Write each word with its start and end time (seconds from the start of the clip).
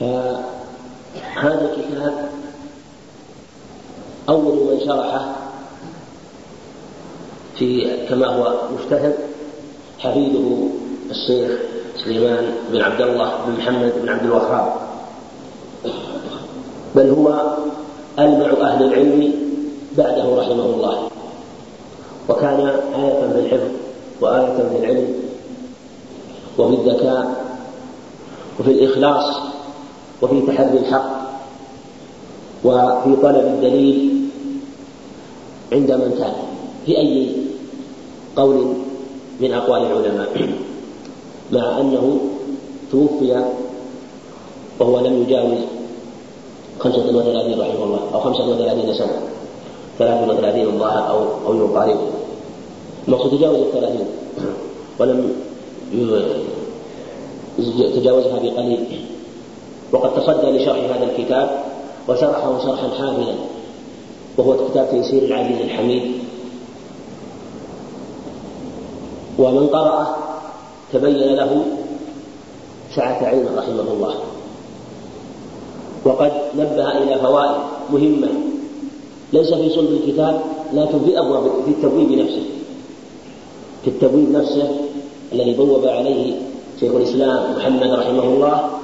هذا 0.00 1.70
الكتاب 1.76 2.30
أول 4.28 4.54
من 4.54 4.80
شرحه 4.86 5.34
في 7.56 7.96
كما 8.08 8.26
هو 8.26 8.54
مجتهد 8.78 9.14
حفيده 9.98 10.68
الشيخ 11.10 11.58
سليمان 12.04 12.52
بن 12.72 12.80
عبد 12.80 13.00
الله 13.00 13.32
بن 13.46 13.52
محمد 13.52 13.92
بن 14.02 14.08
عبد 14.08 14.24
الوهاب. 14.24 14.72
بل 16.94 17.10
هو 17.10 17.56
ألمع 18.18 18.68
أهل 18.68 18.84
العلم 18.84 19.32
بعده 19.96 20.36
رحمه 20.36 20.64
الله. 20.64 21.08
وكان 22.28 22.60
آية 22.94 23.32
في 23.32 23.38
الحفظ 23.38 23.70
وآية 24.20 24.68
في 24.70 24.78
العلم 24.78 25.14
وفي 26.58 26.74
الذكاء 26.74 27.44
وفي 28.60 28.70
الإخلاص 28.70 29.57
وفي 30.22 30.40
تحري 30.46 30.78
الحق 30.78 31.18
وفي 32.64 33.16
طلب 33.22 33.46
الدليل 33.46 34.28
عند 35.72 35.92
من 35.92 36.14
كان 36.18 36.34
في 36.86 36.98
أي 36.98 37.32
قول 38.36 38.74
من 39.40 39.52
أقوال 39.52 39.82
العلماء؟ 39.82 40.28
مع 41.52 41.80
أنه 41.80 42.20
توفي 42.92 43.44
وهو 44.80 45.00
لم 45.00 45.22
يجاوز 45.22 45.58
خمسة 46.80 47.16
وثلاثين 47.16 47.60
رحمه 47.60 47.84
الله 47.84 48.00
أو 48.14 48.20
خمسة 48.20 48.48
وثلاثين 48.48 48.94
سنة 48.94 49.20
ثلاث 49.98 50.28
وثلاثين 50.28 50.66
الظاهر 50.66 51.10
أو 51.10 51.24
أو 51.46 51.56
يقارب 51.56 51.98
المقصود 53.08 53.38
تجاوز 53.38 53.56
الثلاثين 53.56 54.06
ولم 54.98 55.32
تجاوزها 57.94 58.38
بقليل. 58.38 59.04
وقد 59.92 60.14
تصدى 60.14 60.46
لشرح 60.46 60.96
هذا 60.96 61.04
الكتاب 61.04 61.64
وشرحه 62.08 62.58
شرحا 62.64 62.88
حافلا 62.88 63.34
وهو 64.36 64.68
كتاب 64.68 64.90
تيسير 64.90 65.22
العزيز 65.22 65.60
الحميد. 65.60 66.12
ومن 69.38 69.66
قرأه 69.66 70.16
تبين 70.92 71.34
له 71.34 71.64
سعة 72.96 73.26
علم 73.26 73.48
رحمه 73.56 73.92
الله. 73.92 74.14
وقد 76.04 76.32
نبه 76.54 76.98
إلى 76.98 77.18
فوائد 77.18 77.60
مهمة 77.92 78.28
ليس 79.32 79.54
في 79.54 79.70
صلب 79.70 79.92
الكتاب 79.92 80.40
لكن 80.72 80.98
في 81.04 81.18
أبواب 81.18 81.42
في 81.64 81.70
التبويب 81.70 82.12
نفسه. 82.12 82.42
في 83.84 83.90
التبويب 83.90 84.30
نفسه 84.32 84.70
الذي 85.32 85.54
بوب 85.54 85.86
عليه 85.86 86.34
شيخ 86.80 86.94
الإسلام 86.94 87.56
محمد 87.56 87.90
رحمه 87.90 88.22
الله 88.22 88.77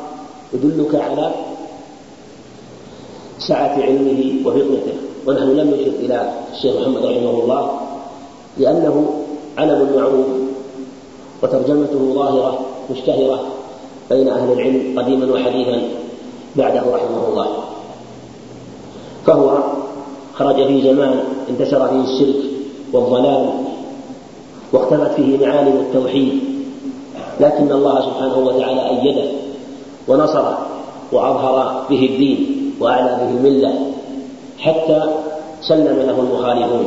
يدلك 0.55 0.95
على 0.95 1.31
سعة 3.39 3.83
علمه 3.83 4.33
وفطنته 4.47 4.95
ونحن 5.27 5.49
لم 5.49 5.69
نشر 5.71 5.93
إلى 6.01 6.33
الشيخ 6.55 6.77
محمد 6.81 7.05
رحمه 7.05 7.31
الله 7.31 7.71
لأنه 8.59 9.15
علم 9.59 9.91
معروف 9.97 10.27
وترجمته 11.43 12.13
ظاهرة 12.15 12.61
مشتهرة 12.91 13.41
بين 14.11 14.29
أهل 14.29 14.53
العلم 14.53 14.99
قديما 14.99 15.33
وحديثا 15.35 15.83
بعده 16.57 16.81
رحمه 16.81 17.29
الله. 17.29 17.47
فهو 19.27 19.59
خرج 20.35 20.67
في 20.67 20.83
زمان 20.83 21.21
انتشر 21.51 21.89
فيه 21.89 22.01
الشرك 22.15 22.43
والضلال 22.93 23.51
واختفت 24.73 25.11
فيه 25.17 25.47
معالم 25.47 25.77
التوحيد 25.77 26.39
لكن 27.41 27.73
الله 27.73 28.01
سبحانه 28.01 28.39
وتعالى 28.39 28.89
أيده 28.89 29.31
ونصره 30.09 30.59
وأظهر 31.13 31.85
به 31.91 32.09
الدين 32.11 32.71
وأعلى 32.81 33.19
به 33.21 33.29
الملة 33.39 33.73
حتى 34.59 35.03
سلم 35.69 35.99
له 36.07 36.21
المخالفون 36.21 36.87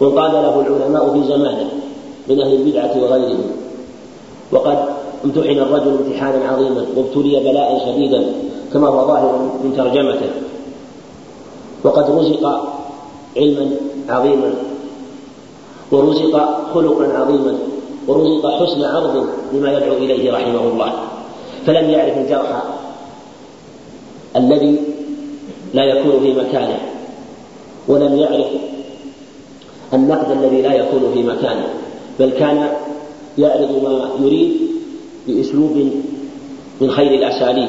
وانقاد 0.00 0.32
له 0.32 0.60
العلماء 0.60 1.12
في 1.12 1.28
زمانه 1.28 1.68
من 2.28 2.40
أهل 2.40 2.54
البدعة 2.54 3.02
وغيرهم. 3.02 3.50
وقد 4.52 4.78
امتحن 5.24 5.58
الرجل 5.58 5.88
امتحانا 5.88 6.48
عظيما 6.48 6.86
وابتلي 6.96 7.40
بلاء 7.40 7.82
شديدا 7.86 8.24
كما 8.72 8.88
هو 8.88 9.06
ظاهر 9.06 9.50
من 9.64 9.74
ترجمته. 9.76 10.30
وقد 11.84 12.10
رزق 12.10 12.44
علما 13.36 13.70
عظيما 14.08 14.54
ورزق 15.92 16.34
خلقا 16.74 17.04
عظيما 17.18 17.58
ورزق 18.08 18.50
حسن 18.50 18.84
عرض 18.84 19.26
لما 19.52 19.72
يدعو 19.72 19.92
إليه 19.92 20.32
رحمه 20.32 20.60
الله. 20.60 20.92
فلم 21.66 21.90
يعرف 21.90 22.18
الجرح 22.18 22.62
الذي 24.36 24.78
لا 25.74 25.84
يكون 25.84 26.20
في 26.20 26.32
مكانه 26.32 26.78
ولم 27.88 28.18
يعرف 28.18 28.46
النقد 29.94 30.30
الذي 30.30 30.62
لا 30.62 30.74
يكون 30.74 31.10
في 31.14 31.22
مكانه 31.22 31.68
بل 32.20 32.30
كان 32.30 32.68
يعرض 33.38 33.82
ما 33.82 34.26
يريد 34.26 34.52
بأسلوب 35.26 35.90
من 36.80 36.90
خير 36.90 37.14
الأساليب 37.14 37.68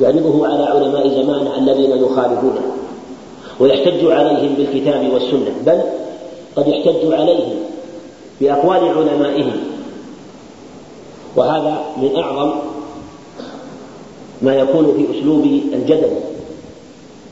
يعرضه 0.00 0.46
على 0.46 0.64
علماء 0.64 1.08
زمانه 1.08 1.58
الذين 1.58 1.90
يخالفونه 1.90 2.60
ويحتج 3.60 4.04
عليهم 4.04 4.54
بالكتاب 4.54 5.12
والسنة 5.12 5.52
بل 5.66 5.80
قد 6.56 6.68
يحتج 6.68 7.12
عليهم 7.12 7.54
بأقوال 8.40 8.88
علمائهم 8.88 9.56
وهذا 11.36 11.80
من 11.96 12.16
أعظم 12.16 12.52
ما 14.42 14.54
يكون 14.54 14.92
في 14.96 15.18
أسلوب 15.18 15.44
الجدل 15.72 16.10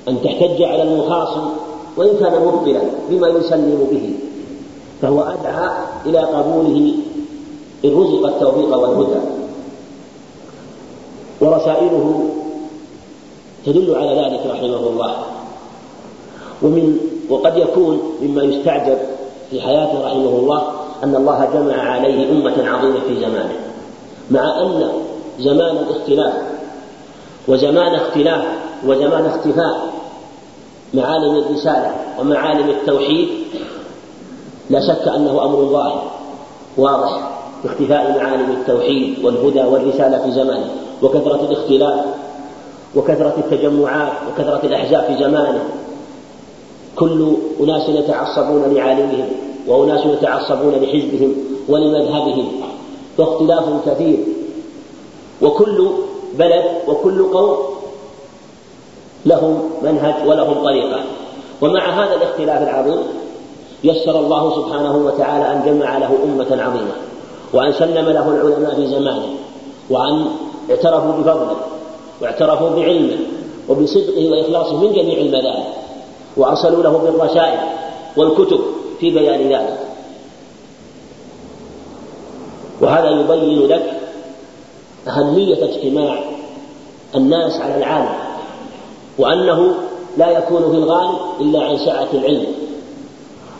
أن 0.09 0.23
تحتج 0.25 0.63
على 0.63 0.83
المخاصم 0.83 1.49
وإن 1.97 2.17
كان 2.21 2.43
مبطلا 2.43 2.81
بما 3.11 3.29
يسلم 3.29 3.87
به 3.91 4.15
فهو 5.03 5.21
أدعى 5.21 5.71
إلى 6.07 6.19
قبوله 6.19 6.95
إن 7.85 7.91
رزق 7.91 8.27
التوفيق 8.27 8.77
والهدى. 8.77 9.21
ورسائله 11.41 12.29
تدل 13.67 13.95
على 13.95 14.21
ذلك 14.21 14.47
رحمه 14.47 14.89
الله. 14.89 15.17
ومن 16.63 16.99
وقد 17.31 17.57
يكون 17.57 18.01
مما 18.23 18.43
يستعجب 18.43 18.99
في 19.51 19.61
حياته 19.61 20.07
رحمه 20.07 20.39
الله 20.39 20.63
أن 21.05 21.17
الله 21.17 21.49
جمع 21.55 21.83
عليه 21.83 22.31
أمة 22.31 22.69
عظيمة 22.69 23.01
في 23.09 23.21
زمانه 23.21 23.57
مع 24.31 24.63
أن 24.63 24.89
زمان 25.39 25.77
الاختلاف 25.77 26.33
وزمان 27.49 27.95
اختلاف 27.95 28.45
وزمان 28.87 29.27
اختفاء 29.27 29.93
معالم 30.95 31.37
الرسالة 31.37 31.95
ومعالم 32.21 32.71
التوحيد 32.71 33.29
لا 34.71 34.81
شك 34.81 35.09
أنه 35.09 35.45
أمر 35.45 35.65
ظاهر 35.65 36.11
واضح 36.77 37.31
باختفاء 37.65 38.19
معالم 38.19 38.51
التوحيد 38.51 39.25
والهدى 39.25 39.61
والرسالة 39.61 40.19
في 40.19 40.31
زمانه 40.31 40.71
وكثرة 41.03 41.41
الاختلاف 41.51 42.05
وكثرة 42.97 43.35
التجمعات 43.39 44.13
وكثرة 44.29 44.61
الأحزاب 44.65 45.05
في 45.05 45.25
زمانه. 45.25 45.65
كل 46.97 47.33
أناس 47.61 47.89
يتعصبون 47.89 48.75
لعالمهم 48.75 49.29
وأناس 49.67 50.07
يتعصبون 50.07 50.75
لحزبهم 50.75 51.35
ولمذهبهم 51.69 52.49
واختلاف 53.19 53.65
كثير. 53.87 54.19
وكل 55.43 55.89
بلد 56.39 56.65
وكل 56.89 57.33
قوم 57.33 57.57
لهم 59.27 59.71
منهج 59.83 60.15
ولهم 60.27 60.65
طريقة. 60.65 61.01
ومع 61.61 62.05
هذا 62.05 62.15
الاختلاف 62.15 62.63
العظيم 62.63 62.99
يسر 63.85 64.19
الله 64.19 64.55
سبحانه 64.55 64.97
وتعالى 64.97 65.53
أن 65.53 65.63
جمع 65.67 65.99
له 65.99 66.11
أمة 66.25 66.63
عظيمة 66.63 66.93
وأن 67.53 67.73
سلم 67.73 68.09
له 68.09 68.29
العلماء 68.29 68.75
في 68.75 68.87
زمانه 68.87 69.29
وأن 69.91 70.27
اعترفوا 70.71 71.13
بفضله 71.13 71.57
واعترفوا 72.21 72.71
بعلمه 72.71 73.17
وبصدقه 73.69 74.31
وإخلاصه 74.31 74.77
من 74.81 74.93
جميع 74.93 75.19
المذاهب 75.19 75.67
وأرسلوا 76.37 76.83
له 76.83 76.99
بالرسائل 76.99 77.59
والكتب 78.17 78.61
في 79.01 79.11
بيان 79.11 79.41
ذلك. 79.53 79.79
وهذا 82.81 83.11
يبين 83.11 83.69
لك 83.69 83.96
أهمية 85.09 85.65
اجتماع 85.65 86.19
الناس 87.15 87.61
على 87.61 87.77
العالم 87.77 88.15
وأنه 89.19 89.75
لا 90.17 90.31
يكون 90.31 90.71
في 90.71 90.77
الغالب 90.77 91.19
إلا 91.41 91.63
عن 91.63 91.77
سعة 91.79 92.09
العلم 92.13 92.47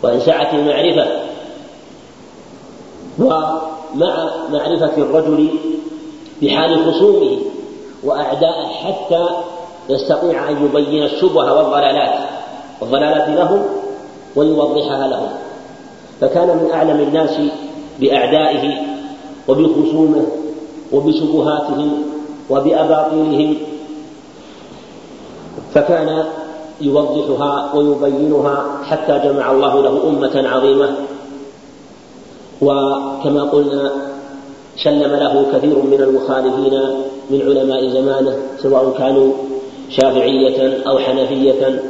وعن 0.03 0.19
سعة 0.19 0.55
المعرفة. 0.55 1.27
ومع 3.19 4.29
معرفة 4.51 4.97
الرجل 4.97 5.49
بحال 6.41 6.93
خصومه 6.93 7.37
وأعدائه 8.03 8.67
حتى 8.67 9.27
يستطيع 9.89 10.49
أن 10.49 10.65
يبين 10.65 11.03
الشبه 11.03 11.53
والضلالات 11.53 12.19
والضلالات 12.81 13.29
لهم 13.29 13.65
ويوضحها 14.35 15.07
لهم 15.07 15.29
فكان 16.21 16.47
من 16.47 16.71
أعلم 16.73 16.99
الناس 16.99 17.39
بأعدائه 17.99 18.81
وبخصومه 19.47 20.25
وبشبهاتهم 20.93 22.03
وبأباطيلهم 22.49 23.55
فكان 25.73 26.25
يوضحها 26.81 27.75
ويبينها 27.75 28.65
حتى 28.83 29.19
جمع 29.23 29.51
الله 29.51 29.81
له 29.81 30.09
أمة 30.09 30.49
عظيمة. 30.49 30.89
وكما 32.61 33.43
قلنا 33.43 33.91
سلم 34.83 35.11
له 35.15 35.45
كثير 35.53 35.75
من 35.81 36.01
المخالفين 36.01 36.73
من 37.29 37.41
علماء 37.41 37.89
زمانه 37.89 38.37
سواء 38.57 38.95
كانوا 38.97 39.33
شافعية 39.89 40.83
أو 40.87 40.99
حنفية 40.99 41.83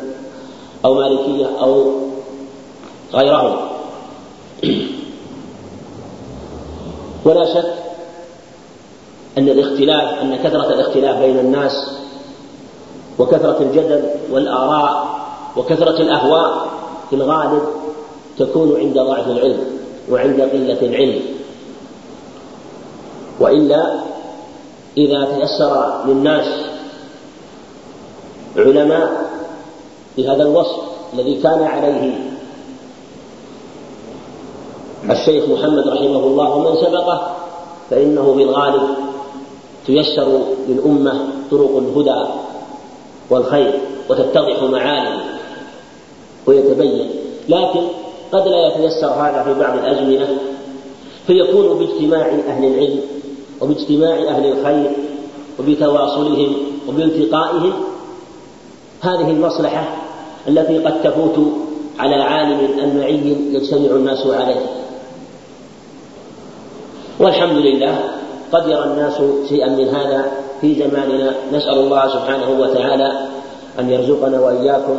أو 0.86 0.94
مالكية 0.94 1.50
أو 1.62 1.92
غيرهم. 3.14 3.56
ولا 7.26 7.46
شك 7.54 7.87
أن 9.38 9.50
الاختلاف 9.50 10.22
أن 10.22 10.36
كثرة 10.36 10.74
الاختلاف 10.74 11.20
بين 11.20 11.40
الناس 11.40 11.92
وكثرة 13.20 13.58
الجدل 13.62 14.04
والآراء 14.32 15.08
وكثرة 15.58 16.02
الأهواء 16.02 16.68
في 17.10 17.16
الغالب 17.16 17.62
تكون 18.40 18.78
عند 18.80 18.94
ضعف 18.94 19.28
العلم 19.28 19.60
وعند 20.12 20.42
قلة 20.42 20.82
العلم. 20.82 21.22
وإلا 23.40 23.94
إذا 24.98 25.26
تيسر 25.26 26.04
للناس 26.08 26.46
علماء 28.58 29.28
بهذا 30.18 30.44
الوصف 30.44 30.76
الذي 31.14 31.36
كان 31.42 31.64
عليه 31.64 32.20
الشيخ 35.10 35.50
محمد 35.50 35.88
رحمه 35.88 36.20
الله 36.20 36.56
ومن 36.56 36.76
سبقه 36.76 37.36
فإنه 37.90 38.34
بالغالب 38.34 39.07
تيسر 39.88 40.42
للأمة 40.70 41.28
طرق 41.52 41.78
الهدى 41.78 42.30
والخير 43.30 43.80
وتتضح 44.10 44.64
معالم 44.64 45.20
ويتبين. 46.46 47.10
لكن 47.50 47.82
قد 48.32 48.48
لا 48.48 48.68
يتيسر 48.68 49.08
هذا 49.08 49.44
في 49.44 49.60
بعض 49.60 49.78
الأزمنة 49.78 50.28
فيكون 51.28 51.80
باجتماع 51.80 52.28
أهل 52.48 52.66
العلم 52.66 53.02
وباجتماع 53.62 54.16
أهل 54.16 54.46
الخير 54.46 54.92
وبتواصلهم 55.60 56.56
وبالتقائهم 56.90 57.74
هذه 59.02 59.30
المصلحة 59.32 59.96
التي 60.48 60.78
قد 60.78 61.02
تفوت 61.04 61.54
على 62.00 62.16
عالم 62.16 62.80
أنمعي 62.80 63.36
يجتمع 63.52 63.96
الناس 63.96 64.28
عليه. 64.28 64.66
والحمد 67.20 67.58
لله 67.58 68.00
قد 68.52 68.68
يرى 68.68 68.84
الناس 68.84 69.22
شيئا 69.50 69.70
من 69.70 69.88
هذا 69.88 70.32
في 70.62 70.76
زماننا. 70.76 71.36
نسأل 71.54 71.78
الله 71.78 72.08
سبحانه 72.10 72.50
وتعالى 72.62 73.12
أن 73.80 73.90
يرزقنا 73.90 74.40
وإياكم 74.40 74.98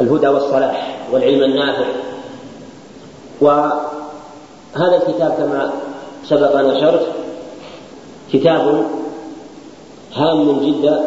الهدى 0.00 0.28
والصلاح 0.28 0.98
والعلم 1.12 1.42
النافع. 1.42 1.86
وهذا 3.40 4.96
الكتاب 4.96 5.30
كما 5.38 5.72
سبق 6.28 6.56
نشرت 6.56 7.06
كتاب 8.32 8.84
هام 10.14 10.60
جدا 10.60 11.04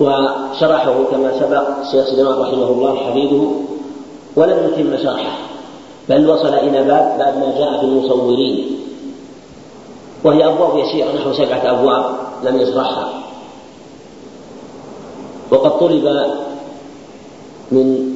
وشرحه 0.00 1.04
كما 1.10 1.32
سبق 1.40 1.68
الشيخ 1.80 2.04
سليمان 2.06 2.38
رحمه 2.38 2.68
الله 2.68 2.96
حفيده 2.96 3.42
ولم 4.36 4.58
يتم 4.68 5.02
شرحه 5.04 5.38
بل 6.08 6.30
وصل 6.30 6.54
إلى 6.54 6.84
باب 6.84 7.18
باب 7.18 7.38
ما 7.38 7.58
جاء 7.58 7.80
في 7.80 7.86
المصورين. 7.86 8.81
وهي 10.24 10.46
أبواب 10.46 10.78
يسيرة 10.78 11.12
نحو 11.12 11.32
سبعة 11.32 11.70
أبواب 11.70 12.04
لم 12.44 12.60
يشرحها 12.60 13.22
وقد 15.50 15.78
طلب 15.78 16.04
من 17.72 18.12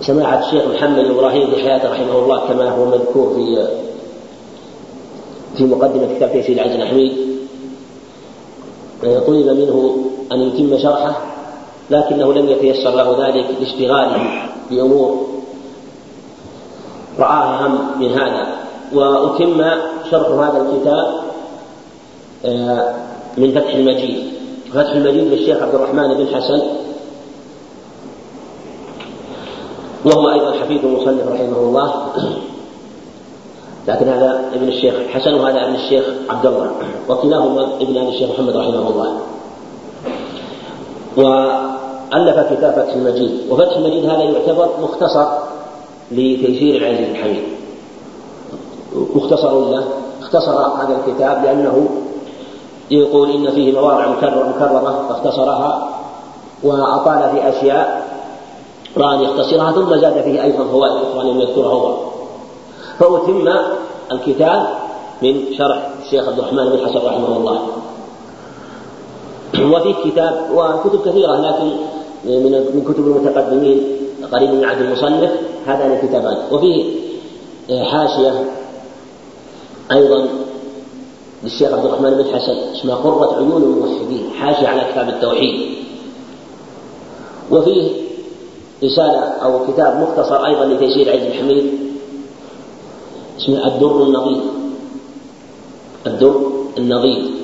سماحة 0.00 0.46
الشيخ 0.46 0.64
محمد 0.74 1.04
إبراهيم 1.04 1.50
في 1.50 1.56
حياته 1.56 1.92
رحمه 1.92 2.18
الله 2.18 2.48
كما 2.48 2.70
هو 2.70 2.84
مذكور 2.84 3.34
في 3.34 3.68
في 5.56 5.64
مقدمة 5.64 6.14
كتاب 6.16 6.32
تيسير 6.32 6.56
العز 6.56 6.70
الحميد 6.80 7.12
طلب 9.02 9.46
منه 9.46 9.96
أن 10.32 10.40
يتم 10.40 10.78
شرحه 10.78 11.20
لكنه 11.90 12.32
لم 12.32 12.48
يتيسر 12.48 12.90
له 12.90 13.26
ذلك 13.26 13.46
لاشتغاله 13.60 14.48
بأمور 14.70 15.26
رآها 17.18 17.66
هم 17.66 18.00
من 18.00 18.10
هذا. 18.12 18.59
وأتم 18.94 19.64
شرح 20.10 20.28
هذا 20.28 20.66
الكتاب 20.66 21.30
آه، 22.44 22.94
من 23.38 23.50
فتح 23.52 23.74
المجيد. 23.74 24.24
فتح 24.72 24.90
المجيد 24.90 25.24
للشيخ 25.24 25.62
عبد 25.62 25.74
الرحمن 25.74 26.14
بن 26.14 26.26
حسن. 26.34 26.62
وهو 30.04 30.30
أيضا 30.30 30.52
حفيد 30.52 30.84
المصنف 30.84 31.28
رحمه 31.28 31.58
الله. 31.58 31.94
لكن 33.88 34.08
هذا 34.08 34.44
ابن 34.54 34.68
الشيخ 34.68 34.94
حسن 35.08 35.34
وهذا 35.34 35.64
ابن 35.66 35.74
الشيخ 35.74 36.04
عبد 36.30 36.46
الله. 36.46 36.70
وكلاهما 37.08 37.68
ابن 37.80 37.96
أبي 37.96 38.08
الشيخ 38.08 38.30
محمد 38.30 38.56
رحمه 38.56 38.88
الله. 38.88 39.20
وألف 41.16 42.52
كتاب 42.52 42.72
فتح 42.72 42.92
المجيد. 42.92 43.40
وفتح 43.50 43.76
المجيد 43.76 44.04
هذا 44.04 44.22
يعتبر 44.22 44.68
مختصر 44.82 45.26
لتيسير 46.12 46.76
العزيز 46.76 47.08
الحميد. 47.08 47.59
مختصر 49.14 49.70
له 49.70 49.84
اختصر 50.22 50.52
هذا 50.52 50.96
الكتاب 50.98 51.44
لأنه 51.44 51.88
يقول 52.90 53.30
إن 53.30 53.50
فيه 53.50 53.80
مواضع 53.80 54.08
مكررة 54.08 55.04
فاختصرها 55.08 55.88
وأطال 56.62 57.30
في 57.30 57.48
أشياء 57.48 58.10
رأى 58.96 59.16
أن 59.16 59.20
يختصرها 59.20 59.72
ثم 59.72 59.96
زاد 59.96 60.22
فيه 60.22 60.42
أيضا 60.42 60.64
فوائد 60.64 60.92
أخرى 60.92 61.30
لم 61.30 61.40
يذكرها 61.40 61.72
هو. 61.72 61.96
فأتم 62.98 63.48
الكتاب 64.12 64.66
من 65.22 65.44
شرح 65.58 65.90
الشيخ 66.04 66.28
عبد 66.28 66.38
الرحمن 66.38 66.64
بن 66.64 66.86
حسن 66.86 67.06
رحمه 67.06 67.36
الله. 67.36 67.60
وفيه 69.74 70.10
كتاب 70.10 70.46
وكتب 70.54 71.08
كثيرة 71.08 71.36
لكن 71.36 71.70
من 72.24 72.52
من 72.74 72.84
كتب 72.88 73.06
المتقدمين 73.06 73.82
قريب 74.32 74.50
من 74.50 74.64
عهد 74.64 74.80
المصنف 74.80 75.30
هذان 75.66 75.92
الكتابان. 75.92 76.36
وفيه 76.52 76.94
حاشية 77.90 78.44
أيضا 79.92 80.28
للشيخ 81.44 81.72
عبد 81.72 81.84
الرحمن 81.84 82.10
بن 82.10 82.24
حسن 82.24 82.52
اسمها 82.52 82.94
قرة 82.94 83.36
عيون 83.36 83.62
الموحدين 83.62 84.30
حاشية 84.38 84.68
على 84.68 84.92
كتاب 84.92 85.08
التوحيد. 85.08 85.60
وفيه 87.50 87.90
رسالة 88.84 89.18
أو 89.18 89.66
كتاب 89.66 90.00
مختصر 90.00 90.46
أيضا 90.46 90.64
لتيسير 90.64 91.12
عز 91.12 91.26
الحميد 91.26 91.72
اسمه 93.38 93.66
الدر 93.66 94.02
النظيف. 94.02 94.42
الدر 96.06 96.40
النظيف. 96.78 97.40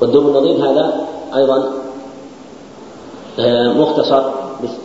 والدر 0.00 0.20
النظيف 0.20 0.60
هذا 0.60 1.06
أيضا 1.34 1.72
آه، 3.38 3.72
مختصر 3.72 4.22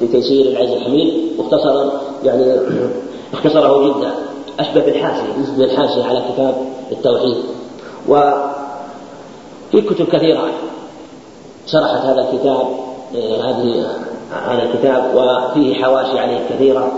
لتيسير 0.01 0.45
العز 0.45 0.69
الحميد 0.69 1.13
مختصرا 1.39 2.01
يعني 2.23 2.59
اختصره 3.33 3.87
جدا. 3.87 4.11
أشبه 4.59 4.85
بالحاشية 4.85 5.37
مثل 5.37 5.63
الحاشية 5.63 6.03
على 6.03 6.23
كتاب 6.33 6.55
التوحيد. 6.91 7.37
وفي 8.07 9.81
كتب 9.89 10.05
كثيرة 10.05 10.49
شرحت 11.67 12.05
هذا 12.05 12.29
الكتاب 12.29 12.67
آه، 13.15 13.41
هذه 13.41 13.85
هذا 14.47 14.63
الكتاب 14.63 15.15
وفيه 15.15 15.83
حواشي 15.83 16.19
عليه 16.19 16.39
كثيرة 16.49 16.91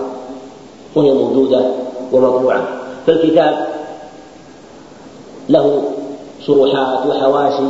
وهي 0.95 1.11
موجودة 1.13 1.61
ومطبوعة. 2.11 2.67
فالكتاب 3.07 3.67
له 5.49 5.83
شروحات 6.45 7.05
وحواشي 7.05 7.69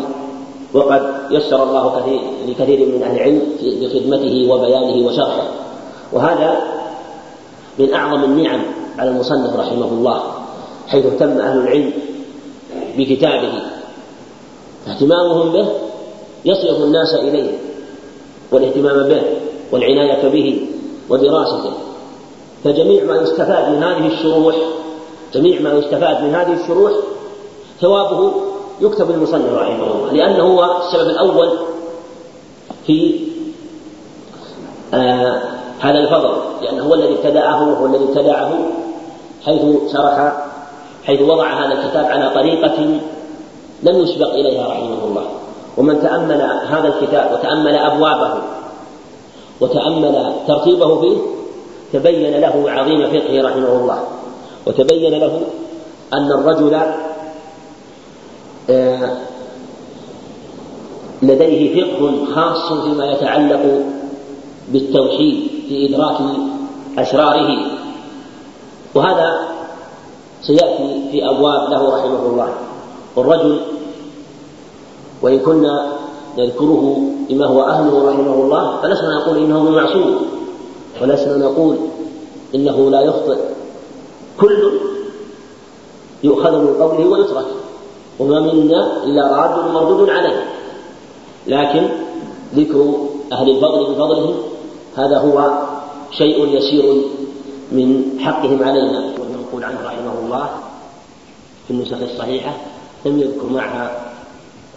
وقد 0.74 1.14
يسر 1.32 1.64
الله 1.64 2.00
كثير 2.00 2.22
لكثير 2.48 2.88
من 2.88 3.04
أهل 3.04 3.16
العلم 3.16 3.42
بخدمته 3.62 4.54
وبيانه 4.54 5.08
وشرحه. 5.08 5.44
وهذا 6.14 6.62
من 7.80 7.94
أعظم 7.94 8.24
النعم 8.24 8.62
على 9.00 9.10
المصنف 9.10 9.56
رحمه 9.56 9.86
الله 9.86 10.24
حيث 10.88 11.06
اهتم 11.06 11.40
أهل 11.40 11.58
العلم 11.58 11.94
بكتابه 12.98 13.52
اهتمامهم 14.88 15.52
به 15.52 15.68
يصرف 16.46 16.82
الناس 16.84 17.14
إليه 17.14 17.52
والاهتمام 18.52 19.08
به 19.10 19.22
والعناية 19.72 20.30
به 20.30 20.68
ودراسته. 21.10 21.74
فجميع 22.64 23.04
ما 23.04 23.16
يستفاد 23.22 23.76
من 23.76 23.84
هذه 23.84 24.08
الشروح 24.08 24.56
جميع 25.34 25.62
ما 25.62 25.74
يستفاد 25.74 26.24
من 26.24 26.36
هذه 26.36 26.62
الشروح 26.64 26.92
ثوابه 27.82 28.34
يكتب 28.82 29.12
للمصنف 29.12 29.54
رحمه 29.54 29.94
الله 29.94 30.12
لأنه 30.14 30.44
هو 30.44 30.78
السبب 30.82 31.10
الأول 31.10 31.50
في 32.88 33.20
آه 34.94 35.42
هذا 35.82 36.00
الفضل 36.00 36.34
لأنه 36.62 36.84
هو 36.84 36.94
الذي 36.94 37.14
ابتدعه 37.14 37.70
وهو 37.70 37.86
الذي 37.86 38.04
ابتدعه 38.04 38.60
حيث 39.46 39.62
شرح 39.94 40.34
حيث 41.06 41.22
وضع 41.22 41.66
هذا 41.66 41.74
الكتاب 41.74 42.06
على 42.06 42.30
طريقة 42.30 43.00
لم 43.84 44.00
يسبق 44.00 44.34
إليها 44.34 44.68
رحمه 44.68 45.06
الله. 45.06 45.26
ومن 45.78 46.02
تأمل 46.02 46.42
هذا 46.70 46.88
الكتاب 46.88 47.32
وتأمل 47.34 47.76
أبوابه 47.76 48.34
وتأمل 49.62 50.34
ترتيبه 50.48 51.02
فيه 51.02 51.18
تبين 51.94 52.42
له 52.42 52.64
عظيم 52.68 53.10
فقهه 53.10 53.42
رحمه 53.42 53.72
الله. 53.72 54.04
وتبين 54.68 55.14
له 55.20 55.42
أن 56.14 56.32
الرجل 56.32 56.80
آه، 58.70 59.18
لديه 61.22 61.84
فقه 61.84 62.26
خاص 62.36 62.74
فيما 62.84 63.06
يتعلق 63.06 63.82
بالتوحيد. 64.68 65.51
في 65.72 65.88
إدراك 65.88 66.18
أسراره 66.98 67.50
وهذا 68.96 69.48
سيأتي 70.42 71.12
في 71.12 71.30
أبواب 71.30 71.70
له 71.70 71.96
رحمه 71.96 72.26
الله. 72.26 72.50
والرجل 73.16 73.62
وإن 75.22 75.40
كنا 75.40 75.92
نذكره 76.38 77.02
بما 77.30 77.46
هو 77.46 77.62
أهله 77.64 78.10
رحمه 78.10 78.34
الله 78.34 78.82
فلسنا 78.82 79.16
نقول 79.16 79.38
إنه 79.38 79.70
معصوم. 79.70 80.16
ولسنا 81.02 81.38
نقول 81.38 81.76
إنه 82.56 82.90
لا 82.90 83.02
يخطئ. 83.02 83.38
كل 84.40 84.72
يؤخذ 86.24 86.52
من 86.52 86.74
قوله 86.82 87.08
ويترك. 87.08 87.46
وما 88.20 88.40
منا 88.40 89.04
إلا 89.04 89.28
راد 89.28 89.74
مردود 89.74 90.10
عليه. 90.10 90.46
لكن 91.48 91.90
ذكر 92.56 92.96
أهل 93.32 93.50
الفضل 93.50 93.94
بفضلهم 93.94 94.36
هذا 94.98 95.18
هو 95.18 95.52
شيء 96.12 96.58
يسير 96.58 96.96
من 97.72 98.20
حقهم 98.20 98.64
علينا. 98.64 99.14
والمنقول 99.20 99.64
عنه 99.64 99.80
رحمه 99.86 100.14
الله 100.26 100.50
في 101.68 101.74
النسخ 101.74 101.98
الصحيحة 102.02 102.54
لم 103.06 103.20
يذكر 103.20 103.46
معها 103.46 104.02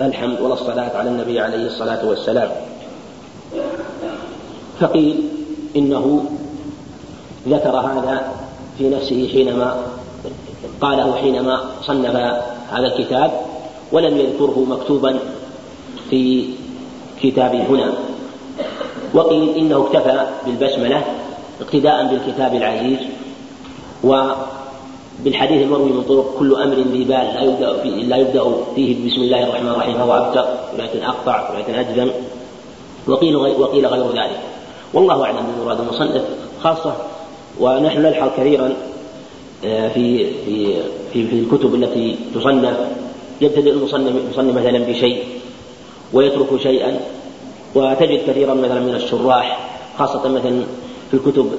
الحمد 0.00 0.40
ولا 0.40 0.54
الصلاة 0.54 0.96
على 0.96 1.10
النبي 1.10 1.40
عليه 1.40 1.66
الصلاة 1.66 2.08
والسلام. 2.08 2.50
فقيل 4.80 5.28
إنه 5.76 6.24
ذكر 7.48 7.76
هذا 7.76 8.32
في 8.78 8.88
نفسه 8.88 9.28
حينما 9.32 9.76
قاله 10.80 11.14
حينما 11.14 11.60
صنف 11.82 12.16
هذا 12.70 12.86
الكتاب 12.86 13.40
ولم 13.92 14.18
يذكره 14.18 14.66
مكتوبا 14.68 15.18
في 16.10 16.48
كتاب 17.22 17.54
هنا. 17.54 17.94
وقيل 19.14 19.56
إنه 19.56 19.86
اكتفى 19.86 20.26
بالبسملة 20.46 21.02
اقتداء 21.60 22.06
بالكتاب 22.06 22.54
العزيز 22.54 22.98
وبالحديث 24.04 25.62
المروي 25.62 25.90
من 25.90 26.02
طرق 26.02 26.34
كل 26.38 26.54
أمر 26.54 26.74
ذي 26.74 27.04
بال 27.04 27.08
لا 27.08 27.42
يبدأ 27.42 27.82
فيه, 27.82 27.90
لا 27.90 28.16
يبدأ 28.16 28.44
فيه 28.74 29.06
بسم 29.06 29.20
الله 29.20 29.42
الرحمن 29.42 29.68
الرحيم 29.68 29.94
فهو 29.94 30.12
أبتر 30.12 30.44
ولكن 30.74 31.02
أقطع 31.02 31.50
ولكن 31.54 31.74
أجزم. 31.74 32.10
وقيل 33.06 33.36
وقيل 33.36 33.86
غير 33.86 34.08
ذلك. 34.08 34.40
والله 34.94 35.24
أعلم 35.24 35.46
بمراد 35.58 35.80
المصنف 35.80 36.22
خاصة 36.62 36.94
ونحن 37.60 38.02
نلحظ 38.02 38.28
كثيرا 38.36 38.74
آه، 39.64 39.88
في 39.88 40.26
في 40.44 40.76
في, 41.12 41.26
في 41.26 41.36
الكتب 41.36 41.74
التي 41.74 42.16
تصنف 42.34 42.76
يبتدئ 43.40 43.70
المصنف 43.70 44.56
مثلا 44.56 44.78
بشيء 44.78 45.24
ويترك 46.12 46.60
شيئا 46.62 47.00
وتجد 47.74 48.20
كثيرا 48.26 48.54
مثلا 48.54 48.80
من 48.80 48.94
الشراح 48.94 49.70
خاصة 49.98 50.28
مثلا 50.28 50.64
في 51.10 51.14
الكتب 51.14 51.50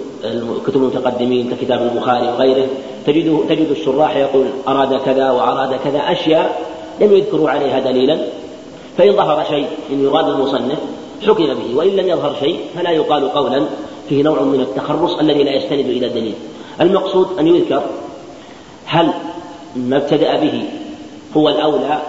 كتب 0.68 0.76
المتقدمين 0.76 1.52
ككتاب 1.52 1.82
البخاري 1.82 2.28
وغيره 2.28 2.68
تجد 3.06 3.40
تجد 3.50 3.72
الشراح 3.72 4.16
يقول 4.16 4.46
أراد 4.68 5.00
كذا 5.00 5.32
وأراد 5.32 5.80
كذا 5.84 6.00
أشياء 6.12 6.62
لم 7.02 7.12
يذكروا 7.12 7.50
عليها 7.50 7.80
دليلا 7.80 8.18
فإن 8.98 9.14
ظهر 9.14 9.46
شيء 9.50 9.68
من 9.90 10.04
يراد 10.04 10.30
المصنف 10.30 10.80
حكم 11.28 11.46
به 11.46 11.76
وإن 11.76 11.90
لم 11.90 12.08
يظهر 12.08 12.36
شيء 12.40 12.60
فلا 12.76 12.90
يقال 12.90 13.30
قولا 13.30 13.66
فيه 14.10 14.24
نوع 14.24 14.42
من 14.42 14.60
التخرص 14.62 15.20
الذي 15.20 15.44
لا 15.44 15.52
يستند 15.52 15.86
إلى 15.86 16.10
دليل 16.10 16.34
المقصود 16.82 17.28
أن 17.40 17.48
يذكر 17.48 17.82
هل 18.86 19.14
ما 19.76 19.98
ابتدأ 19.98 20.36
به 20.36 20.64
هو 21.38 21.50
الأولى 21.50 22.02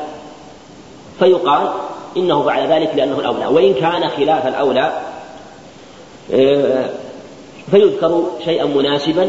فيقال 1.18 1.68
إنه 2.16 2.42
فعل 2.42 2.72
ذلك 2.72 2.90
لأنه 2.96 3.18
الأولى. 3.18 3.46
وإن 3.46 3.74
كان 3.74 4.08
خلاف 4.08 4.46
الأولى 4.46 4.92
آه، 6.34 6.90
فيذكر 7.70 8.24
شيئا 8.44 8.64
مناسبا 8.64 9.28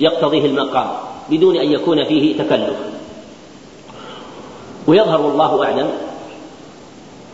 يقتضيه 0.00 0.46
المقام 0.46 0.88
بدون 1.30 1.56
أن 1.56 1.72
يكون 1.72 2.04
فيه 2.04 2.38
تكلف. 2.38 2.76
ويظهر 4.86 5.20
والله 5.20 5.64
أعلم 5.64 5.90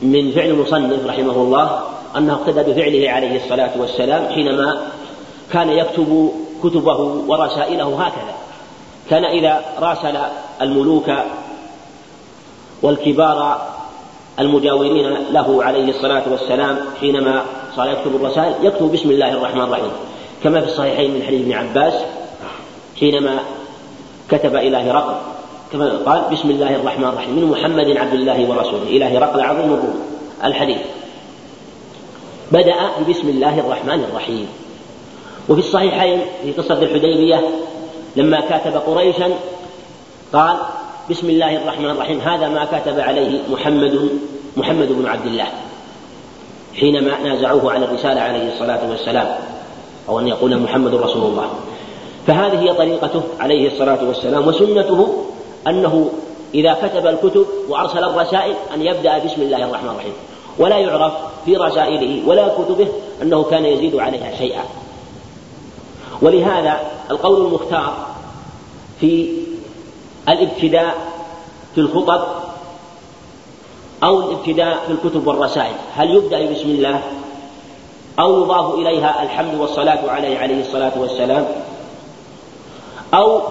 من 0.03 0.33
فعل 0.33 0.51
المصنف 0.51 1.07
رحمه 1.07 1.33
الله 1.33 1.83
أنه 2.17 2.33
اقتدى 2.33 2.73
بفعله 2.73 3.11
عليه 3.11 3.45
الصلاة 3.45 3.71
والسلام 3.81 4.33
حينما 4.33 4.83
كان 5.53 5.71
يكتب 5.71 6.33
كتبه 6.63 6.99
ورسائله 7.29 8.03
هكذا. 8.03 8.35
كان 9.11 9.25
إذا 9.25 9.65
راسل 9.81 10.19
الملوك 10.63 11.11
والكبار 12.83 13.72
المجاورين 14.41 15.17
له 15.33 15.65
عليه 15.65 15.89
الصلاة 15.91 16.23
والسلام 16.31 16.79
حينما 17.01 17.43
صار 17.77 17.89
يكتب 17.89 18.17
الرسائل 18.17 18.55
يكتب 18.63 18.93
بسم 18.93 19.11
الله 19.11 19.33
الرحمن 19.33 19.63
الرحيم. 19.63 19.91
كما 20.45 20.61
في 20.61 20.67
الصحيحين 20.67 21.11
من 21.11 21.23
حديث 21.23 21.41
ابن 21.41 21.53
عباس 21.53 21.95
حينما 23.01 23.39
كتب 24.31 24.57
إلى 24.57 24.77
هرقل 24.77 25.15
كما 25.73 25.99
قال 26.07 26.23
بسم 26.33 26.51
الله 26.51 26.77
الرحمن 26.77 27.09
الرحيم 27.09 27.37
من 27.37 27.45
محمد 27.45 27.97
عبد 27.97 28.15
الله 28.15 28.51
ورسوله 28.51 28.83
إلى 28.83 29.05
هرقل 29.05 29.41
عظيم 29.41 29.65
الروم 29.65 30.01
الحديث. 30.45 30.79
بدأ 32.53 32.77
ببسم 33.01 33.29
الله 33.29 33.61
الرحمن 33.61 34.05
الرحيم. 34.11 34.49
وفي 35.49 35.61
الصحيحين 35.61 36.21
في 36.43 36.53
قصة 36.53 36.75
الحديبية 36.83 37.41
لما 38.17 38.41
كاتب 38.41 38.77
قريشا 38.77 39.31
قال 40.33 40.57
بسم 41.11 41.31
الله 41.31 41.57
الرحمن 41.57 41.91
الرحيم. 41.91 42.21
هذا 42.21 42.49
ما 42.49 42.65
كتب 42.65 43.01
عليه 43.01 43.41
محمد 43.51 44.09
محمد 44.57 44.89
بن 44.93 45.07
عبد 45.07 45.27
الله 45.27 45.47
حينما 46.75 47.19
نازعوه 47.25 47.73
على 47.73 47.85
الرسالة 47.85 48.21
عليه 48.21 48.53
الصلاة 48.53 48.91
والسلام 48.91 49.39
أو 50.09 50.21
أن 50.21 50.29
يقول 50.29 50.59
محمد 50.59 50.95
رسول 50.95 51.23
الله. 51.23 51.51
فهذه 52.27 52.61
هي 52.61 52.75
طريقته 52.75 53.23
عليه 53.41 53.67
الصلاة 53.67 54.05
والسلام 54.05 54.49
وسنته 54.49 55.25
أنه 55.67 56.11
إذا 56.55 56.73
كتب 56.83 57.07
الكتب 57.07 57.47
وأرسل 57.69 58.05
الرسائل 58.05 58.55
أن 58.75 58.83
يبدأ 58.83 59.19
بسم 59.19 59.43
الله 59.43 59.65
الرحمن 59.65 59.89
الرحيم. 59.89 60.13
ولا 60.59 60.79
يعرف 60.79 61.13
في 61.45 61.57
رسائله 61.57 62.29
ولا 62.29 62.49
كتبه 62.49 62.89
أنه 63.23 63.43
كان 63.43 63.65
يزيد 63.65 63.97
عليها 63.97 64.37
شيئا. 64.39 64.63
ولهذا 66.23 66.81
القول 67.11 67.47
المختار 67.47 68.07
في 69.01 69.29
الابتداء 70.29 70.95
في 71.75 71.81
الخطب 71.81 72.23
أو 74.05 74.21
الابتداء 74.21 74.77
في 74.87 74.93
الكتب 74.93 75.27
والرسائل. 75.27 75.75
هل 75.97 76.11
يبدأ 76.11 76.51
بسم 76.53 76.69
الله 76.69 77.03
أو 78.19 78.43
يضاف 78.43 78.75
إليها 78.75 79.23
الحمد 79.23 79.55
والصلاة 79.55 80.11
عليه 80.11 80.39
عليه 80.39 80.61
الصلاة 80.61 80.93
والسلام 80.97 81.47
أو 83.15 83.43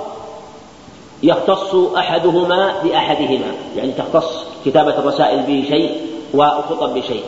يختص 1.23 1.75
أحدهما 1.97 2.73
بأحدهما؟ 2.83 3.51
يعني 3.75 3.91
تختص 3.91 4.45
كتابة 4.65 4.97
الرسائل 4.97 5.41
بشيء 5.41 6.01
والخطب 6.33 6.93
بشيء. 6.93 7.23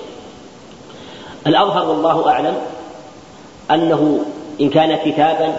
الأظهر 1.47 1.89
والله 1.89 2.29
أعلم 2.29 2.55
أنه 3.71 4.25
إن 4.61 4.69
كان 4.69 4.95
كتابا 4.95 5.53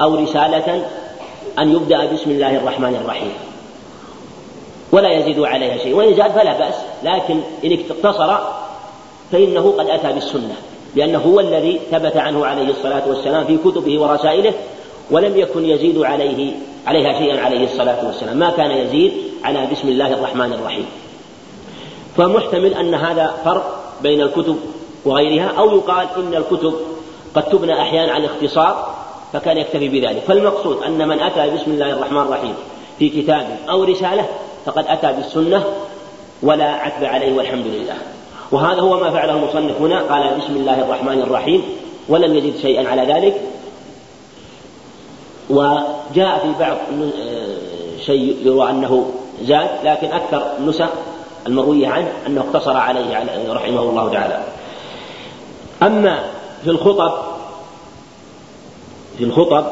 أو 0.00 0.14
رسالة 0.14 0.88
أن 1.58 1.72
يبدأ 1.72 2.12
بسم 2.12 2.30
الله 2.30 2.56
الرحمن 2.56 2.94
الرحيم. 3.04 3.32
ولا 4.92 5.08
يزيد 5.08 5.40
عليها 5.40 5.78
شيء. 5.78 5.94
وإن 5.94 6.14
زاد 6.14 6.30
فلا 6.30 6.58
بأس. 6.58 6.74
لكن 7.02 7.40
إن 7.64 7.78
اقتصر 7.90 8.36
فإنه 9.32 9.74
قد 9.78 9.90
أتى 9.90 10.12
بالسنة. 10.12 10.56
لأنه 10.94 11.18
هو 11.18 11.40
الذي 11.40 11.80
ثبت 11.90 12.16
عنه 12.16 12.46
عليه 12.46 12.70
الصلاة 12.70 13.08
والسلام 13.08 13.44
في 13.44 13.56
كتبه 13.56 14.00
ورسائله 14.00 14.52
ولم 15.10 15.36
يكن 15.36 15.64
يزيد 15.64 15.98
عليه 15.98 16.52
عليها 16.86 17.18
شيئا 17.18 17.40
عليه 17.40 17.64
الصلاة 17.64 18.06
والسلام. 18.06 18.36
ما 18.36 18.50
كان 18.50 18.70
يزيد 18.70 19.12
على 19.44 19.66
بسم 19.72 19.88
الله 19.88 20.12
الرحمن 20.14 20.52
الرحيم. 20.52 20.86
فمحتمل 22.16 22.74
أن 22.74 22.94
هذا 22.94 23.34
فرق 23.44 23.80
بين 24.02 24.20
الكتب 24.20 24.56
وغيرها 25.04 25.52
أو 25.58 25.76
يقال 25.76 26.06
إن 26.16 26.34
الكتب 26.34 26.74
قد 27.34 27.42
تبنى 27.42 27.82
أحيانا 27.82 28.12
على 28.12 28.24
الاختصار 28.24 28.97
فكان 29.32 29.58
يكتفي 29.58 29.88
بذلك. 29.88 30.22
فالمقصود 30.28 30.82
أن 30.82 31.08
من 31.08 31.20
أتى 31.20 31.50
بسم 31.50 31.70
الله 31.70 31.90
الرحمن 31.90 32.20
الرحيم 32.20 32.54
في 32.98 33.08
كتاب 33.08 33.58
أو 33.70 33.84
رسالة 33.84 34.26
فقد 34.64 34.84
أتى 34.88 35.12
بالسنة 35.12 35.64
ولا 36.42 36.70
عتب 36.70 37.04
عليه 37.04 37.36
والحمد 37.36 37.66
لله. 37.66 37.96
وهذا 38.52 38.80
هو 38.80 39.00
ما 39.00 39.10
فعله 39.10 39.32
المصنف 39.32 39.80
هنا. 39.80 40.02
قال 40.02 40.38
بسم 40.38 40.56
الله 40.56 40.80
الرحمن 40.80 41.22
الرحيم. 41.22 41.62
ولم 42.08 42.34
يزد 42.34 42.56
شيئا 42.62 42.88
على 42.88 43.12
ذلك. 43.14 43.40
وجاء 45.50 46.38
في 46.38 46.52
بعض 46.60 46.76
شيء 48.06 48.36
يروى 48.44 48.70
أنه 48.70 49.10
زاد 49.42 49.68
لكن 49.84 50.12
أكثر 50.12 50.42
النسخ 50.58 50.88
المروية 51.46 51.88
عنه 51.88 52.12
أنه 52.26 52.40
اقتصر 52.40 52.76
عليه 52.76 53.26
رحمه 53.50 53.82
الله 53.82 54.12
تعالى. 54.12 54.40
أما 55.82 56.24
في 56.64 56.70
الخطب 56.70 57.12
في 59.18 59.24
الخطب 59.24 59.66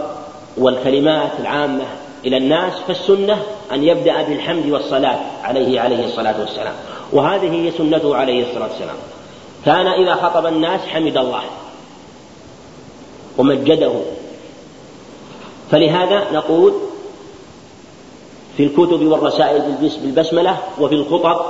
والكلمات 0.56 1.30
العامة 1.40 1.84
إلى 2.24 2.36
الناس 2.36 2.72
فالسنة 2.88 3.42
أن 3.72 3.84
يبدأ 3.84 4.22
بالحمد 4.22 4.70
والصلاة 4.70 5.18
عليه 5.42 5.80
عليه 5.80 6.04
الصلاة 6.04 6.40
والسلام. 6.40 6.74
وهذه 7.12 7.50
هي 7.52 7.70
سنته 7.70 8.16
عليه 8.16 8.48
الصلاة 8.48 8.68
والسلام. 8.68 8.96
كان 9.64 9.86
إذا 9.86 10.14
خطب 10.14 10.46
الناس 10.46 10.80
حمد 10.80 11.16
الله 11.16 11.42
ومجده. 13.38 13.92
فلهذا 15.70 16.32
نقول 16.32 16.72
في 18.56 18.62
الكتب 18.62 19.06
والرسائل 19.06 19.74
بالبسملة 20.02 20.56
وفي 20.80 20.94
الخطب 20.94 21.40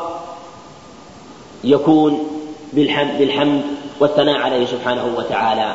يكون 1.65 2.27
بالحمد, 2.73 3.19
بالحمد 3.19 3.63
والثناء 4.01 4.37
عليه 4.37 4.67
سبحانه 4.67 5.15
وتعالى. 5.17 5.75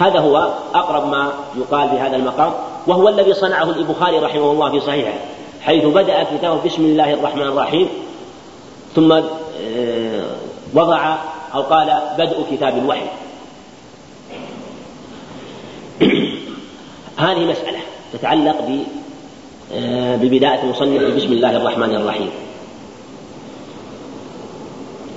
هذا 0.00 0.20
هو 0.20 0.52
أقرب 0.74 1.06
ما 1.06 1.32
يقال 1.56 1.88
في 1.88 1.96
هذا 1.96 2.16
المقام 2.16 2.52
وهو 2.86 3.08
الذي 3.08 3.34
صنعه 3.34 3.70
البخاري 3.70 4.18
رحمه 4.18 4.50
الله 4.50 4.70
في 4.70 4.80
صحيحه 4.80 5.12
حيث 5.62 5.84
بدأ 5.84 6.22
كتابه 6.22 6.60
بسم 6.64 6.84
الله 6.84 7.14
الرحمن 7.14 7.42
الرحيم 7.42 7.88
ثم 8.94 9.12
آه، 9.12 10.24
وضع 10.74 11.16
أو 11.54 11.62
قال 11.62 11.98
بدء 12.18 12.44
كتاب 12.50 12.78
الوحي. 12.78 13.06
هذه 17.16 17.38
مسألة 17.38 17.78
تتعلق 18.12 18.84
آه، 19.74 20.16
ببداية 20.16 20.62
المصنف 20.62 21.14
بسم 21.16 21.32
الله 21.32 21.56
الرحمن 21.56 21.94
الرحيم. 21.94 22.30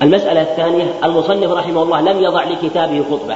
المسألة 0.01 0.41
الثانية 0.41 0.93
المصنف 1.03 1.51
رحمه 1.51 1.83
الله 1.83 2.01
لم 2.01 2.23
يضع 2.23 2.43
لكتابه 2.43 3.03
خطبة. 3.11 3.35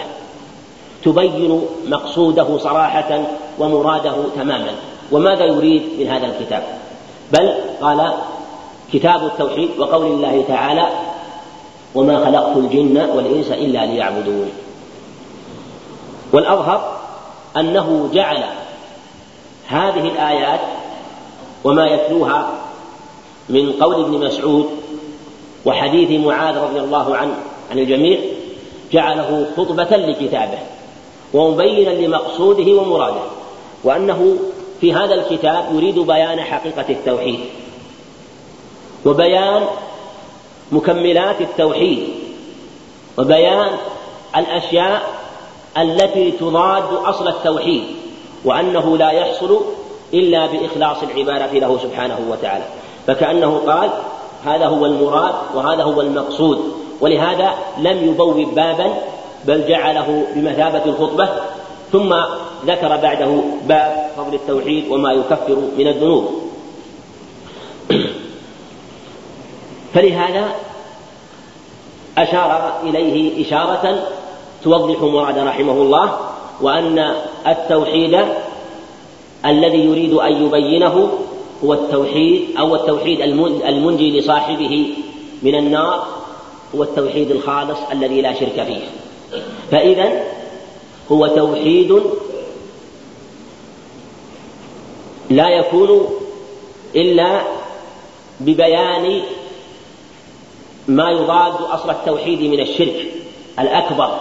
تبين 1.08 1.62
مقصوده 1.88 2.58
صراحة 2.58 3.24
ومراده 3.60 4.16
تماما. 4.36 4.72
وماذا 5.12 5.46
يريد 5.46 5.84
من 6.00 6.08
هذا 6.08 6.26
الكتاب؟ 6.26 6.64
بل 7.34 7.54
قال 7.82 8.14
كتاب 8.94 9.26
التوحيد 9.26 9.70
وقول 9.80 10.06
الله 10.06 10.44
تعالى 10.48 10.88
وما 11.96 12.26
خلقت 12.26 12.58
الجن 12.58 12.98
والإنس 13.16 13.52
إلا 13.52 13.86
ليعبدون 13.86 14.50
والأظهر 16.34 16.98
أنه 17.58 18.10
جعل 18.14 18.44
هذه 19.68 20.08
الآيات 20.08 20.60
وما 21.64 21.86
يتلوها 21.86 22.50
من 23.50 23.72
قول 23.72 24.04
ابن 24.04 24.26
مسعود 24.26 24.70
وحديث 25.66 26.26
معاذ 26.26 26.58
رضي 26.58 26.80
الله 26.80 27.16
عنه 27.16 27.34
عن 27.72 27.80
الجميع 27.80 28.20
جعله 28.92 29.48
خطبة 29.58 29.98
لكتابه. 29.98 30.58
ومبينا 31.34 31.90
لمقصوده 31.90 32.72
ومراده 32.74 33.22
وأنه 33.84 34.38
في 34.82 34.94
هذا 34.94 35.14
الكتاب 35.14 35.66
يريد 35.74 36.00
بيان 36.00 36.42
حقيقة 36.42 36.86
التوحيد 36.90 37.40
وبيان 39.06 39.64
مكملات 40.72 41.42
التوحيد 41.42 42.10
وبيان 43.18 43.70
الأشياء 44.38 45.02
التي 45.78 46.32
تضاد 46.32 46.84
أصل 47.06 47.28
التوحيد 47.28 47.84
وأنه 48.46 48.98
لا 48.98 49.12
يحصل 49.12 49.60
إلا 50.14 50.46
بإخلاص 50.46 50.98
العبادة 51.04 51.60
له 51.60 51.80
سبحانه 51.84 52.20
وتعالى 52.30 52.64
فكأنه 53.08 53.62
قال 53.68 53.90
هذا 54.46 54.66
هو 54.66 54.86
المراد 54.86 55.36
وهذا 55.56 55.84
هو 55.84 56.02
المقصود 56.02 56.74
ولهذا 57.02 57.54
لم 57.78 58.10
يبوب 58.10 58.56
بابا 58.56 58.94
بل 59.48 59.68
جعله 59.68 60.28
بمثابة 60.36 60.86
الخطبة 60.86 61.30
ثم 61.92 62.16
ذكر 62.66 62.98
بعده 62.98 63.42
باب 63.68 64.12
فضل 64.18 64.34
التوحيد 64.34 64.88
وما 64.90 65.12
يكفر 65.12 65.58
من 65.78 65.88
الذنوب. 65.88 66.42
فلهذا 69.94 70.48
أشار 72.18 72.80
إليه 72.84 73.48
إشارة 73.48 74.04
توضح 74.64 75.02
مراد 75.02 75.38
رحمه 75.38 75.72
الله 75.72 76.20
وأن 76.62 77.14
التوحيد 77.48 78.20
الذي 79.46 79.86
يريد 79.86 80.14
أن 80.14 80.46
يبينه 80.46 81.10
هو 81.64 81.74
التوحيد 81.74 82.58
أو 82.60 82.76
التوحيد 82.76 83.22
المنجي 83.66 84.20
لصاحبه 84.20 84.94
من 85.44 85.56
النار 85.56 86.08
هو 86.76 86.84
التوحيد 86.84 87.32
الخالص 87.32 87.80
الذي 87.92 88.22
لا 88.22 88.34
شرك 88.34 88.64
فيه. 88.64 89.07
فإذا 89.72 90.24
هو 91.12 91.28
توحيد 91.28 92.02
لا 95.30 95.50
يكون 95.50 96.08
إلا 96.96 97.42
ببيان 98.40 99.22
ما 100.88 101.10
يضاد 101.10 101.54
أصل 101.54 101.90
التوحيد 101.90 102.42
من 102.42 102.60
الشرك 102.60 103.06
الأكبر 103.60 104.20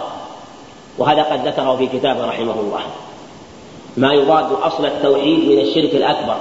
وهذا 0.97 1.23
قد 1.23 1.47
ذكره 1.47 1.75
في 1.75 1.87
كتابه 1.87 2.25
رحمه 2.25 2.59
الله. 2.59 2.81
ما 3.97 4.13
يضاد 4.13 4.51
أصل 4.51 4.85
التوحيد 4.85 5.39
من 5.39 5.59
الشرك 5.59 5.95
الأكبر. 5.95 6.37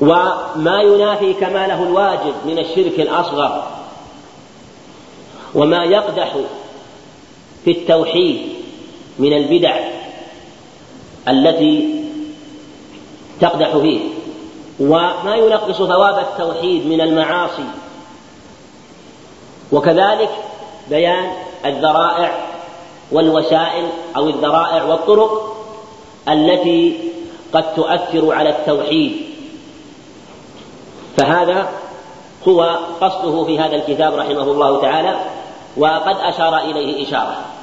وما 0.00 0.82
ينافي 0.82 1.32
كماله 1.32 1.82
الواجب 1.82 2.34
من 2.46 2.58
الشرك 2.58 3.00
الأصغر. 3.00 3.62
وما 5.54 5.84
يقدح 5.84 6.36
في 7.66 7.72
التوحيد 7.72 8.40
من 9.18 9.32
البدع 9.32 9.76
التي 11.28 12.04
تقدح 13.40 13.76
فيه 13.76 14.00
وما 14.80 15.34
ينقص 15.36 15.76
ثواب 15.76 16.18
التوحيد 16.18 16.86
من 16.86 17.00
المعاصي. 17.00 17.64
وكذلك 19.72 20.30
بيان 20.90 21.32
الذرائع 21.64 22.46
والوسائل 23.12 23.88
أو 24.16 24.28
الذرائع 24.28 24.84
والطرق 24.84 25.56
التي 26.28 26.98
قد 27.52 27.74
تؤثر 27.74 28.32
على 28.32 28.50
التوحيد. 28.50 29.12
فهذا 31.16 31.68
هو 32.48 32.78
قصده 33.00 33.44
في 33.44 33.58
هذا 33.58 33.76
الكتاب 33.76 34.14
رحمه 34.14 34.42
الله 34.42 34.80
تعالى 34.80 35.16
وقد 35.76 36.16
أشار 36.16 36.58
إليه 36.58 37.08
إشارة. 37.08 37.55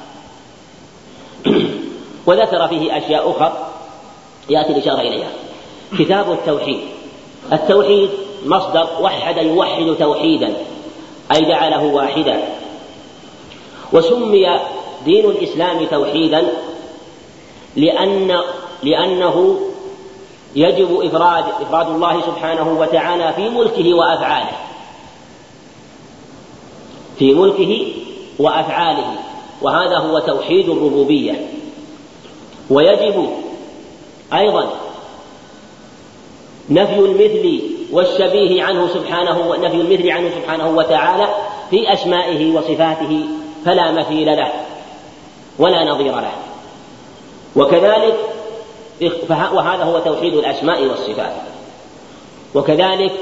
وذكر 2.26 2.68
فيه 2.68 2.98
أشياء 2.98 3.30
أخرى 3.30 3.52
يأتي 4.50 4.72
الإشارة 4.72 5.00
إليها. 5.00 5.30
كتاب 5.98 6.32
التوحيد. 6.32 6.80
التوحيد 7.52 8.10
مصدر 8.46 8.88
وحد 9.00 9.36
يوحد 9.36 9.96
توحيدا 9.98 10.54
أي 11.32 11.40
جعله 11.40 11.84
واحدا. 11.84 12.42
وسمي 13.92 14.60
دين 15.04 15.24
الإسلام 15.24 15.86
توحيدا 15.86 16.48
لأن 17.76 18.40
لأنه 18.82 19.60
يجب 20.56 21.00
إفراد 21.00 21.44
إفراد 21.60 21.88
الله 21.88 22.20
سبحانه 22.20 22.80
وتعالى 22.80 23.32
في 23.32 23.48
ملكه 23.48 23.94
وأفعاله. 23.94 24.56
في 27.18 27.34
ملكه 27.34 27.86
وأفعاله. 28.38 29.14
وهذا 29.62 29.98
هو 29.98 30.18
توحيد 30.18 30.68
الربوبية. 30.68 31.53
ويجب 32.70 33.28
أيضا 34.34 34.70
نفي 36.70 36.98
المثل 36.98 37.60
والشبيه 37.92 38.64
عنه 38.64 38.88
سبحانه 38.94 39.38
ونفي 39.50 39.76
المثل 39.76 40.10
عنه 40.10 40.30
سبحانه 40.30 40.68
وتعالى 40.68 41.28
في 41.70 41.92
أسمائه 41.92 42.54
وصفاته 42.54 43.20
فلا 43.64 43.92
مثيل 43.92 44.26
له 44.26 44.52
ولا 45.58 45.84
نظير 45.84 46.14
له. 46.14 46.32
وكذلك 47.56 48.16
وهذا 49.28 49.84
هو 49.84 49.98
توحيد 49.98 50.34
الأسماء 50.34 50.82
والصفات. 50.82 51.32
وكذلك 52.54 53.12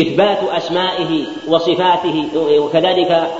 إثبات 0.00 0.38
أسمائه 0.42 1.24
وصفاته 1.48 2.28
وكذلك 2.36 3.30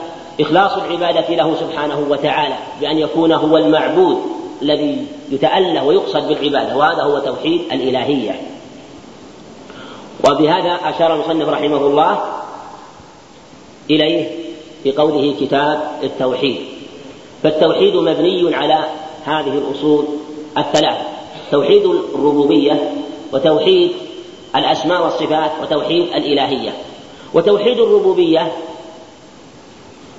إخلاص 0.41 0.73
العبادة 0.73 1.35
له 1.35 1.57
سبحانه 1.61 2.07
وتعالى 2.11 2.55
بأن 2.81 2.99
يكون 2.99 3.33
هو 3.33 3.57
المعبود 3.57 4.19
الذي 4.63 5.07
يتأله 5.31 5.85
ويقصد 5.85 6.29
بالعبادة 6.29 6.77
وهذا 6.77 7.03
هو 7.03 7.19
توحيد 7.19 7.61
الإلهية. 7.73 8.41
وبهذا 10.31 10.79
أشار 10.85 11.15
المصنف 11.15 11.49
رحمه 11.49 11.77
الله 11.77 12.19
إليه 13.91 14.29
في 14.83 14.93
قوله 14.93 15.35
كتاب 15.41 15.81
التوحيد. 16.03 16.57
فالتوحيد 17.43 17.97
مبني 17.97 18.55
على 18.55 18.85
هذه 19.25 19.59
الأصول 19.59 20.05
الثلاث 20.59 20.97
توحيد 21.51 21.85
الربوبية 22.15 22.93
وتوحيد 23.33 23.91
الأسماء 24.57 25.05
والصفات 25.05 25.51
وتوحيد 25.63 26.03
الإلهية. 26.03 26.73
وتوحيد 27.35 27.79
الربوبية 27.79 28.53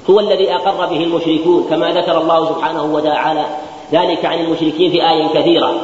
هو 0.10 0.20
الذي 0.20 0.56
أقر 0.56 0.86
به 0.86 1.04
المشركون 1.04 1.68
كما 1.70 1.92
ذكر 1.92 2.22
الله 2.22 2.46
سبحانه 2.46 2.84
وتعالى 2.84 3.46
ذلك 3.92 4.26
عن 4.26 4.40
المشركين 4.40 4.92
في 4.92 5.10
آية 5.10 5.28
كثيرة. 5.28 5.76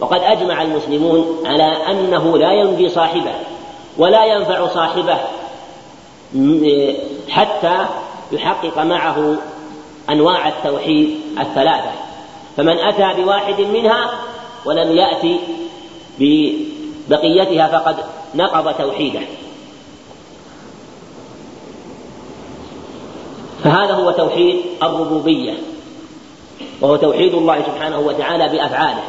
وقد 0.00 0.20
أجمع 0.22 0.62
المسلمون 0.62 1.42
على 1.44 1.76
أنه 1.90 2.38
لا 2.38 2.52
ينفي 2.52 2.88
صاحبه 2.88 3.32
ولا 3.98 4.24
ينفع 4.24 4.66
صاحبه 4.66 5.18
حتى 7.28 7.86
يحقق 8.32 8.78
معه 8.78 9.36
أنواع 10.10 10.48
التوحيد 10.48 11.20
الثلاثة. 11.40 11.90
فمن 12.56 12.78
أتى 12.78 13.22
بواحد 13.22 13.60
منها 13.60 14.10
ولم 14.64 14.96
يأتي 14.96 15.40
ببقيتها 16.18 17.66
فقد 17.78 17.96
نقض 18.34 18.74
توحيده. 18.74 19.20
فهذا 23.64 23.94
هو 23.94 24.10
توحيد 24.10 24.56
الربوبية 24.82 25.54
وهو 26.80 26.96
توحيد 26.96 27.34
الله 27.34 27.62
سبحانه 27.62 27.98
وتعالى 27.98 28.48
بأفعاله. 28.48 29.02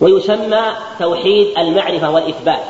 ويسمى 0.00 0.62
توحيد 0.98 1.58
المعرفة 1.58 2.10
والإثبات. 2.10 2.62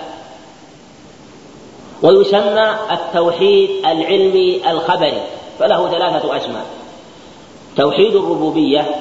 ويسمى 2.02 2.76
التوحيد 2.90 3.70
العلمي 3.86 4.70
الخبري 4.70 5.22
فله 5.58 5.90
ثلاثة 5.90 6.36
أسماء. 6.36 6.66
توحيد 7.76 8.14
الربوبية 8.16 8.94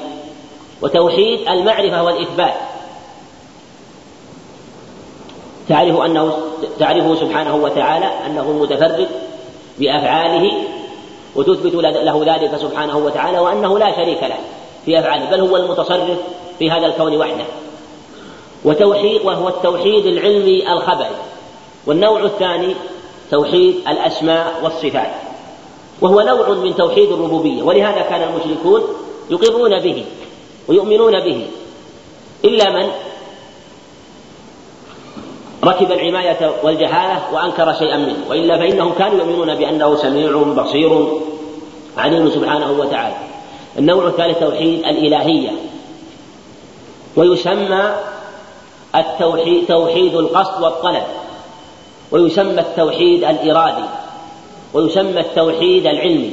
وتوحيد 0.82 1.48
المعرفة 1.48 2.04
والإثبات. 2.04 2.54
تعرف 5.70 6.00
أنه 6.00 6.38
تعرفه 6.80 7.16
سبحانه 7.16 7.56
وتعالى 7.56 8.12
أنه 8.26 8.52
متفرد 8.52 9.08
بأفعاله 9.80 10.52
وتثبت 11.36 11.74
له 11.84 12.24
ذلك 12.26 12.58
سبحانه 12.58 12.98
وتعالى 12.98 13.40
وأنه 13.40 13.80
لا 13.80 13.96
شريك 13.96 14.24
له 14.24 14.40
في 14.86 15.00
أفعاله 15.00 15.26
بل 15.26 15.40
هو 15.40 15.58
المتصرف 15.58 16.18
في 16.60 16.72
هذا 16.72 16.86
الكون 16.86 17.18
وحده. 17.18 17.46
وتوحيد 18.66 19.22
وهو 19.22 19.48
التوحيد 19.48 20.06
العلمي 20.06 20.74
الخبري. 20.74 21.16
والنوع 21.88 22.24
الثاني 22.24 22.76
توحيد 23.32 23.76
الأسماء 23.88 24.60
والصفات. 24.64 25.12
وهو 26.02 26.22
نوع 26.22 26.50
من 26.50 26.76
توحيد 26.76 27.12
الربوبية. 27.12 27.64
ولهذا 27.64 28.02
كان 28.02 28.22
المشركون 28.22 28.82
يقرون 29.30 29.80
به 29.80 30.06
ويؤمنون 30.68 31.20
به. 31.20 31.48
إلا 32.46 32.70
من؟ 32.70 32.92
ركب 35.64 35.92
العماية 35.92 36.52
والجهالة 36.64 37.22
وأنكر 37.34 37.74
شيئا 37.74 37.98
منه. 37.98 38.26
وإلا 38.30 38.58
فإنهم 38.58 38.94
كانوا 38.94 39.18
يؤمنون 39.18 39.56
بأنه 39.56 39.96
سميع 39.96 40.38
بصير 40.38 41.08
عليم 41.98 42.30
سبحانه 42.30 42.72
وتعالى. 42.72 43.16
النوع 43.80 44.08
الثالث 44.08 44.40
توحيد 44.40 44.80
الإلهية. 44.80 45.50
ويسمى 47.16 47.96
التوحيد 48.96 49.66
توحيد 49.68 50.16
القصد 50.16 50.64
والطلب. 50.64 51.04
ويسمى 52.12 52.60
التوحيد 52.62 53.24
الإرادي. 53.24 53.86
ويسمى 54.74 55.20
التوحيد 55.20 55.86
العلمي. 55.88 56.32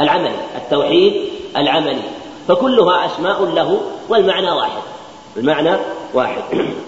العملي. 0.00 0.36
التوحيد 0.56 1.14
العملي. 1.56 2.02
فكلها 2.48 3.06
أسماء 3.06 3.44
له 3.44 3.80
والمعنى 4.08 4.50
واحد. 4.50 4.82
المعنى 5.36 5.76
واحد. 6.14 6.42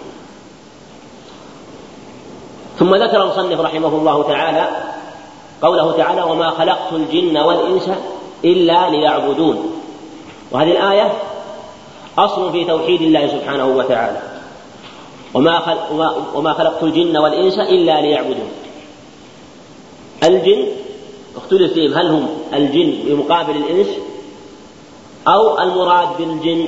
ثم 2.79 2.95
ذكر 2.95 3.23
المصنف 3.23 3.59
رحمه 3.59 3.87
الله 3.87 4.23
تعالى 4.23 4.67
قوله 5.61 5.91
تعالى 5.91 6.21
وما 6.21 6.49
خلقت 6.49 6.93
الجن 6.93 7.37
والإنس 7.37 7.89
إلا 8.45 8.89
ليعبدون. 8.89 9.81
وهذه 10.51 10.71
الآية 10.71 11.11
أصل 12.17 12.51
في 12.51 12.65
توحيد 12.65 13.01
الله 13.01 13.27
سبحانه 13.27 13.67
وتعالى. 13.67 14.21
وما 15.33 15.77
وما 16.35 16.53
خلقت 16.53 16.83
الجن 16.83 17.17
والإنس 17.17 17.59
إلا 17.59 18.01
ليعبدون. 18.01 18.51
الجن 20.23 20.65
اختلف 21.37 21.73
فيهم 21.73 21.93
هل 21.93 22.07
هم 22.07 22.27
الجن 22.53 22.93
بمقابل 23.05 23.55
الإنس 23.55 23.87
أو 25.27 25.59
المراد 25.59 26.07
بالجن؟ 26.17 26.65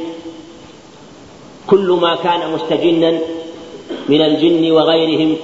كل 1.68 1.98
ما 2.02 2.16
كان 2.16 2.54
مستجنا 2.54 3.20
من 4.10 4.22
الجن 4.22 4.72
وغيرهم 4.72 5.38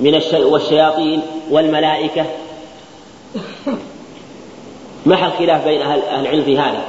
من 0.00 0.22
والشياطين 0.34 1.22
والملائكة. 1.50 2.24
محل 5.06 5.30
خلاف 5.38 5.64
بين 5.64 5.82
أهل 5.82 6.02
العلم 6.20 6.44
في 6.44 6.58
هذا؟ 6.58 6.82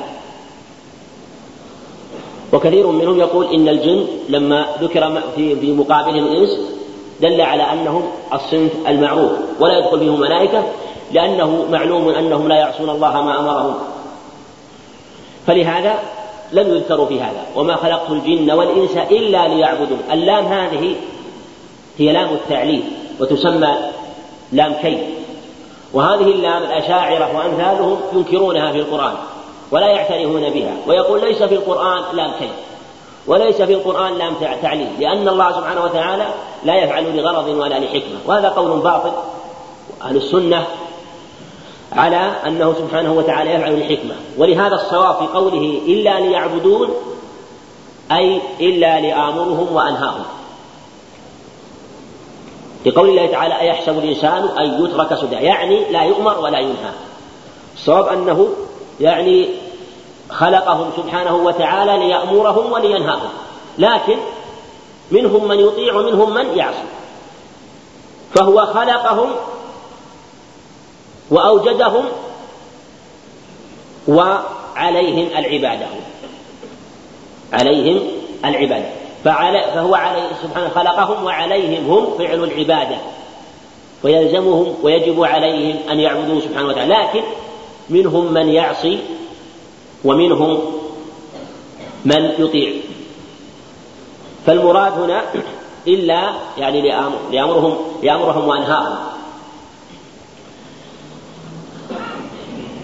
وكثير 2.54 2.88
منهم 2.88 3.20
يقول 3.20 3.54
إن 3.54 3.70
الجن 3.70 4.08
لما 4.30 4.66
ذكر 4.82 5.22
في 5.36 5.56
في 5.56 5.72
مقابلهم 5.72 6.26
الإنس 6.26 6.60
دل 7.22 7.42
على 7.42 7.64
أنهم 7.64 8.04
الصنف 8.34 8.72
المعروف 8.88 9.32
ولا 9.60 9.78
يدخل 9.78 10.00
فيهم 10.00 10.20
ملائكة 10.20 10.64
لأنه 11.12 11.66
معلوم 11.72 12.10
أنهم 12.10 12.48
لا 12.48 12.56
يعصون 12.56 12.90
الله 12.90 13.22
ما 13.22 13.40
أمرهم. 13.40 13.74
فلهذا 15.48 16.00
لم 16.52 16.68
يذكروا 16.68 17.06
في 17.06 17.22
هذا. 17.22 17.46
وما 17.56 17.76
خلقت 17.76 18.10
الجن 18.10 18.52
والإنس 18.52 18.98
إلا 18.98 19.48
ليعبدون. 19.48 20.00
اللام 20.12 20.46
هذه 20.46 20.96
هي 21.98 22.12
لام 22.12 22.34
التعليل. 22.34 22.84
وتسمى 23.20 23.76
لام 24.52 24.74
كي. 24.74 25.04
وهذه 25.94 26.32
اللام 26.32 26.64
الأشاعرة 26.64 27.38
وأمثالهم 27.38 27.98
ينكرونها 28.14 28.72
في 28.72 28.78
القرآن 28.78 29.14
ولا 29.72 29.88
يعترفون 29.88 30.50
بها 30.50 30.74
ويقول 30.88 31.22
ليس 31.22 31.44
في 31.44 31.56
القرآن 31.56 32.04
لام 32.14 32.32
كي 32.40 32.50
وليس 33.28 33.62
في 33.62 33.74
القرآن 33.74 34.18
لام 34.18 34.34
تعليل 34.62 34.88
لأن 35.00 35.28
الله 35.28 35.52
سبحانه 35.52 35.84
وتعالى 35.84 36.28
لا 36.66 36.76
يفعل 36.76 37.18
لغرض 37.18 37.48
ولا 37.48 37.80
لحكمة 37.80 38.20
وهذا 38.26 38.50
قول 38.50 38.80
باطل. 38.80 39.12
أهل 40.02 40.16
السنة 40.16 40.68
على 41.94 42.32
أنه 42.48 42.74
سبحانه 42.74 43.14
وتعالى 43.14 43.52
يفعل 43.52 43.80
لحكمة. 43.80 44.16
ولهذا 44.38 44.76
الصواب 44.76 45.16
في 45.16 45.28
قوله 45.34 45.82
إلا 45.88 46.20
ليعبدون 46.20 46.90
أي 48.12 48.42
إلا 48.60 49.02
لآمرهم 49.02 49.76
وأنهاهم. 49.76 50.24
في 52.84 52.92
قول 52.92 53.10
الله 53.10 53.28
تعالى 53.28 53.60
أيحسب 53.60 54.00
الإنسان 54.00 54.44
أن 54.60 54.86
يترك 54.86 55.16
سدى؟ 55.16 55.36
يعني 55.36 55.92
لا 55.92 56.04
يؤمر 56.04 56.40
ولا 56.40 56.60
ينهى. 56.60 56.92
الصواب 57.76 58.08
أنه 58.08 58.50
يعني 59.00 59.50
خلقهم 60.30 60.92
سبحانه 60.98 61.36
وتعالى 61.36 62.08
ليأمرهم 62.08 62.72
ولينهاهم. 62.72 63.30
لكن 63.78 64.18
منهم 65.12 65.48
من 65.48 65.60
يطيع 65.60 65.96
ومنهم 65.96 66.34
من 66.34 66.58
يعصي. 66.58 66.88
فهو 68.36 68.66
خلقهم 68.66 69.30
وأوجدهم 71.30 72.06
وعليهم 74.08 75.30
العبادة. 75.38 75.88
عليهم 77.54 78.02
العبادة. 78.46 78.99
فهو 79.24 79.96
عليه 79.96 80.30
سبحانه 80.44 80.70
خلقهم 80.70 81.24
وعليهم 81.24 81.92
هم 81.92 82.18
فعل 82.18 82.44
العبادة 82.44 82.98
ويلزمهم 84.04 84.76
ويجب 84.84 85.24
عليهم 85.24 85.76
أن 85.92 86.00
يعبدوه 86.00 86.40
سبحانه 86.40 86.68
وتعالى. 86.68 86.94
لكن 86.94 87.24
منهم 87.90 88.34
من 88.34 88.50
يعصي 88.50 89.00
ومنهم 90.06 90.60
من 92.06 92.32
يطيع. 92.40 92.74
فالمراد 94.46 94.94
هنا 94.94 95.24
إلا 95.88 96.30
يعني 96.58 96.82
لأمرهم 97.32 97.78
لأمرهم 98.04 98.48
وأنهاهم. 98.48 98.96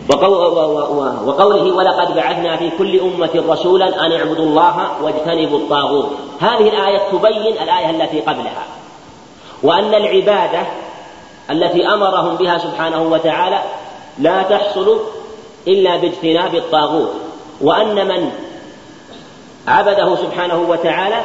وقوله 0.09 1.75
ولقد 1.75 2.15
بعثنا 2.15 2.57
في 2.57 2.69
كل 2.77 2.99
أمة 2.99 3.43
رسولا 3.49 4.05
أن 4.05 4.11
اعبدوا 4.11 4.45
الله 4.45 5.03
واجتنبوا 5.03 5.57
الطاغوت. 5.57 6.09
هذه 6.39 6.69
الآية 6.69 7.09
تبين 7.11 7.63
الآية 7.63 7.89
التي 7.89 8.21
قبلها 8.21 8.65
وأن 9.63 9.93
العبادة 9.93 10.59
التي 11.51 11.87
أمرهم 11.87 12.35
بها 12.35 12.57
سبحانه 12.57 13.03
وتعالى 13.03 13.59
لا 14.19 14.43
تحصل 14.43 14.99
إلا 15.67 15.97
باجتناب 15.97 16.55
الطاغوت. 16.55 17.11
وأن 17.61 18.07
من 18.07 18.31
عبده 19.67 20.15
سبحانه 20.15 20.65
وتعالى 20.69 21.21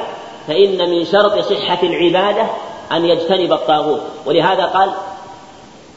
فإن 0.48 0.90
من 0.90 1.04
شرط 1.04 1.38
صحة 1.38 1.78
العبادة 1.82 2.46
أن 2.92 3.04
يجتنب 3.04 3.52
الطاغوت. 3.52 4.00
ولهذا 4.26 4.64
قال 4.64 4.90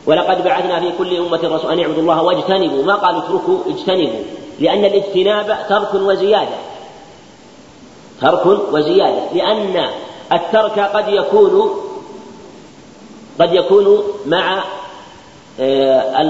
ولقد 0.05 0.43
بعثنا 0.43 0.79
في 0.79 0.91
كل 0.97 1.17
أمة 1.17 1.39
رسول 1.43 1.71
أن 1.71 1.79
اعبدوا 1.79 2.01
الله 2.01 2.23
واجتنبوا. 2.23 2.83
ما 2.83 2.95
قالوا؟ 2.95 3.19
اتركوا 3.19 3.57
اجتنبوا. 3.67 4.23
لأن 4.59 4.85
الاجتناب 4.85 5.57
ترك 5.69 5.93
وزيادة. 5.93 6.57
ترك 8.21 8.73
وزيادة. 8.73 9.33
لأن 9.33 9.85
الترك 10.33 10.79
قد 10.79 11.07
يكون 11.07 11.71
قد 13.39 13.53
يكون 13.53 14.03
مع 14.25 14.63
آه، 15.59 16.21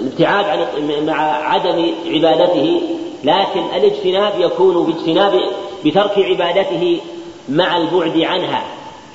الابتعاد 0.00 0.44
عن 0.44 0.66
مع 1.06 1.20
عدم 1.22 1.94
عبادته. 2.06 2.80
لكن 3.24 3.60
الاجتناب 3.76 4.32
يكون 4.40 4.86
باجتناب 4.86 5.40
بترك 5.84 6.18
عبادته 6.18 7.00
مع 7.48 7.76
البعد 7.76 8.20
عنها 8.20 8.64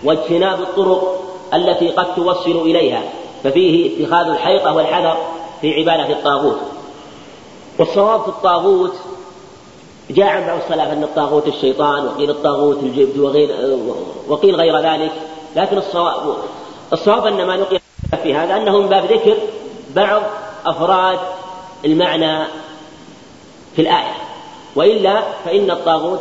واجتناب 0.03 0.61
الطرق 0.61 1.23
التي 1.53 1.89
قد 1.89 2.15
توصل 2.15 2.61
إليها. 2.61 3.03
ففيه 3.43 4.05
اتخاذ 4.05 4.27
الحيطة 4.27 4.75
والحذر 4.75 5.17
في 5.61 5.73
عبادة 5.79 6.13
الطاغوت. 6.13 6.57
والصواب 7.79 8.21
في 8.21 8.27
الطاغوت 8.27 8.93
جاء 10.09 10.27
عن 10.27 10.47
بعض 10.47 10.57
السلف 10.57 10.91
أن 10.91 11.03
الطاغوت 11.03 11.47
الشيطان 11.47 12.07
وقيل 12.07 12.29
الطاغوت 12.29 12.83
الجبت 12.83 13.17
وغير 13.17 13.77
وقيل 14.27 14.55
غير 14.55 14.79
ذلك. 14.79 15.11
لكن 15.55 15.77
الصواب 15.77 16.35
الصواب 16.93 17.25
أن 17.25 17.47
ما 17.47 17.55
نقل 17.55 17.79
في 18.23 18.35
هذا 18.35 18.57
أنه 18.57 18.79
من 18.79 18.87
باب 18.87 19.05
ذكر 19.05 19.37
بعض 19.95 20.21
أفراد 20.65 21.19
المعنى 21.85 22.45
في 23.75 23.81
الآية. 23.81 24.15
وإلا 24.75 25.23
فإن 25.45 25.71
الطاغوت 25.71 26.19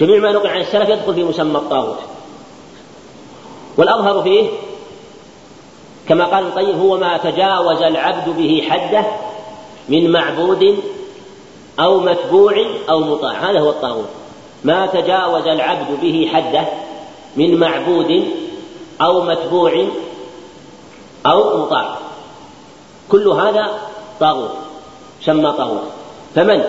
جميع 0.00 0.18
ما 0.18 0.32
نقل 0.32 0.48
عن 0.48 0.60
السلف 0.60 0.88
يدخل 0.88 1.14
في 1.14 1.24
مسمى 1.24 1.58
الطاغوت. 1.58 1.98
والأظهر 3.76 4.22
فيه 4.22 4.48
كما 6.08 6.24
قال 6.24 6.46
القيم 6.46 6.80
هو 6.80 6.98
ما 6.98 7.16
تجاوز 7.16 7.82
العبد 7.82 8.28
به 8.36 8.66
حده 8.70 9.04
من 9.88 10.10
معبود 10.10 10.78
أو 11.80 12.00
متبوع 12.00 12.66
أو 12.90 13.00
مطاع. 13.00 13.32
هذا 13.50 13.60
هو 13.60 13.70
الطاغوت. 13.70 14.08
ما 14.64 14.86
تجاوز 14.86 15.46
العبد 15.46 16.00
به 16.00 16.30
حده 16.34 16.64
من 17.36 17.60
معبود 17.60 18.24
أو 19.00 19.22
متبوع 19.22 19.86
أو 21.26 21.58
مطاع. 21.58 21.98
كل 23.08 23.28
هذا 23.28 23.78
طاغوت 24.20 24.50
سمى 25.24 25.52
طاغوت. 25.52 25.82
فمن؟ 26.34 26.64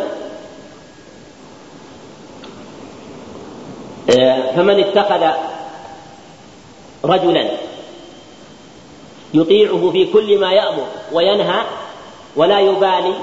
آه، 4.09 4.55
فمن 4.55 4.79
اتخذ 4.79 5.27
رجلا 7.05 7.47
يطيعه 9.33 9.89
في 9.91 10.05
كل 10.05 10.39
ما 10.39 10.51
يأمر 10.51 10.85
وينهى 11.11 11.61
ولا 12.35 12.59
يبالي. 12.59 13.13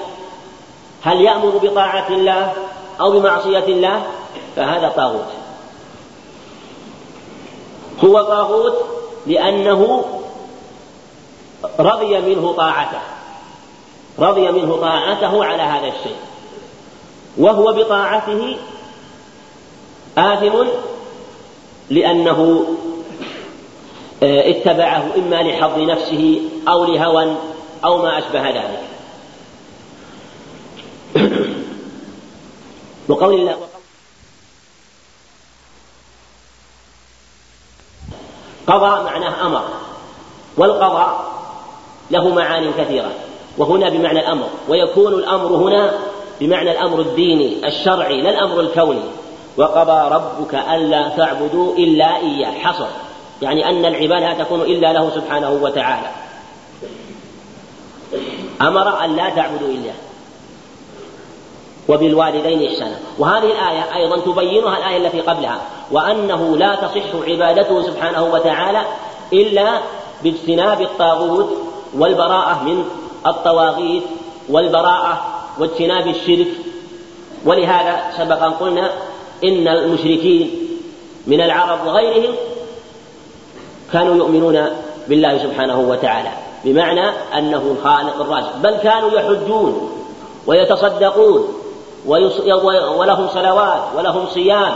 هل 1.03 1.21
يأمر 1.21 1.51
بطاعة 1.63 2.09
الله 2.09 2.53
أو 3.01 3.11
بمعصية 3.11 3.65
الله؟ 3.65 4.03
فهذا 4.57 4.89
طاغوت. 4.89 5.29
هو 8.05 8.23
طاغوت 8.23 8.75
لأنه 9.27 10.05
رضي 11.79 12.21
منه 12.21 12.53
طاعته 12.53 13.01
رضي 14.19 14.53
منه 14.53 14.77
طاعته 14.77 15.45
على 15.45 15.63
هذا 15.63 15.87
الشيء. 15.87 16.17
وهو 17.39 17.73
بطاعته 17.73 18.57
آثم 20.19 20.65
لأنه 21.91 22.65
اتبعه 24.23 25.07
إما 25.17 25.37
لحظ 25.37 25.79
نفسه 25.79 26.41
أو 26.69 26.85
لهوى 26.85 27.37
أو 27.85 28.03
ما 28.03 28.19
أشبه 28.19 28.49
ذلك. 28.49 28.81
وقول 33.09 33.35
الله 33.35 33.57
قضى 38.67 39.05
معناه 39.05 39.47
أمر 39.47 39.65
والقضاء 40.57 41.31
له 42.11 42.29
معان 42.29 42.73
كثيرة 42.79 43.11
وهنا 43.59 43.89
بمعنى 43.89 44.21
الأمر 44.21 44.49
ويكون 44.69 45.15
الأمر 45.15 45.47
هنا 45.47 45.99
بمعنى 46.41 46.71
الأمر 46.71 47.01
الديني 47.01 47.67
الشرعي 47.67 48.23
لا 48.23 48.31
الأمر 48.31 48.61
الكوني. 48.61 49.03
وقضى 49.57 50.15
ربك 50.15 50.55
ألا 50.55 51.09
تعبدوا 51.09 51.75
إلا 51.75 52.17
إياه 52.17 52.51
حصر 52.51 52.87
يعني 53.43 53.69
أن 53.69 53.85
العبادة 53.85 54.33
لا 54.33 54.45
تكون 54.45 54.61
إلا 54.61 54.93
له 54.93 55.11
سبحانه 55.15 55.51
وتعالى. 55.51 56.11
أمر 58.61 59.05
أن 59.05 59.17
لا 59.17 59.31
تعبدوا 59.31 59.69
إلا. 59.69 59.93
وبالوالدين 61.89 62.69
إحسانا. 62.69 62.97
وهذه 63.19 63.45
الآية 63.45 63.97
أيضا 63.97 64.19
تبينها 64.19 64.79
الآية 64.79 65.07
التي 65.07 65.21
قبلها. 65.21 65.61
وأنه 65.91 66.57
لا 66.57 66.75
تصح 66.75 67.29
عبادته 67.29 67.83
سبحانه 67.83 68.25
وتعالى 68.25 68.83
إلا 69.33 69.81
باجتناب 70.23 70.81
الطاغوت 70.81 71.49
والبراءة 71.95 72.63
من 72.63 72.85
الطواغيت 73.27 74.03
والبراءة 74.49 75.21
واجتناب 75.59 76.07
الشرك. 76.07 76.49
ولهذا 77.45 78.03
سبق 78.19 78.43
أن 78.43 78.53
قلنا 78.53 78.91
إن 79.45 79.69
المشركين 79.69 80.51
من 81.27 81.41
العرب 81.41 81.87
وغيرهم 81.87 82.35
كانوا 83.93 84.17
يؤمنون 84.17 84.67
بالله 85.09 85.39
سبحانه 85.39 85.81
وتعالى 85.81 86.31
بمعنى 86.65 87.09
أنه 87.39 87.77
الخالق 87.79 88.21
الرازق 88.21 88.57
بل 88.57 88.77
كانوا 88.77 89.11
يحجون 89.11 89.91
ويتصدقون 90.47 91.55
ولهم 92.97 93.29
صلوات 93.35 93.83
ولهم 93.97 94.27
صيام 94.27 94.73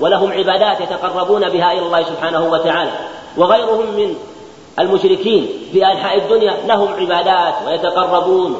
ولهم 0.00 0.32
عبادات 0.32 0.80
يتقربون 0.80 1.48
بها 1.48 1.72
إلى 1.72 1.80
الله 1.80 2.02
سبحانه 2.02 2.44
وتعالى 2.44 2.90
وغيرهم 3.36 3.86
من 3.96 4.14
المشركين 4.78 5.48
في 5.72 5.86
أنحاء 5.86 6.18
الدنيا 6.18 6.54
لهم 6.66 6.88
عبادات 6.94 7.54
ويتقربون 7.66 8.56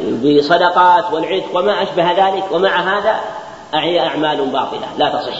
بصدقات 0.00 1.04
والعتق 1.12 1.56
وما 1.56 1.82
أشبه 1.82 2.12
ذلك 2.12 2.44
ومع 2.52 2.80
هذا 2.80 3.20
هي 3.74 4.00
أعمال 4.00 4.46
باطلة 4.46 4.86
لا 4.98 5.08
تصح. 5.08 5.36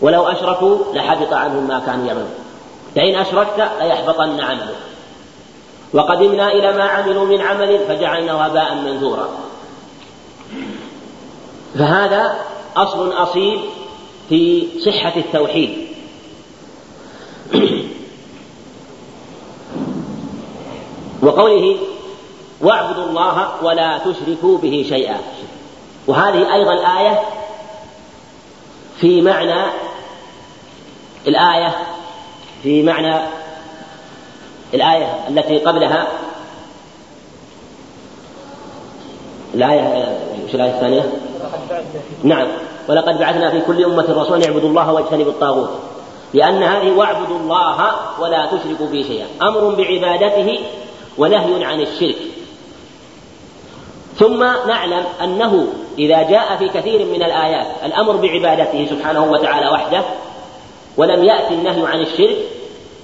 ولو 0.00 0.28
أشركوا 0.28 0.78
لحبط 0.94 1.32
عنهم 1.32 1.68
ما 1.68 1.82
كانوا 1.86 2.06
يعملون. 2.06 2.34
لئن 2.96 3.14
أشركت 3.14 3.70
ليحبطن 3.80 4.40
عملك. 4.40 4.76
وقدمنا 5.92 6.52
إلى 6.52 6.72
ما 6.72 6.84
عملوا 6.84 7.24
من 7.24 7.40
عمل 7.40 7.78
فجعلناه 7.88 8.42
هباء 8.42 8.74
منثورا. 8.74 9.28
فهذا 11.78 12.38
أصل 12.76 13.12
أصيل 13.12 13.60
في 14.28 14.66
صحة 14.80 15.12
التوحيد. 15.16 15.86
وقوله 21.22 21.76
واعبدوا 22.60 23.04
الله 23.04 23.64
ولا 23.64 23.98
تشركوا 23.98 24.58
به 24.58 24.86
شيئا 24.88 25.20
وهذه 26.06 26.54
أيضا 26.54 26.72
الآية 26.72 27.20
في 29.00 29.22
معنى 29.22 29.64
الآية 31.26 31.76
في 32.62 32.82
معنى 32.82 33.20
الآية 34.74 35.28
التي 35.28 35.58
قبلها. 35.58 36.06
الآية 39.54 40.18
وش 40.44 40.54
الآية 40.54 40.70
الثانية؟ 40.70 41.12
نعم. 42.22 42.48
ولقد 42.88 43.18
بعثنا 43.18 43.50
في 43.50 43.60
كل 43.60 43.84
أمة 43.84 44.06
رسولا 44.08 44.44
يعبدوا 44.44 44.68
الله 44.68 44.92
واجتنبوا 44.92 45.32
الطاغوت. 45.32 45.70
لأن 46.34 46.62
هذه 46.62 46.90
واعبدوا 46.90 47.38
الله 47.38 47.90
ولا 48.20 48.46
تشركوا 48.46 48.86
به 48.86 49.02
شيئا. 49.02 49.26
أمر 49.42 49.74
بعبادته 49.74 50.58
ونهي 51.18 51.64
عن 51.64 51.80
الشرك. 51.80 52.16
ثم 54.18 54.44
نعلم 54.68 55.04
أنه 55.24 55.66
إذا 55.98 56.22
جاء 56.22 56.56
في 56.56 56.68
كثير 56.68 57.04
من 57.04 57.22
الآيات 57.22 57.66
الأمر 57.84 58.16
بعبادته 58.16 58.86
سبحانه 58.90 59.24
وتعالى 59.24 59.68
وحده 59.68 60.02
ولم 60.96 61.24
يأتي 61.24 61.54
النهي 61.54 61.86
عن 61.86 62.00
الشرك 62.00 62.36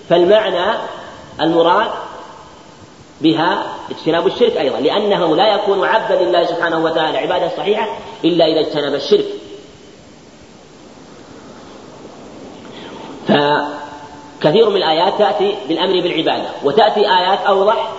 فالمعنى 0.08 0.78
المراد 1.40 1.90
بها 3.20 3.62
اجتناب 3.90 4.26
الشرك 4.26 4.56
أيضا 4.56 4.80
لأنه 4.80 5.36
لا 5.36 5.54
يكون 5.54 5.84
عبدا 5.84 6.22
لله 6.22 6.44
سبحانه 6.44 6.84
وتعالى 6.84 7.18
عبادة 7.18 7.56
صحيحة 7.56 7.88
إلا 8.24 8.44
إذا 8.46 8.60
اجتنب 8.60 8.94
الشرك. 8.94 9.26
فكثير 13.28 14.70
من 14.70 14.76
الآيات 14.76 15.18
تأتي 15.18 15.54
بالأمر 15.68 16.00
بالعبادة 16.00 16.48
وتأتي 16.64 17.00
آيات 17.00 17.38
أوضح 17.38 17.92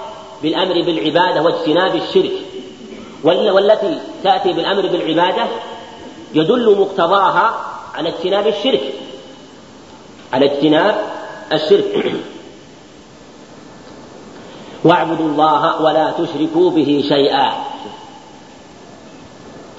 بالأمر 0.43 0.81
بالعبادة 0.81 1.41
واجتناب 1.41 1.95
الشرك. 1.95 2.31
والتي 3.23 3.99
تأتي 4.23 4.53
بالأمر 4.53 4.87
بالعبادة 4.87 5.43
يدل 6.33 6.77
مقتضاها 6.79 7.53
على 7.95 8.09
اجتناب 8.09 8.47
الشرك. 8.47 8.93
على 10.33 10.45
اجتناب 10.45 10.95
الشرك. 11.53 12.13
واعبدوا 14.83 15.25
الله 15.25 15.81
ولا 15.81 16.11
تشركوا 16.11 16.69
به 16.69 17.03
شيئا. 17.09 17.51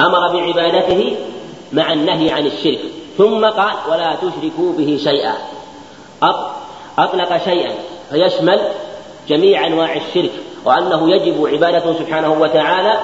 أمر 0.00 0.32
بعبادته 0.32 1.16
مع 1.72 1.92
النهي 1.92 2.30
عن 2.30 2.46
الشرك. 2.46 2.80
ثم 3.18 3.44
قال 3.44 3.74
ولا 3.90 4.16
تشركوا 4.16 4.72
به 4.78 5.00
شيئا. 5.04 5.34
أطلق 6.98 7.44
شيئا 7.44 7.74
فيشمل 8.10 8.60
جميع 9.28 9.66
أنواع 9.66 9.96
الشرك. 9.96 10.32
وأنه 10.64 11.10
يجب 11.10 11.46
عبادته 11.46 11.98
سبحانه 11.98 12.32
وتعالى 12.32 13.00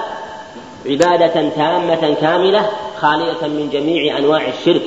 عبادة 0.86 1.48
تامة 1.48 2.14
كاملة 2.20 2.70
خالية 3.00 3.42
من 3.42 3.70
جميع 3.72 4.18
أنواع 4.18 4.48
الشرك. 4.48 4.82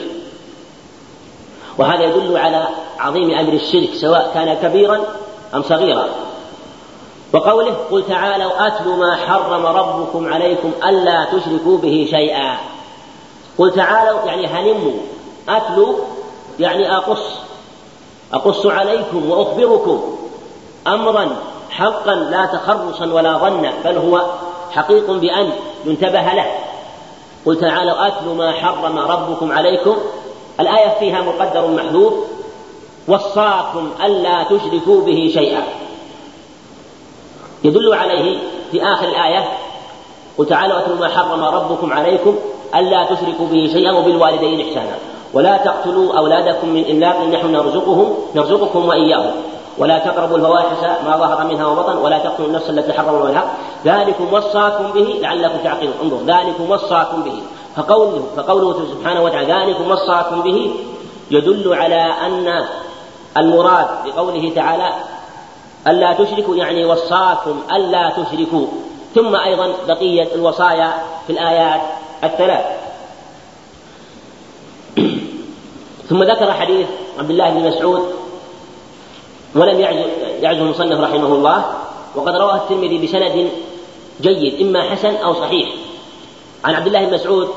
وهذا 1.78 2.04
يدل 2.04 2.38
على 2.38 2.68
عظيم 3.00 3.32
أمر 3.32 3.54
الشرك 3.54 3.90
سواء 3.94 4.32
كان 4.34 4.54
كبيرا 4.54 5.00
أم 5.56 5.64
صغيرا. 5.64 6.06
وقوله 7.34 7.76
قل 7.92 8.04
تعالوا 8.08 8.68
أتلوا 8.68 8.96
ما 8.96 9.16
حرم 9.16 9.66
ربكم 9.66 10.34
عليكم 10.34 10.72
ألا 10.86 11.26
تشركوا 11.26 11.78
به 11.78 12.08
شيئا. 12.12 12.58
قل 13.58 13.72
تعالوا 13.72 14.20
يعني 14.26 14.48
هلموا 14.48 14.98
أتلوا 15.50 15.96
يعني 16.60 16.98
أقص. 16.98 17.24
أقص 18.34 18.66
عليكم 18.66 19.30
وأخبركم 19.30 20.18
أمرا 20.88 21.30
حقا 21.70 22.16
لا 22.16 22.46
تخرصا 22.46 23.06
ولا 23.06 23.38
ظنا 23.38 23.74
بل 23.86 23.98
هو 23.98 24.22
حقيق 24.72 25.12
بأن 25.12 25.50
ينتبه 25.86 26.34
له. 26.34 26.46
قل 27.46 27.60
تعالوا 27.60 28.08
أتلوا 28.08 28.36
ما 28.36 28.52
حرم 28.52 29.00
ربكم 29.00 29.52
عليكم 29.52 29.98
الآية 30.60 31.00
فيها 31.00 31.22
مقدر 31.22 31.68
محذوف 31.68 32.14
وصاكم 33.08 33.92
ألا 34.06 34.44
تشركوا 34.44 35.02
به 35.02 35.32
شيئا. 35.34 35.64
يدل 37.64 37.94
عليه 37.94 38.38
في 38.72 38.84
آخر 38.84 39.08
الآية 39.08 39.46
قل 40.38 40.46
تعالوا 40.46 40.96
ما 41.00 41.08
حرم 41.08 41.44
ربكم 41.44 41.94
عليكم 41.94 42.36
ألا 42.76 43.04
تشركوا 43.04 43.48
به 43.52 43.70
شيئا 43.74 43.92
وبالوالدين 43.92 44.68
إحسانا. 44.68 44.96
ولا 45.34 45.58
تقتلوا 45.58 46.18
أولادكم 46.18 46.70
من 46.70 46.86
إملاق 46.90 47.24
نحن 47.24 47.52
نرزقهم 47.52 48.14
نرزقكم 48.36 48.86
وإياهم. 48.86 49.32
ولا 49.78 50.00
تقربوا 50.00 50.38
الفواحش 50.38 50.84
ما 51.06 51.18
ظهر 51.18 51.48
منها 51.48 51.68
وبطن 51.68 51.98
ولا 51.98 52.18
تقتلوا 52.18 52.48
النفس 52.48 52.70
التي 52.70 52.94
حرم 52.94 53.16
الله 53.16 53.44
ذلكم 53.86 54.34
وصاكم 54.34 54.92
به 54.92 55.20
لعلكم 55.22 55.58
تعقلون. 55.64 55.94
انظر 56.04 56.18
ذلكم 56.18 56.72
وصاكم 56.72 57.22
به. 57.22 57.42
فقوله 57.78 58.24
فقوله 58.38 58.86
سبحانه 58.92 59.24
وتعالى 59.24 59.54
ذلكم 59.54 59.92
وصاكم 59.92 60.42
به 60.42 60.72
يدل 61.32 61.74
على 61.74 62.02
أن 62.02 62.66
المراد 63.38 63.88
بقوله 64.06 64.52
تعالى 64.56 64.90
ألا 65.88 66.14
تشركوا 66.14 66.56
يعني 66.56 66.86
وصاكم 66.86 67.62
ألا 67.72 68.10
تشركوا. 68.10 68.68
ثم 69.16 69.36
أيضا 69.36 69.74
بقية 69.88 70.36
الوصايا 70.36 70.94
في 71.28 71.34
الآيات 71.34 71.82
الثلاث. 72.24 72.66
ثم 76.10 76.24
ذكر 76.24 76.54
حديث 76.54 76.88
عبد 77.20 77.30
الله 77.30 77.50
بن 77.50 77.68
مسعود 77.68 78.02
ولم 79.56 79.80
يعزه 80.42 80.62
المصنف 80.62 81.00
رحمه 81.00 81.28
الله 81.28 81.66
وقد 82.16 82.36
رواه 82.36 82.56
الترمذي 82.56 83.08
بسند 83.08 83.50
جيد 84.22 84.62
إما 84.62 84.82
حسن 84.90 85.16
أو 85.16 85.34
صحيح. 85.34 85.70
عن 86.64 86.76
عبد 86.76 86.88
الله 86.88 87.06
بن 87.06 87.14
مسعود 87.14 87.50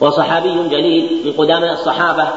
وصحابي 0.00 0.68
جليل 0.68 1.22
من 1.24 1.32
قدامى 1.32 1.72
الصحابة. 1.72 2.28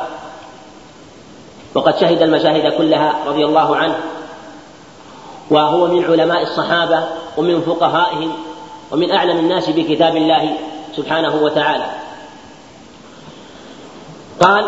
وقد 1.76 1.98
شهد 1.98 2.22
المشاهد 2.22 2.74
كلها 2.78 3.16
رضي 3.28 3.46
الله 3.46 3.76
عنه. 3.76 3.96
وهو 5.50 5.88
من 5.88 6.06
علماء 6.06 6.42
الصحابة 6.42 7.04
ومن 7.38 7.62
فقهائهم 7.62 8.32
ومن 8.92 9.12
أعلم 9.12 9.40
الناس 9.40 9.70
بكتاب 9.70 10.18
الله 10.18 10.58
سبحانه 10.96 11.36
وتعالى. 11.36 11.86
قال 14.42 14.66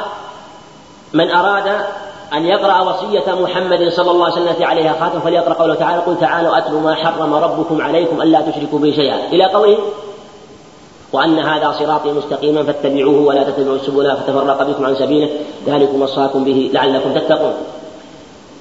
من 1.13 1.31
أراد 1.31 1.85
أن 2.33 2.45
يقرأ 2.45 2.81
وصية 2.81 3.35
محمد 3.41 3.89
صلى 3.89 4.11
الله 4.11 4.25
عليه 4.25 4.41
وسلم 4.41 4.65
عليها 4.65 4.95
خاتم 4.99 5.19
فليقرأ 5.19 5.53
قوله 5.53 5.75
تعالى 5.75 6.01
قل 6.01 6.19
تعالوا 6.19 6.57
أتلوا 6.57 6.81
ما 6.81 6.95
حرم 6.95 7.33
ربكم 7.33 7.81
عليكم 7.81 8.21
ألا 8.21 8.41
تشركوا 8.41 8.79
به 8.79 8.91
شيئا. 8.91 9.27
إلى 9.27 9.45
قوله 9.45 9.77
وأن 11.13 11.39
هذا 11.39 11.75
صراطي 11.79 12.11
مستقيما 12.11 12.63
فاتبعوه 12.63 13.21
ولا 13.21 13.43
تتبعوا 13.43 13.75
السبل 13.75 14.17
فتفرق 14.17 14.63
بكم 14.63 14.85
عن 14.85 14.95
سبيله. 14.95 15.29
ذلكم 15.67 16.01
وصاكم 16.01 16.43
به 16.43 16.69
لعلكم 16.73 17.13
تتقون. 17.13 17.53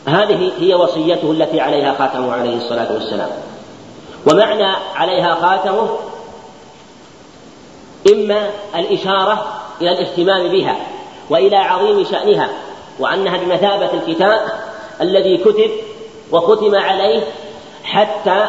هذه 0.07 0.51
هي 0.61 0.75
وصيته 0.75 1.31
التي 1.31 1.61
عليها 1.61 1.95
خاتمه 1.99 2.33
عليه 2.33 2.57
الصلاة 2.57 2.93
والسلام. 2.93 3.31
ومعنى 4.31 4.77
عليها 4.95 5.35
خاتمه 5.35 5.89
إما 8.13 8.51
الإشارة 8.75 9.47
إلى 9.81 9.93
الاهتمام 9.93 10.49
بها 10.49 10.77
وإلى 11.31 11.57
عظيم 11.57 12.05
شأنها 12.05 12.49
وأنها 12.99 13.37
بمثابة 13.37 13.91
الكتاب 13.95 14.41
الذي 15.01 15.37
كتب 15.37 15.71
وختم 16.33 16.75
عليه 16.75 17.23
حتى 17.85 18.47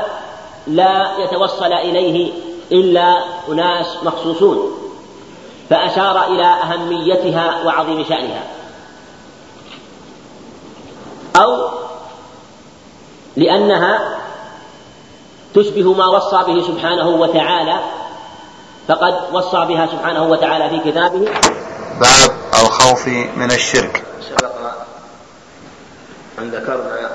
لا 0.67 1.07
يتوصل 1.19 1.73
إليه 1.73 2.31
إلا 2.71 3.23
أناس 3.49 3.87
مخصوصون 4.03 4.77
فأشار 5.69 6.27
إلى 6.27 6.45
أهميتها 6.45 7.63
وعظيم 7.65 8.05
شأنها. 8.09 8.43
أو 11.35 11.69
لأنها 13.35 14.17
تشبه 15.55 15.93
ما 15.93 16.07
وصى 16.07 16.43
به 16.47 16.67
سبحانه 16.67 17.07
وتعالى 17.07 17.79
فقد 18.87 19.15
وصى 19.33 19.65
بها 19.65 19.85
سبحانه 19.85 20.23
وتعالى 20.23 20.69
في 20.69 20.91
كتابه. 20.91 21.25
باب 21.99 22.31
الخوف 22.53 23.07
من 23.35 23.51
الشرك. 23.51 24.03
سبق 24.29 24.55
أن 26.39 26.49
ذكرنا 26.49 27.09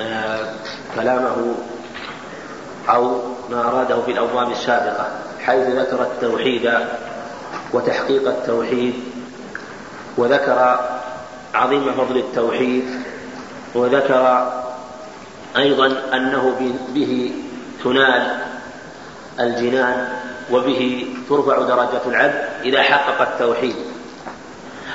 آه، 0.00 0.54
كلامه 0.94 1.54
أو 2.88 3.20
ما 3.50 3.68
أراده 3.68 4.02
في 4.02 4.10
الأبواب 4.10 4.50
السابقة 4.50 5.08
حيث 5.40 5.66
ذكر 5.66 6.02
التوحيد 6.02 6.70
وتحقيق 7.72 8.28
التوحيد 8.28 8.94
وذكر 10.16 10.80
عظيم 11.54 11.92
فضل 11.92 12.16
التوحيد 12.16 12.84
وذكر 13.74 14.52
أيضا 15.56 15.86
أنه 16.12 16.72
به 16.94 17.32
تنال 17.84 18.38
الجنان 19.40 20.08
وبه 20.52 21.06
ترفع 21.28 21.58
درجة 21.58 22.00
العبد 22.06 22.44
إذا 22.64 22.82
حقق 22.82 23.20
التوحيد. 23.22 23.74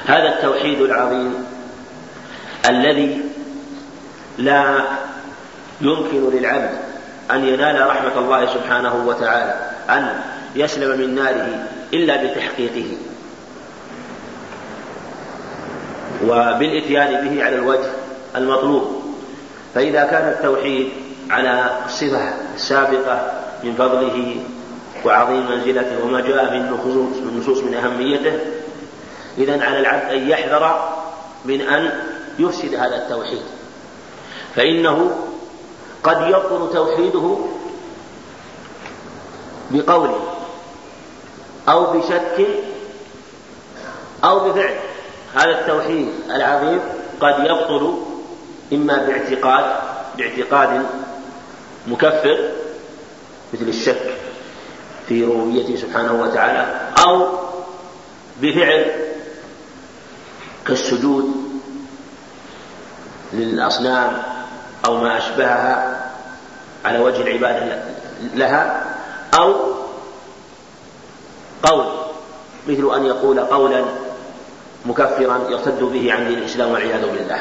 هذا 0.06 0.36
التوحيد 0.36 0.82
العظيم 0.82 1.46
الذي 2.70 3.22
لا 4.38 4.82
يمكن 5.82 6.30
للعبد 6.34 6.85
أن 7.32 7.48
ينال 7.48 7.88
رحمة 7.88 8.20
الله 8.20 8.46
سبحانه 8.46 9.06
وتعالى 9.08 9.72
أن 9.90 10.22
يسلم 10.56 11.00
من 11.00 11.16
ناره 11.16 11.68
إلا 11.94 12.24
بتحقيقه. 12.24 12.98
وبالإتيان 16.24 17.28
به 17.28 17.44
على 17.44 17.56
الوجه 17.56 17.90
المطلوب. 18.36 19.02
فإذا 19.76 20.04
كان 20.04 20.28
التوحيد 20.30 20.90
على 21.30 21.70
الصفة 21.86 22.34
السابقة 22.56 23.32
من 23.64 23.74
فضله 23.74 24.36
وعظيم 25.06 25.52
منزلته 25.52 26.06
وما 26.06 26.22
جاء 26.22 26.46
في 26.50 27.20
النصوص 27.20 27.60
من 27.64 27.74
أهميته 27.74 28.40
إذا 29.38 29.64
على 29.64 29.80
العبد 29.80 30.12
أن 30.12 30.30
يحذر 30.30 30.94
من 31.46 31.62
أن 31.62 31.92
يفسد 32.40 32.76
هذا 32.76 32.96
التوحيد. 32.96 33.42
فإنه 34.56 35.12
قد 36.06 36.28
يبطل 36.30 36.74
توحيده 36.74 37.38
بقول 39.72 40.12
أو 41.70 41.94
بشك 41.94 42.48
أو 44.24 44.40
بفعل. 44.40 44.76
هذا 45.36 45.60
التوحيد 45.60 46.10
العظيم 46.30 46.80
قد 47.20 47.46
يبطل 47.46 47.98
إما 48.74 48.98
باعتقاد 48.98 49.66
باعتقاد 50.18 50.86
مكفر 51.88 52.38
مثل 53.54 53.68
الشك 53.68 54.14
في 55.08 55.24
ربوبيته 55.24 55.76
سبحانه 55.76 56.22
وتعالى 56.22 56.92
أو 57.08 57.28
بفعل 58.42 58.86
كالسجود 60.68 61.34
للأصنام 63.34 64.24
أو 64.86 64.98
ما 64.98 65.18
أشبهها 65.18 65.95
على 66.86 67.00
وجه 67.00 67.22
العبادة 67.22 67.84
لها 68.36 68.84
أو 69.40 69.54
قول 71.64 71.86
مثل 72.68 72.96
أن 72.96 73.06
يقول 73.06 73.40
قولا 73.40 73.86
مكفرا 74.86 75.40
يرتد 75.50 75.84
به 75.84 76.14
عن 76.14 76.28
دين 76.28 76.38
الإسلام 76.38 76.72
والعياذ 76.72 77.02
بالله. 77.02 77.40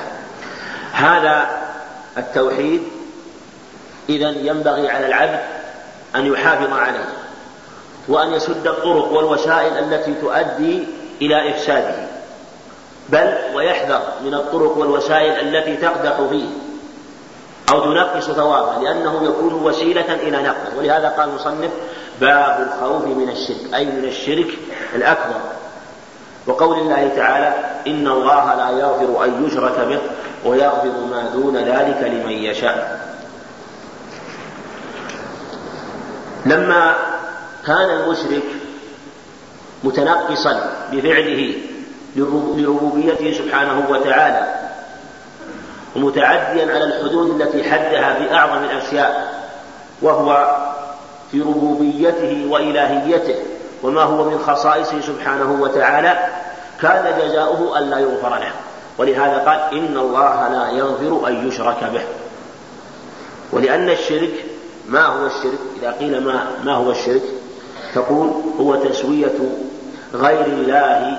هذا 0.93 1.47
التوحيد 2.19 2.83
إذا 4.09 4.31
ينبغي 4.31 4.91
على 4.91 5.07
العبد 5.07 5.41
أن 6.17 6.27
يحافظ 6.27 6.73
عليه 6.73 7.09
وأن 8.09 8.33
يسد 8.33 8.67
الطرق 8.67 9.13
والوسائل 9.13 9.79
التي 9.79 10.15
تؤدي 10.15 10.85
إلى 11.23 11.51
إفساده 11.51 11.95
بل 13.09 13.35
ويحذر 13.55 14.03
من 14.25 14.35
الطرق 14.35 14.79
والوسائل 14.79 15.33
التي 15.33 15.77
تقدح 15.77 16.23
فيه. 16.31 16.47
أو 17.73 17.81
تنقص 17.81 18.31
ثوابه 18.31 18.83
لأنه 18.83 19.25
يكون 19.25 19.55
وسيلة 19.55 20.15
إلى 20.15 20.43
نقص 20.43 20.79
ولهذا 20.79 21.09
قال 21.09 21.29
المصنف 21.29 21.71
باب 22.21 22.69
الخوف 22.69 23.05
من 23.05 23.29
الشرك 23.29 23.75
أي 23.75 23.85
من 23.85 24.05
الشرك 24.05 24.59
الأكبر. 24.95 25.41
وقول 26.47 26.79
الله 26.79 27.11
تعالى 27.17 27.55
إن 27.87 28.09
الله 28.09 28.55
لا 28.55 28.71
يغفر 28.71 29.25
أن 29.25 29.47
يشرك 29.47 29.81
به 29.89 30.01
ويغفر 30.51 30.93
ما 31.11 31.31
دون 31.33 31.57
ذلك 31.57 32.03
لمن 32.03 32.33
يشاء. 32.33 33.01
لما 36.47 36.95
كان 37.67 37.91
المشرك 37.91 38.45
متنقصا 39.85 40.71
بفعله 40.93 41.55
لربوبيته 42.57 43.33
سبحانه 43.33 43.87
وتعالى 43.91 44.64
ومتعديا 45.97 46.75
على 46.75 46.85
الحدود 46.85 47.41
التي 47.41 47.71
حدها 47.71 48.15
في 48.15 48.35
أعظم 48.35 48.65
الأشياء 48.65 49.35
وهو 50.03 50.57
في 51.33 51.41
ربوبيته 51.41 52.47
وإلهيته 52.51 53.37
وما 53.83 54.03
هو 54.03 54.31
من 54.31 54.39
خصائصه 54.39 55.01
سبحانه 55.01 55.63
وتعالى 55.63 56.29
كان 56.83 57.19
جزاؤه 57.19 57.79
ألا 57.79 57.99
يغفر 57.99 58.29
له. 58.29 58.53
ولهذا 58.99 59.39
قال 59.39 59.79
إن 59.79 59.97
الله 59.97 60.49
لا 60.49 60.71
يغفر 60.71 61.29
أن 61.29 61.49
يشرك 61.49 61.85
به. 61.93 62.03
ولأن 63.53 63.89
الشرك 63.89 64.45
ما 64.89 65.07
هو 65.07 65.27
الشرك؟ 65.27 65.59
إذا 65.79 65.91
قيل 65.91 66.25
ما, 66.25 66.47
ما 66.65 66.75
هو 66.75 66.91
الشرك؟ 66.91 67.23
تقول 67.95 68.31
هو 68.61 68.75
تسوية 68.75 69.39
غير 70.15 70.47
الله 70.47 71.19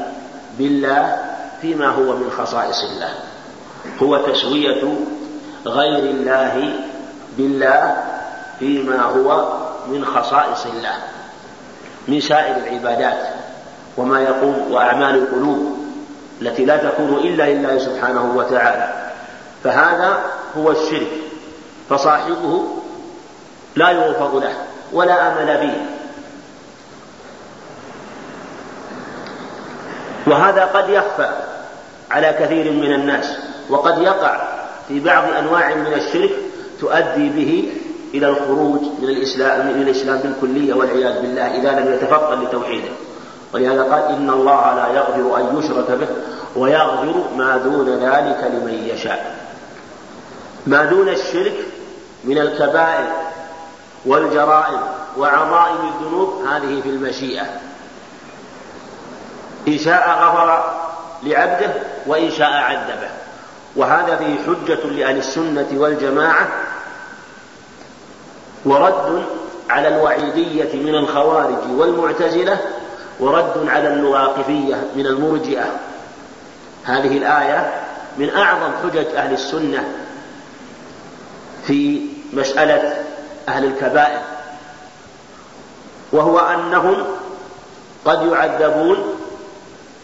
بالله 0.57 1.17
فيما 1.61 1.87
هو 1.87 2.03
من 2.03 2.31
خصائص 2.37 2.83
الله. 2.83 3.09
هو 4.03 4.17
تسوية 4.17 4.83
غير 5.65 5.99
الله 5.99 6.73
بالله 7.37 7.97
فيما 8.59 9.01
هو 9.01 9.57
من 9.87 10.05
خصائص 10.05 10.65
الله 10.65 10.95
من 12.07 12.19
سائر 12.19 12.55
العبادات 12.57 13.27
وما 13.97 14.21
يقوم 14.21 14.71
وأعمال 14.71 15.15
القلوب 15.15 15.77
التي 16.41 16.65
لا 16.65 16.77
تكون 16.77 17.17
إلا 17.17 17.53
لله 17.53 17.77
سبحانه 17.77 18.33
وتعالى. 18.35 18.93
فهذا 19.63 20.19
هو 20.57 20.71
الشرك 20.71 21.11
فصاحبه 21.89 22.65
لا 23.75 23.89
يغفر 23.89 24.39
له 24.39 24.53
ولا 24.93 25.27
أمل 25.27 25.67
به. 25.67 25.75
وهذا 30.27 30.65
قد 30.65 30.89
يخفى 30.89 31.29
على 32.11 32.33
كثير 32.39 32.71
من 32.71 32.93
الناس 32.93 33.37
وقد 33.69 34.01
يقع 34.01 34.41
في 34.87 34.99
بعض 34.99 35.23
أنواع 35.39 35.75
من 35.75 35.93
الشرك 35.93 36.31
تؤدي 36.79 37.29
به 37.29 37.71
إلى 38.13 38.27
الخروج 38.27 38.81
من 38.81 39.09
الإسلام 39.09 39.67
من 39.67 39.81
الإسلام 39.81 40.17
بالكلية 40.17 40.73
والعياذ 40.73 41.21
بالله 41.21 41.55
إذا 41.55 41.71
لم 41.71 41.93
يتفطن 41.93 42.43
لتوحيده. 42.43 42.89
ولهذا 43.53 43.83
قال 43.83 44.15
إن 44.15 44.29
الله 44.29 44.75
لا 44.75 44.87
يغفر 44.87 45.37
أن 45.37 45.59
يشرك 45.59 45.91
به 45.91 46.07
ويغفر 46.55 47.23
ما 47.37 47.57
دون 47.57 47.89
ذلك 47.89 48.51
لمن 48.53 48.89
يشاء. 48.93 49.35
ما 50.67 50.85
دون 50.85 51.09
الشرك 51.09 51.55
من 52.23 52.37
الكبائر 52.37 53.07
والجرائم 54.05 54.79
وعظائم 55.17 55.77
الذنوب 55.93 56.45
هذه 56.45 56.81
في 56.81 56.89
المشيئة. 56.89 57.45
إن 59.67 59.77
شاء 59.77 60.09
غفر 60.09 60.63
لعبده 61.23 61.73
وإن 62.07 62.31
شاء 62.31 62.53
عذبه. 62.53 63.24
وهذا 63.75 64.15
فيه 64.15 64.35
حجة 64.47 64.87
لأهل 64.87 65.17
السنة 65.17 65.67
والجماعة 65.73 66.47
ورد 68.65 69.23
على 69.69 69.87
الوعيدية 69.87 70.73
من 70.73 70.95
الخوارج 70.95 71.71
والمعتزلة 71.77 72.57
ورد 73.19 73.67
على 73.67 73.93
الواقفية 73.93 74.75
من 74.95 75.05
المرجئة. 75.05 75.65
هذه 76.83 77.17
الآية 77.17 77.73
من 78.17 78.29
أعظم 78.29 78.71
حجج 78.83 79.05
أهل 79.15 79.33
السنة 79.33 79.83
في 81.67 82.01
مسألة 82.33 83.03
أهل 83.47 83.65
الكبائر 83.65 84.21
وهو 86.11 86.39
أنهم 86.39 87.05
قد 88.05 88.21
يعذبون 88.31 88.97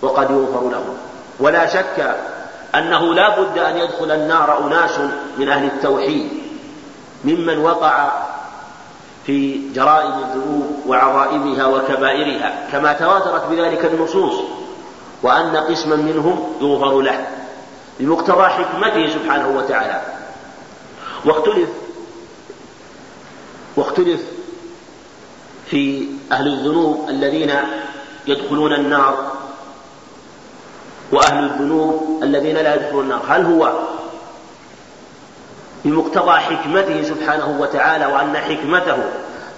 وقد 0.02 0.32
يغفر 0.32 0.70
لهم. 0.70 0.98
ولا 1.40 1.66
شك 1.66 2.16
أنه 2.76 3.14
لا 3.14 3.42
بد 3.42 3.58
أن 3.58 3.78
يدخل 3.78 4.12
النار 4.12 4.68
أناس 4.68 5.00
من 5.38 5.50
أهل 5.50 5.66
التوحيد 5.66 6.30
ممن 7.24 7.58
وقع 7.58 8.12
في 9.26 9.62
جرائم 9.74 10.14
الذنوب 10.14 10.84
وعظائمها 10.88 11.66
وكبائرها 11.66 12.68
كما 12.72 12.94
تواترت 12.94 13.48
بذلك 13.48 13.86
النصوص 13.86 14.34
وأن 15.24 15.56
قسما 15.56 15.96
منهم 15.96 16.54
يغفر 16.62 17.02
له 17.02 17.28
بمقتضى 18.00 18.44
حكمته 18.44 19.08
سبحانه 19.08 19.58
وتعالى. 19.58 20.02
واختلف 21.26 21.70
واختلف 23.76 24.22
في 25.66 26.08
أهل 26.32 26.48
الذنوب 26.48 27.10
الذين 27.10 27.52
يدخلون 28.28 28.74
النار 28.74 29.32
وأهل 31.12 31.43
الذنوب 31.43 32.20
الذين 32.24 32.55
لا 32.55 32.76
يدخلون 32.76 33.03
النار. 33.03 33.22
هل 33.28 33.45
هو 33.45 33.72
بمقتضى 35.86 36.32
حكمته 36.32 37.03
سبحانه 37.03 37.57
وتعالى 37.62 38.05
وأن 38.05 38.38
حكمته 38.38 38.97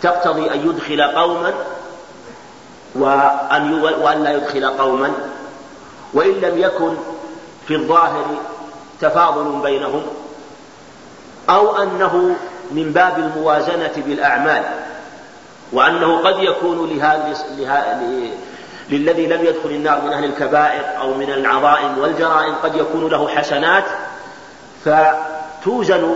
تقتضي 0.01 0.51
أن 0.53 0.69
يدخل 0.69 1.01
قوما 1.01 1.53
وأن 2.95 3.73
وأن 4.01 4.23
لا 4.23 4.31
يدخل 4.31 4.65
قوما؟ 4.65 5.11
وإن 6.13 6.31
لم 6.31 6.57
يكن 6.57 6.93
في 7.67 7.75
الظاهر 7.75 8.25
تفاضل 9.01 9.61
بينهم 9.63 10.03
أو 11.49 11.77
أنه 11.77 12.35
من 12.71 12.91
باب 12.91 13.17
الموازنة 13.17 13.91
بالأعمال 13.97 14.63
وأنه 15.73 16.17
قد 16.17 16.39
يكون 16.39 16.89
لهذا 16.89 17.31
للذي 18.89 19.27
لم 19.27 19.45
يدخل 19.45 19.69
النار 19.69 20.01
من 20.01 20.13
أهل 20.13 20.25
الكبائر 20.25 20.83
أو 21.01 21.13
من 21.13 21.29
العظائم 21.29 21.97
والجرائم 21.97 22.55
قد 22.63 22.75
يكون 22.75 23.07
له 23.07 23.27
حسنات 23.27 23.83
فتوزن 24.85 26.15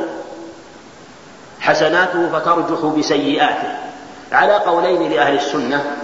حسناته 1.59 2.30
فترجح 2.30 2.86
بسيئاته. 2.97 3.78
على 4.32 4.53
قولين 4.53 5.11
لأهل 5.11 5.36
السنة 5.36 5.95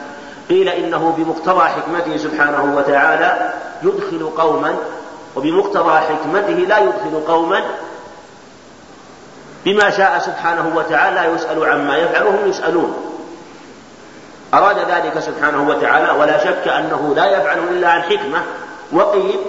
قيل 0.49 0.69
إنه 0.69 1.13
بمقتضى 1.17 1.69
حكمته 1.69 2.17
سبحانه 2.17 2.75
وتعالى 2.77 3.53
يدخل 3.83 4.29
قوما 4.37 4.75
وبمقتضى 5.35 5.99
حكمته 5.99 6.53
لا 6.53 6.79
يدخل 6.79 7.23
قوما 7.27 7.63
بما 9.65 9.89
شاء 9.89 10.19
سبحانه 10.19 10.71
وتعالى 10.75 11.33
يسأل 11.35 11.65
عما 11.65 11.97
يفعل 11.97 12.23
وهم 12.23 12.49
يسألون. 12.49 13.12
أراد 14.53 14.77
ذلك 14.77 15.19
سبحانه 15.19 15.69
وتعالى 15.69 16.19
ولا 16.19 16.43
شك 16.43 16.67
أنه 16.67 17.13
لا 17.15 17.25
يفعل 17.25 17.57
إلا 17.57 17.89
عن 17.89 18.01
حكمة. 18.01 18.41
وقيل 18.91 19.39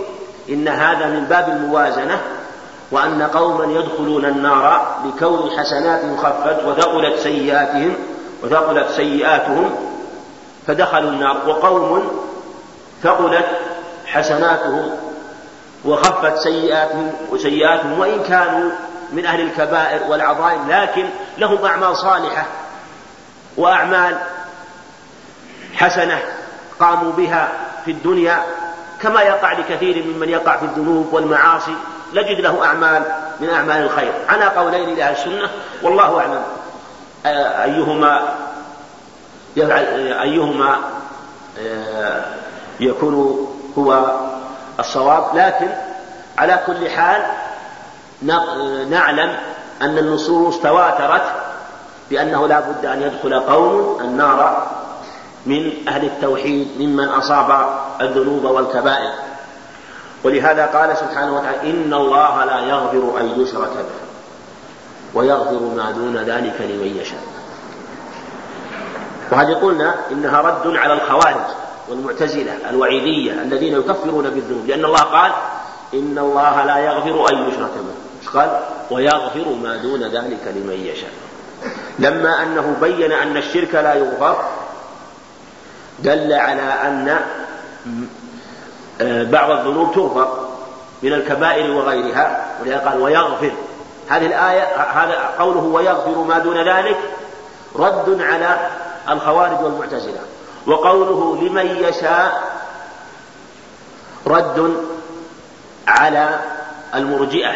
إن 0.49 0.69
هذا 0.69 1.07
من 1.07 1.25
باب 1.25 1.49
الموازنة 1.49 2.21
وأن 2.91 3.23
قوما 3.23 3.81
يدخلون 3.81 4.25
النار 4.25 4.97
لكون 5.05 5.51
حسناتهم 5.59 6.17
خفت 6.17 6.65
وثقلت 6.65 7.19
سيئاتهم 7.19 7.95
وثقلت 8.43 8.91
سيئاتهم 8.91 9.75
فدخلوا 10.67 11.11
النار. 11.11 11.37
وقوم 11.47 12.09
ثقلت 13.03 13.47
حسناتهم 14.07 14.91
وخفت 15.85 16.39
سيئاتهم 16.39 17.13
وسيئاتهم 17.31 17.99
وإن 17.99 18.23
كانوا 18.23 18.71
من 19.13 19.27
أهل 19.27 19.41
الكبائر 19.41 20.11
والعظائم 20.11 20.69
لكن 20.69 21.07
لهم 21.39 21.65
أعمال 21.65 21.97
صالحة 21.97 22.47
وأعمال 23.57 24.19
حسنة 25.77 26.19
قاموا 26.81 27.13
بها 27.13 27.49
في 27.85 27.91
الدنيا 27.91 28.43
كما 29.01 29.23
يقع 29.23 29.53
لكثير 29.53 30.05
ممن 30.07 30.29
يقع 30.29 30.57
في 30.57 30.65
الذنوب 30.65 31.13
والمعاصي 31.13 31.75
نجد 32.15 32.41
له 32.41 32.65
أعمال 32.65 33.03
من 33.41 33.51
أعمال 33.51 33.83
الخير. 33.83 34.13
على 34.29 34.45
قولين 34.45 34.95
لأهل 34.95 35.13
السنة 35.13 35.51
والله 35.83 36.21
أعلم. 36.21 36.43
أيهما 37.63 38.23
يفعل 39.57 39.85
أيهما 40.23 40.79
يكون 42.81 43.47
هو 43.79 44.05
الصواب. 44.81 45.37
لكن 45.37 45.69
على 46.39 46.61
كل 46.67 46.91
حال 46.91 47.23
نعلم 48.91 49.37
أن 49.83 49.99
النصوص 49.99 50.59
تواترت 50.59 51.33
بأنه 52.11 52.49
لا 52.49 52.61
بد 52.61 52.87
أن 52.87 53.03
يدخل 53.03 53.41
قوم 53.41 54.01
النار 54.01 54.67
من 55.47 55.73
أهل 55.89 56.05
التوحيد 56.05 56.69
ممن 56.79 57.09
أصاب 57.09 57.69
الذنوب 58.01 58.45
والكبائر. 58.45 59.13
ولهذا 60.25 60.67
قال 60.67 60.97
سبحانه 60.97 61.37
وتعالى 61.37 61.71
إن 61.71 61.95
الله 61.95 62.45
لا 62.45 62.61
يغفر 62.61 63.21
أن 63.21 63.41
يشرك 63.41 63.71
به 63.77 64.05
ويغفر 65.15 65.61
ما 65.77 65.91
دون 65.91 66.17
ذلك 66.17 66.61
لمن 66.61 66.97
يشاء. 67.01 67.23
وهذه 69.33 69.53
قلنا 69.53 69.95
إنها 70.11 70.41
رد 70.41 70.77
على 70.77 70.93
الخوارج 70.93 71.47
والمعتزلة 71.89 72.71
الوعيدية 72.71 73.33
الذين 73.33 73.75
يكفرون 73.75 74.31
بالذنوب 74.31 74.67
لأن 74.67 74.85
الله 74.85 75.03
قال 75.03 75.33
إن 75.95 76.19
الله 76.19 76.65
لا 76.65 76.79
يغفر 76.79 77.33
أن 77.33 77.49
يشرك 77.49 77.71
به. 77.77 78.05
قال؟ 78.41 78.61
ويغفر 78.91 79.49
ما 79.63 79.77
دون 79.77 80.03
ذلك 80.03 80.55
لمن 80.57 80.91
يشاء. 80.93 81.11
لما 81.99 82.43
أنه 82.43 82.77
بين 82.81 83.13
أن 83.13 83.37
الشرك 83.37 83.75
لا 83.75 83.95
يغفر 83.95 84.45
دل 85.99 86.33
على 86.33 86.63
أن 86.63 87.21
آه، 89.01 89.23
بعض 89.23 89.51
الذنوب 89.51 89.95
تغفر 89.95 90.49
من 91.03 91.13
الكبائر 91.13 91.71
وغيرها 91.71 92.47
ولهذا 92.61 92.89
قال 92.89 93.01
ويغفر. 93.01 93.53
هذه 94.09 94.27
الآية 94.27 94.63
هذا 94.77 95.31
قوله 95.39 95.61
ويغفر 95.61 96.19
ما 96.19 96.39
دون 96.39 96.69
ذلك 96.69 96.99
رد 97.77 98.21
على 98.21 98.71
الخوارج 99.11 99.61
والمعتزلة. 99.65 100.21
وقوله 100.67 101.43
لمن 101.43 101.67
يشاء 101.67 102.43
رد 104.27 104.77
على 105.89 106.41
المرجئة 106.95 107.55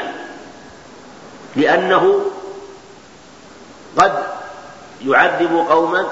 لأنه 1.57 2.21
قد 3.99 4.13
يعذب 5.05 5.67
قوما 5.71 6.07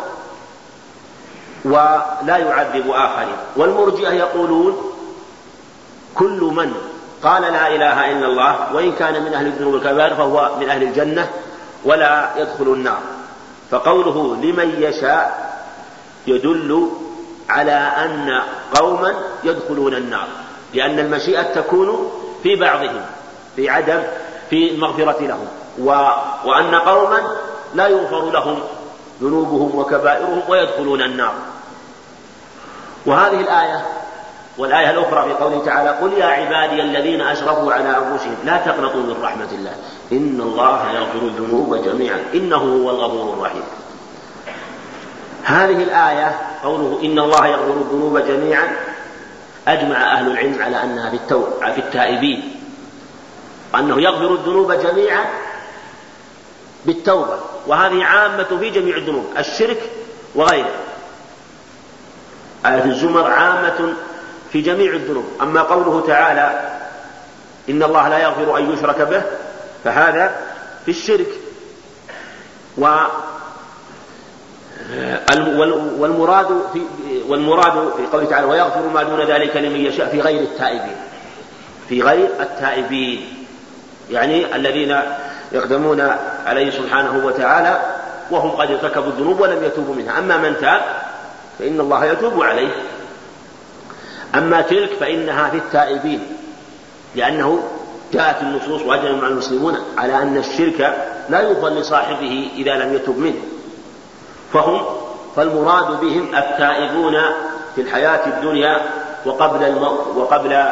ولا 1.64 2.36
يعذب 2.36 2.90
آخرين 2.90 3.36
والمرجئة 3.56 4.10
يقولون 4.10 4.92
كل 6.14 6.40
من 6.56 6.74
قال 7.22 7.42
لا 7.42 7.68
إله 7.74 8.12
إلا 8.12 8.26
الله 8.26 8.74
وإن 8.74 8.92
كان 8.92 9.22
من 9.24 9.34
أهل 9.34 9.46
الذنوب 9.46 9.74
الكبائر 9.74 10.14
فهو 10.14 10.50
من 10.60 10.68
أهل 10.68 10.82
الجنة 10.82 11.28
ولا 11.84 12.30
يدخل 12.36 12.64
النار. 12.64 12.98
فقوله 13.70 14.36
لمن 14.42 14.82
يشاء 14.82 15.56
يدل 16.26 16.90
على 17.48 17.72
أن 17.72 18.42
قوما 18.74 19.14
يدخلون 19.44 19.94
النار 19.94 20.28
لأن 20.74 20.98
المشيئة 20.98 21.42
تكون 21.42 22.12
في 22.42 22.56
بعضهم 22.56 23.00
في 23.56 23.70
عدم 23.70 24.02
في 24.50 24.70
المغفرة 24.70 25.20
لهم 25.20 25.48
و... 25.78 25.90
وأن 26.44 26.74
قوما 26.74 27.22
لا 27.74 27.88
يغفر 27.88 28.30
لهم. 28.30 28.58
ذنوبهم 29.22 29.78
وكبائرهم 29.78 30.42
ويدخلون 30.48 31.02
النار. 31.02 31.34
وهذه 33.06 33.40
الآية 33.40 33.86
والآية 34.58 34.90
الأخرى 34.90 35.22
في 35.22 35.32
قوله 35.32 35.64
تعالى 35.64 35.90
قل 35.90 36.12
يا 36.12 36.26
عبادي 36.26 36.82
الذين 36.82 37.20
أسرفوا 37.20 37.72
على 37.72 37.88
أنفسهم 37.88 38.36
لا 38.44 38.56
تقنطوا 38.56 39.02
من 39.02 39.16
رحمة 39.22 39.48
الله. 39.52 39.74
إن 40.12 40.40
الله 40.40 40.92
يغفر 40.92 41.18
الذنوب 41.18 41.74
جميعا. 41.84 42.24
إنه 42.34 42.56
هو 42.56 42.90
الغفور 42.90 43.34
الرحيم. 43.34 43.62
هذه 45.44 45.82
الآية 45.82 46.40
قوله 46.64 47.00
إن 47.02 47.18
الله 47.18 47.46
يغفر 47.46 47.72
الذنوب 47.72 48.18
جميعا 48.18 48.76
أجمع 49.68 50.12
أهل 50.12 50.30
العلم 50.30 50.62
على 50.62 50.82
أنها 50.82 51.10
في 51.10 51.16
التو... 51.16 51.42
في 51.60 51.78
التائبين. 51.78 52.52
وأنه 53.74 54.00
يغفر 54.00 54.34
الذنوب 54.34 54.72
جميعا 54.72 55.24
بالتوبة. 56.86 57.38
وهذه 57.66 58.04
عامة 58.04 58.58
في 58.60 58.70
جميع 58.70 58.96
الذنوب 58.96 59.26
الشرك 59.38 59.90
وغيره. 60.34 60.74
آية 62.66 62.84
الزمر 62.84 63.30
عامة 63.30 63.94
في 64.52 64.60
جميع 64.60 64.92
الذنوب 64.92 65.24
أما 65.40 65.62
قوله 65.62 66.06
تعالى 66.06 66.76
إن 67.68 67.82
الله 67.82 68.08
لا 68.08 68.18
يغفر 68.18 68.58
أن 68.58 68.72
يشرك 68.72 69.00
به 69.00 69.22
فهذا 69.84 70.36
في 70.84 70.90
الشرك. 70.90 71.28
و 72.78 72.86
والمراد 75.98 76.62
في 76.72 76.82
والمراد 77.28 77.92
في 77.96 78.06
قوله 78.12 78.24
تعالى 78.24 78.46
ويغفر 78.46 78.88
ما 78.94 79.02
دون 79.02 79.20
ذلك 79.20 79.56
لمن 79.56 79.80
يشاء 79.80 80.08
في 80.08 80.20
غير 80.20 80.40
التائبين. 80.40 80.96
في 81.88 82.02
غير 82.02 82.28
التائبين. 82.40 83.46
يعني 84.10 84.56
الذين 84.56 85.00
يقدمون 85.56 86.00
عليه 86.46 86.70
سبحانه 86.70 87.26
وتعالى 87.26 87.80
وهم 88.30 88.50
قد 88.50 88.70
ارتكبوا 88.70 89.08
الذنوب 89.08 89.40
ولم 89.40 89.64
يتوبوا 89.64 89.94
منها. 89.94 90.18
أما 90.18 90.36
من 90.36 90.56
تاب 90.60 90.80
فإن 91.58 91.80
الله 91.80 92.04
يتوب 92.04 92.42
عليه. 92.42 92.74
أما 94.34 94.60
تلك 94.60 94.90
فإنها 95.00 95.50
في 95.50 95.56
التائبين 95.56 96.26
لأنه 97.14 97.62
جاءت 98.12 98.42
النصوص 98.42 98.82
وأجمع 98.82 99.28
المسلمون 99.28 99.78
على 99.98 100.22
أن 100.22 100.36
الشرك 100.36 100.96
لا 101.28 101.40
يغفر 101.40 101.68
لصاحبه 101.68 102.50
إذا 102.56 102.74
لم 102.74 102.94
يتب 102.94 103.18
منه. 103.18 103.40
فهم 104.52 104.82
فالمراد 105.36 106.00
بهم 106.00 106.34
التائبون 106.36 107.16
في 107.74 107.80
الحياة 107.80 108.26
الدنيا 108.26 108.80
وقبل 109.26 109.64
الموت 109.64 110.06
وقبل 110.16 110.64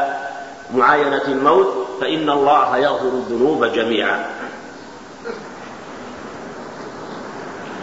معاينة 0.74 1.22
الموت 1.28 1.87
فإن 2.01 2.30
الله 2.30 2.76
يغفر 2.76 3.09
الذنوب 3.09 3.64
جميعا. 3.64 4.24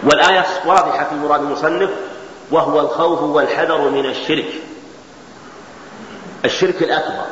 والآية 0.04 0.46
واضحة 0.66 1.04
في 1.10 1.16
مراد 1.16 1.42
المصنف 1.42 1.90
وهو 2.52 2.80
الخوف 2.80 3.22
والحذر 3.22 3.90
من 3.90 4.06
الشرك. 4.06 4.54
الشرك 6.46 6.84
الأكبر. 6.84 7.26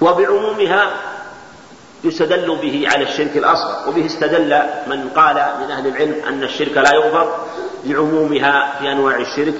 وبعمومها 0.00 0.90
يستدل 2.04 2.56
به 2.62 2.84
على 2.86 3.04
الشرك 3.04 3.36
الأصغر 3.36 3.88
وبه 3.88 4.06
استدل 4.06 4.62
من 4.86 5.08
قال 5.16 5.34
من 5.34 5.70
أهل 5.70 5.86
العلم 5.86 6.14
أن 6.28 6.42
الشرك 6.42 6.76
لا 6.76 6.94
يغفر 6.94 7.34
لعمومها 7.84 8.78
في 8.78 8.92
أنواع 8.92 9.16
الشرك 9.16 9.54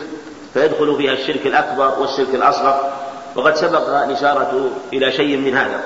فيدخل 0.55 0.97
فيها 0.97 1.13
الشرك 1.13 1.47
الأكبر 1.47 2.01
والشرك 2.01 2.35
الأصغر 2.35 2.93
وقد 3.37 3.55
سبق 3.55 4.05
الإشارة 4.05 4.71
إلى 4.93 5.13
شيء 5.13 5.37
من 5.37 5.57
هذا. 5.57 5.81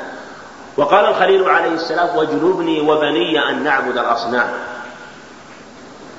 وقال 0.77 1.05
الخليل 1.05 1.45
عليه 1.45 1.73
السلام 1.73 2.17
واجنبني 2.17 2.81
وبني 2.81 3.51
أن 3.51 3.65
نعبد 3.65 3.99
الأصنام. 3.99 4.49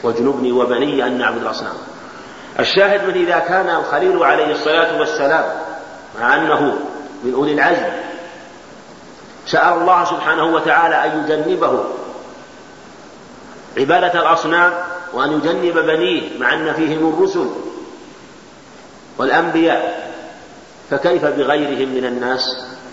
واجنبني 0.08 0.52
وبني 0.52 1.06
أن 1.06 1.18
نعبد 1.18 1.42
الأصنام. 1.42 1.74
الشاهد 2.60 3.08
من 3.08 3.14
إذا 3.14 3.40
كان 3.40 3.70
الخليل 3.70 4.24
عليه 4.24 4.52
الصلاة 4.52 5.00
والسلام 5.00 5.46
مع 6.20 6.36
أنه 6.36 6.78
من 7.24 7.34
أولي 7.34 7.54
العزم 7.54 7.94
سأل 9.46 9.74
الله 9.74 10.06
سبحانه 10.06 10.46
وتعالى 10.46 10.96
أن 10.96 11.24
يجنبه 11.24 11.84
عبادة 13.78 14.20
الأصنام 14.20 14.74
وأن 15.14 15.32
يجنب 15.32 15.78
بنيه 15.80 16.40
مع 16.40 16.54
أن 16.54 16.74
فيهم 16.74 17.10
الرسل 17.14 17.50
والأنبياء. 19.18 20.08
فكيف 20.90 21.26
بغيرهم 21.26 21.90
من 21.90 22.06
الناس؟ 22.06 22.42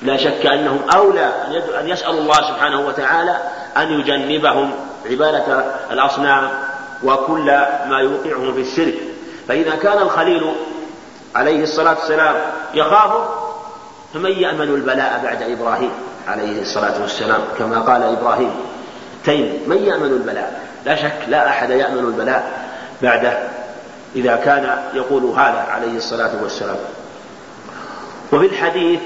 لا 0.02 0.16
شك 0.16 0.46
أنهم 0.46 0.80
أولى 0.94 1.32
أن 1.80 1.88
يسأل 1.88 2.18
الله 2.18 2.34
سبحانه 2.34 2.86
وتعالى 2.86 3.38
أن 3.76 4.00
يجنبهم 4.00 4.70
عبادة 5.10 5.64
الأصنام 5.90 6.50
وكل 7.05 7.46
ما 7.88 7.98
يوقعهم 8.00 8.55
في 8.55 8.61
الشرك. 8.61 8.94
فإذا 9.48 9.76
كان 9.76 9.98
الخليل 9.98 10.55
عليه 11.34 11.62
الصلاة 11.62 11.96
والسلام 12.00 12.36
يخاف 12.74 13.28
فمن 14.14 14.30
يأمن 14.30 14.74
البلاء 14.74 15.20
بعد 15.24 15.42
إبراهيم 15.42 15.90
عليه 16.28 16.62
الصلاة 16.62 17.02
والسلام؟ 17.02 17.40
كما 17.59 17.80
قال 17.80 18.02
إبراهيم 18.02 18.50
تيم 19.24 19.62
من 19.66 19.76
يأمن 19.76 20.11
البلاء؟ 20.12 20.68
لا 20.84 20.94
شك 20.96 21.18
لا 21.28 21.48
أحد 21.48 21.70
يأمن 21.70 21.98
البلاء 21.98 22.68
بعده 23.02 23.38
إذا 24.16 24.36
كان 24.36 24.78
يقول 24.94 25.24
هذا 25.24 25.66
عليه 25.70 25.96
الصلاة 25.96 26.30
والسلام. 26.42 26.76
وفي 28.32 28.46
الحديث 28.46 29.00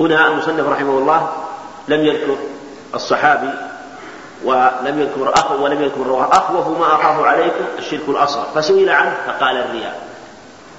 هنا 0.00 0.28
المصنف 0.28 0.68
رحمه 0.68 0.98
الله 0.98 1.32
لم 1.88 2.06
يذكر 2.06 2.36
الصحابي 2.94 3.50
ولم 4.44 5.00
يذكر 5.00 5.34
أخ 5.34 5.52
ولم 5.60 5.82
يذكر 5.82 6.28
أخوف 6.32 6.78
ما 6.78 6.86
أخاف 6.86 7.24
عليكم 7.24 7.64
الشرك 7.78 8.08
الأصغر. 8.08 8.46
فسئل 8.54 8.88
عنه 8.90 9.16
فقال 9.26 9.56
الرياء. 9.56 10.08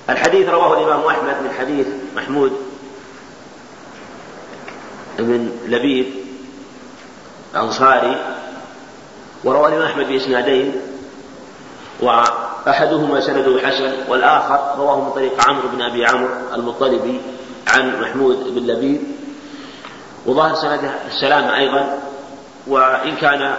الحديث 0.10 0.50
رواه 0.50 0.74
الإمام 0.74 1.06
أحمد 1.06 1.36
من 1.44 1.52
حديث 1.60 1.88
محمود 2.16 2.52
بن 5.20 5.50
لبيد 5.66 6.14
الأنصاري 7.54 8.18
وروى 9.44 9.68
الإمام 9.68 9.86
أحمد 9.86 10.08
بإسنادين 10.08 10.82
وأحدهما 12.02 13.20
سنده 13.20 13.68
حسن 13.68 13.94
والآخر 14.10 14.76
رواه 14.78 15.02
من 15.02 15.12
طريق 15.12 15.50
عمرو 15.50 15.68
بن 15.74 15.82
أبي 15.82 16.06
عمرو 16.06 16.30
المطلبي 16.54 17.22
عن 17.68 18.02
محمود 18.02 18.56
بن 18.56 18.68
لبيد 18.68 19.02
وظاهر 20.26 20.56
سنده 20.56 20.94
السلامة 21.08 21.56
أيضا. 21.58 22.00
وإن 22.68 23.16
كان 23.16 23.56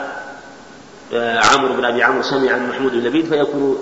آه، 1.15 1.41
عمرو 1.41 1.75
بن 1.75 1.85
أبي 1.85 2.03
عمرو 2.03 2.23
سمع 2.23 2.53
عن 2.53 2.69
محمود 2.69 2.93
بن 2.93 2.99
لبيد 2.99 3.27
فيكون 3.27 3.79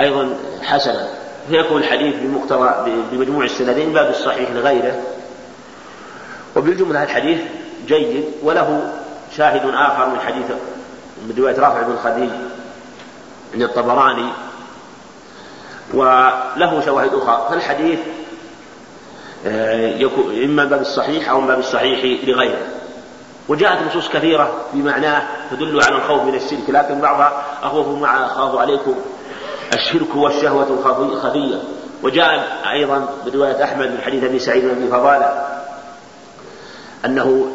أيضا 0.00 0.36
حسنا. 0.62 1.08
فيكون 1.48 1.82
الحديث 1.82 2.14
بمقتضى 2.14 2.90
بمجموع 3.12 3.44
السندين 3.44 3.92
باب 3.92 4.10
الصحيح 4.10 4.50
لغيره. 4.50 5.02
وبالجملة 6.56 7.02
الحديث 7.02 7.38
جيد 7.86 8.24
وله 8.42 8.92
شاهد 9.36 9.62
آخر 9.74 10.08
من 10.08 10.20
حديث 10.20 10.46
من 11.22 11.34
رواية 11.38 11.60
رافع 11.60 11.82
بن 11.82 11.96
خديج 12.04 12.30
عند 13.54 13.62
الطبراني 13.62 14.28
وله 15.94 16.82
شواهد 16.84 17.14
أخرى. 17.14 17.46
فالحديث 17.50 17.98
آه، 19.46 20.10
إما 20.44 20.64
باب 20.64 20.80
الصحيح 20.80 21.30
أو 21.30 21.40
باب 21.40 21.58
الصحيح 21.58 22.28
لغيره. 22.28 22.75
وجاءت 23.48 23.82
نصوص 23.82 24.08
كثيرة 24.08 24.52
بمعناه 24.72 25.22
تدل 25.50 25.82
على 25.82 25.96
الخوف 25.96 26.22
من 26.22 26.34
الشرك 26.34 26.70
لكن 26.70 27.00
بعضها 27.00 27.42
أخوف 27.62 27.88
مع 27.88 28.26
أخاف 28.26 28.56
عليكم. 28.56 28.94
الشرك 29.72 30.16
والشهوة 30.16 30.96
الخفية 30.98 31.62
وجاء 32.02 32.62
أيضا 32.72 33.08
برواية 33.26 33.64
أحمد 33.64 33.90
من 33.90 34.00
حديث 34.04 34.24
أبي 34.24 34.38
سعيد 34.38 34.64
بن 34.64 34.88
فضالة 34.90 35.46
أنه 37.04 37.46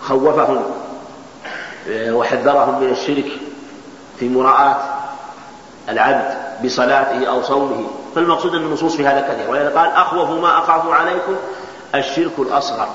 خوفهم 0.00 0.62
آه، 1.90 2.12
وحذرهم 2.12 2.80
من 2.80 2.90
الشرك 2.90 3.26
في 4.18 4.28
مراءاة 4.28 4.76
العبد 5.88 6.34
بصلاته 6.64 7.26
أو 7.26 7.42
صومه. 7.42 7.90
فالمقصود 8.14 8.54
أن 8.54 8.62
النصوص 8.62 8.96
في 8.96 9.06
هذا 9.06 9.20
كثير 9.20 9.50
ولذا 9.50 9.78
قال 9.80 9.90
أخوف 9.90 10.30
ما 10.30 10.58
أخاف 10.58 10.88
عليكم 10.88 11.36
الشرك 11.94 12.38
الأصغر. 12.38 12.88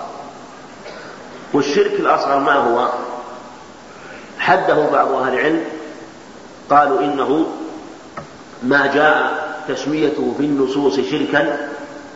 والشرك 1.54 1.94
الأصغر 2.00 2.40
ما 2.40 2.54
هو؟ 2.54 2.90
حده 4.40 4.90
بعض 4.90 5.12
أهل 5.12 5.34
العلم 5.34 5.64
قالوا 6.70 7.00
إنه 7.00 7.46
ما 8.64 8.94
جاء 8.94 9.42
تسميته 9.68 10.34
في 10.38 10.44
النصوص 10.44 11.00
شركا 11.00 11.70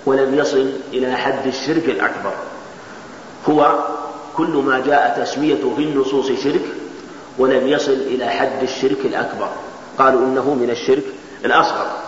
ولم 0.05 0.35
يصل 0.35 0.69
إلى 0.93 1.15
حد 1.15 1.47
الشرك 1.47 1.85
الأكبر. 1.85 2.33
هو 3.49 3.79
كل 4.37 4.63
ما 4.65 4.79
جاء 4.79 5.23
تسميته 5.23 5.75
في 5.75 5.83
النصوص 5.83 6.31
شرك 6.43 6.65
ولم 7.37 7.67
يصل 7.67 7.91
إلى 7.91 8.29
حد 8.29 8.63
الشرك 8.63 9.05
الأكبر. 9.05 9.49
قالوا 9.97 10.21
إنه 10.21 10.53
من 10.53 10.69
الشرك 10.69 11.03
الأصغر. 11.45 12.04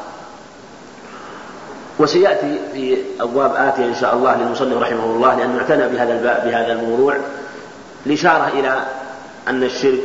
وسيأتي 2.00 2.60
في 2.74 2.98
أبواب 3.20 3.56
آتية 3.56 3.86
إن 3.86 3.96
شاء 3.96 4.16
الله 4.16 4.36
للمصنف 4.36 4.78
رحمه 4.78 5.06
الله 5.06 5.36
لأنه 5.36 5.58
اعتنى 5.58 5.88
بهذا 5.88 6.14
الباب 6.14 6.44
بهذا 6.46 6.74
الموضوع 6.74 7.18
الإشارة 8.06 8.48
إلى 8.48 8.86
أن 9.48 9.64
الشرك 9.64 10.00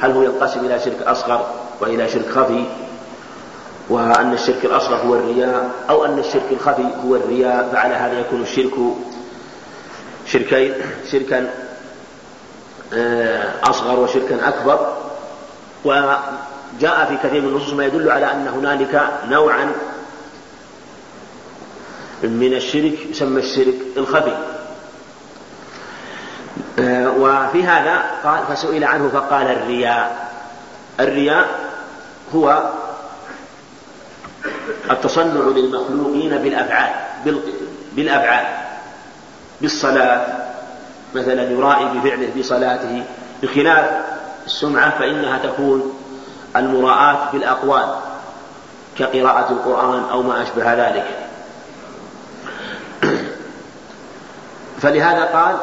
هل 0.00 0.10
هو 0.10 0.22
ينقسم 0.22 0.60
إلى 0.60 0.80
شرك 0.80 1.02
أصغر 1.02 1.46
وإلى 1.80 2.08
شرك 2.08 2.28
خفي؟ 2.30 2.64
وأن 3.88 4.32
الشرك 4.32 4.64
الأصغر 4.64 4.96
هو 4.96 5.14
الرياء 5.14 5.70
أو 5.90 6.04
أن 6.04 6.18
الشرك 6.18 6.46
الخفي 6.50 6.84
هو 7.06 7.16
الرياء 7.16 7.68
فعلى 7.72 7.94
هذا 7.94 8.20
يكون 8.20 8.42
الشرك 8.42 8.72
شركين 10.26 10.74
شركا 11.12 11.50
آه، 12.94 13.52
أصغر 13.62 14.00
وشركا 14.00 14.48
أكبر. 14.48 14.92
وجاء 15.84 17.06
في 17.08 17.28
كثير 17.28 17.40
من 17.42 17.48
النصوص 17.48 17.72
ما 17.72 17.84
يدل 17.84 18.10
على 18.10 18.32
أن 18.32 18.48
هنالك 18.48 19.10
نوعا 19.28 19.72
من 22.22 22.54
الشرك 22.54 22.98
يسمى 23.10 23.40
الشرك 23.40 23.74
الخفي. 23.96 24.36
آه، 26.78 27.10
وفي 27.10 27.64
هذا 27.64 28.02
قال 28.24 28.56
فسئل 28.56 28.84
عنه 28.84 29.08
فقال 29.08 29.46
الرياء. 29.46 30.30
الرياء 31.00 31.48
هو 32.34 32.70
التصنع 34.90 35.40
للمخلوقين 35.56 36.38
بالأفعال 36.38 36.90
بالأفعال 37.92 38.46
بالصلاة. 39.60 40.26
مثلا 41.14 41.42
يرائي 41.50 41.84
بفعله 41.84 42.30
بصلاته. 42.38 43.02
بخلاف 43.42 43.90
السمعة 44.46 44.98
فإنها 44.98 45.38
تكون 45.38 45.98
المراءاة 46.56 47.32
بالأقوال 47.32 47.94
كقراءة 48.98 49.52
القرآن 49.52 50.04
أو 50.10 50.22
ما 50.22 50.42
أشبه 50.42 50.74
ذلك. 50.74 51.25
فلهذا 54.86 55.24
قال 55.24 55.56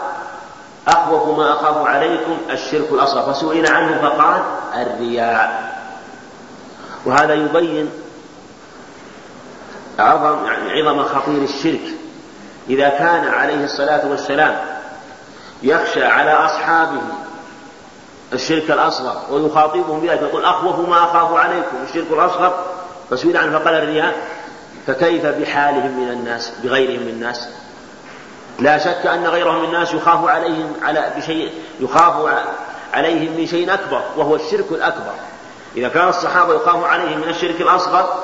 أخوف 0.88 1.38
ما 1.38 1.54
أخاف 1.54 1.88
عليكم 1.88 2.38
الشرك 2.50 2.92
الأصغر. 2.92 3.34
فسئل 3.34 3.72
عنه 3.72 4.02
فقال 4.02 4.42
الرياء. 4.76 5.74
وهذا 7.06 7.34
يبين 7.34 7.90
عظم 10.00 10.46
يعني 10.46 10.82
عظم 10.82 11.04
خطير 11.04 11.44
الشرك. 11.44 11.82
إذا 12.70 12.90
كان 12.90 13.28
عليه 13.28 13.66
الصلاة 13.66 14.08
والسلام 14.10 14.56
يخشى 15.64 16.06
على 16.06 16.32
أصحابه 16.32 17.02
الشرك 18.34 18.72
الأصغر 18.72 19.22
ويخاطبهم 19.32 20.00
بذلك 20.00 20.22
يقول 20.22 20.46
أخوف 20.46 20.90
ما 20.90 21.04
أخاف 21.04 21.34
عليكم 21.34 21.78
الشرك 21.90 22.08
الأصغر. 22.12 22.66
فسئل 23.10 23.38
عنه 23.38 23.60
فقال 23.60 23.76
الرياء 23.76 24.14
فكيف 24.88 25.26
بحالهم 25.26 26.00
من 26.00 26.10
الناس 26.10 26.52
بغيرهم 26.64 27.02
من 27.04 27.10
الناس؟ 27.10 27.50
لا 28.60 28.78
شك 28.78 29.06
أن 29.08 29.28
غيرهم 29.28 29.60
من 29.60 29.66
الناس 29.66 29.94
يخاف 29.94 30.28
عليهم 30.28 30.74
على 30.82 31.12
بشيء 31.18 31.52
يخاف 31.80 32.44
عليهم 32.94 33.38
من 33.38 33.48
شيء 33.48 33.74
أكبر 33.74 34.02
وهو 34.18 34.36
الشرك 34.36 34.72
الأكبر. 34.72 35.14
إذا 35.76 35.90
كان 35.90 36.10
الصحابة 36.10 36.54
يخاف 36.54 36.84
عليهم 36.84 37.20
من 37.20 37.30
الشرك 37.30 37.62
الأصغر 37.62 38.24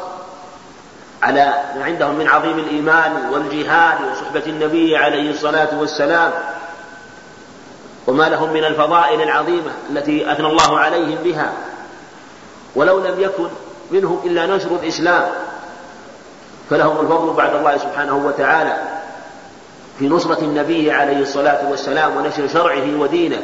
على 1.23 1.53
ما 1.75 1.85
عندهم 1.85 2.15
من 2.15 2.27
عظيم 2.27 2.59
الإيمان 2.59 3.29
والجهاد 3.31 3.97
وصحبة 4.11 4.43
النبي 4.47 4.97
عليه 4.97 5.31
الصلاة 5.31 5.79
والسلام 5.79 6.31
وما 8.07 8.29
لهم 8.29 8.53
من 8.53 8.63
الفضائل 8.63 9.21
العظيمة 9.21 9.71
التي 9.89 10.31
أثنى 10.31 10.47
الله 10.47 10.79
عليهم 10.79 11.17
بها. 11.23 11.53
ولو 12.75 12.99
لم 12.99 13.19
يكن 13.19 13.49
منهم 13.91 14.21
إلا 14.25 14.45
نشر 14.45 14.75
الإسلام 14.83 15.29
فلهم 16.69 16.99
الفضل 16.99 17.33
بعد 17.33 17.55
الله 17.55 17.77
سبحانه 17.77 18.15
وتعالى. 18.15 18.98
في 19.99 20.07
نصرة 20.07 20.39
النبي 20.39 20.91
عليه 20.91 21.17
الصلاة 21.17 21.69
والسلام 21.69 22.17
ونشر 22.17 22.47
شرعه 22.47 22.99
ودينه 22.99 23.43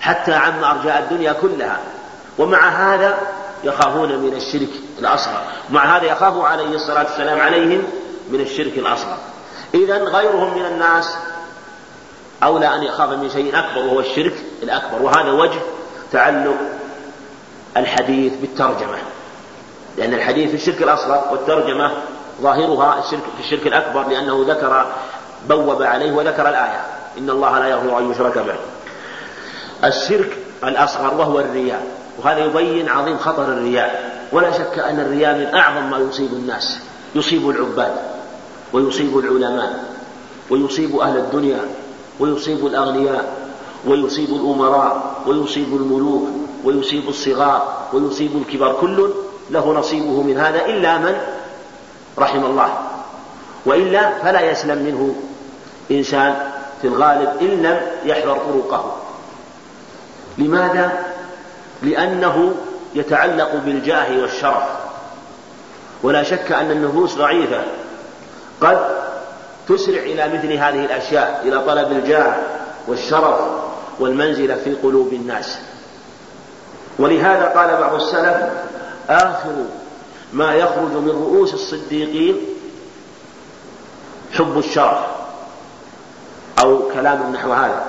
حتى 0.00 0.32
عم 0.32 0.64
أرجاء 0.64 0.98
الدنيا 0.98 1.32
كلها. 1.32 1.80
ومع 2.38 2.68
هذا 2.68 3.18
يخافون 3.64 4.18
من 4.18 4.34
الشرك 4.34 4.68
الأصغر. 4.98 5.42
مع 5.70 5.96
هذا 5.96 6.04
يخاف 6.04 6.40
عليه 6.40 6.74
الصلاة 6.74 7.02
والسلام 7.02 7.40
عليهم 7.40 7.82
من 8.30 8.40
الشرك 8.40 8.78
الأصغر. 8.78 9.16
إذا 9.74 10.04
غيرهم 10.04 10.58
من 10.58 10.66
الناس 10.66 11.16
أولى 12.42 12.74
أن 12.74 12.82
يخاف 12.82 13.10
من 13.10 13.30
شيء 13.30 13.58
أكبر 13.58 13.78
وهو 13.78 14.00
الشرك 14.00 14.34
الأكبر. 14.62 15.02
وهذا 15.02 15.30
وجه 15.30 15.60
تعلق 16.12 16.56
الحديث 17.76 18.32
بالترجمة. 18.40 18.98
لأن 19.96 20.14
الحديث 20.14 20.50
في 20.50 20.56
الشرك 20.56 20.82
الأصغر 20.82 21.24
والترجمة 21.32 21.92
ظاهرها 22.42 22.98
الشرك 23.04 23.22
في 23.36 23.44
الشرك 23.44 23.66
الأكبر 23.66 24.08
لأنه 24.08 24.44
ذكر 24.48 24.86
بوب 25.48 25.82
عليه 25.82 26.12
وذكر 26.12 26.48
الآية. 26.48 26.80
إن 27.18 27.30
الله 27.30 27.58
لا 27.58 27.66
يغفر 27.66 27.98
أن 27.98 28.10
يشرك 28.10 28.38
به. 28.38 28.54
الشرك 29.88 30.38
الأصغر 30.64 31.14
وهو 31.14 31.40
الرياء. 31.40 31.86
وهذا 32.18 32.44
يبين 32.44 32.88
عظيم 32.88 33.18
خطر 33.18 33.44
الرياء. 33.44 34.20
ولا 34.32 34.52
شك 34.52 34.78
أن 34.78 35.00
الرياء 35.00 35.34
من 35.34 35.54
أعظم 35.54 35.90
ما 35.90 35.98
يصيب 35.98 36.32
الناس. 36.32 36.78
يصيب 37.14 37.50
العباد. 37.50 37.92
ويصيب 38.72 39.18
العلماء. 39.18 39.84
ويصيب 40.50 40.96
أهل 40.96 41.16
الدنيا. 41.16 41.60
ويصيب 42.20 42.66
الأغنياء. 42.66 43.48
ويصيب 43.86 44.28
الأمراء. 44.28 45.14
ويصيب 45.26 45.76
الملوك. 45.76 46.28
ويصيب 46.64 47.08
الصغار. 47.08 47.88
ويصيب 47.92 48.30
الكبار. 48.36 48.76
كل 48.80 49.10
له 49.50 49.72
نصيبه 49.72 50.22
من 50.22 50.38
هذا 50.38 50.64
إلا 50.66 50.98
من 50.98 51.14
رحم 52.18 52.44
الله. 52.44 52.68
وإلا 53.66 54.10
فلا 54.18 54.40
يسلم 54.40 54.78
منه 54.78 55.14
إنسان 55.90 56.50
في 56.82 56.86
الغالب 56.86 57.28
إن 57.40 57.62
لم 57.62 57.80
يحذر 58.04 58.38
طرقه 58.38 58.96
لماذا؟ 60.38 60.92
لأنه 61.82 62.54
يتعلق 62.94 63.54
بالجاه 63.54 64.20
والشرف. 64.20 64.62
ولا 66.02 66.22
شك 66.22 66.52
أن 66.52 66.70
النفوس 66.70 67.14
ضعيفة. 67.14 67.62
قد 68.60 68.78
تسرع 69.68 70.02
إلى 70.02 70.28
مثل 70.38 70.52
هذه 70.52 70.84
الأشياء 70.84 71.42
إلى 71.44 71.60
طلب 71.60 71.92
الجاه 71.92 72.34
والشرف 72.88 73.40
والمنزلة 74.00 74.54
في 74.54 74.74
قلوب 74.74 75.12
الناس. 75.12 75.58
ولهذا 76.98 77.44
قال 77.44 77.80
بعض 77.80 77.94
السلف 77.94 78.36
آخر 79.08 79.54
ما 80.32 80.54
يخرج 80.54 80.92
من 80.92 81.08
رؤوس 81.08 81.54
الصديقين 81.54 82.36
حب 84.32 84.58
الشرف. 84.58 84.98
أو 86.58 86.88
كلام 86.94 87.32
نحو 87.32 87.52
هذا. 87.52 87.86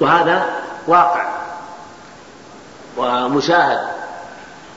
وهذا 0.00 0.46
واقع 0.86 1.26
ومشاهد. 2.96 3.80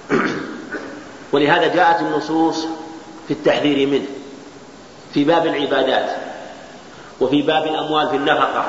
ولهذا 1.34 1.68
جاءت 1.68 2.02
النصوص 2.02 2.66
في 3.28 3.34
التحذير 3.34 3.88
منه. 3.88 4.08
في 5.14 5.24
باب 5.24 5.46
العبادات 5.46 6.16
وفي 7.22 7.42
باب 7.42 7.68
الأموال 7.68 8.10
في 8.10 8.16
النفقة. 8.16 8.66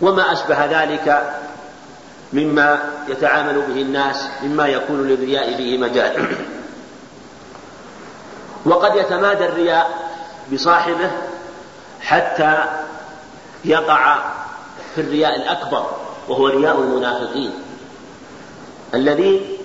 وما 0.00 0.32
أشبه 0.32 0.64
ذلك 0.64 1.34
مما 2.32 2.78
يتعامل 3.08 3.54
به 3.54 3.82
الناس 3.82 4.28
مما 4.42 4.66
يكون 4.66 5.08
للرياء 5.08 5.56
فيه 5.56 5.78
مجال. 5.78 6.26
وقد 8.66 8.96
يتمادى 8.96 9.44
الرياء 9.44 9.90
بصاحبه 10.52 11.10
حتى 12.04 12.64
يقع 13.64 14.32
في 14.94 15.00
الرياء 15.00 15.36
الأكبر 15.36 15.90
وهو 16.28 16.46
رياء 16.46 16.80
المنافقين. 16.80 17.52
الذين 18.94 19.58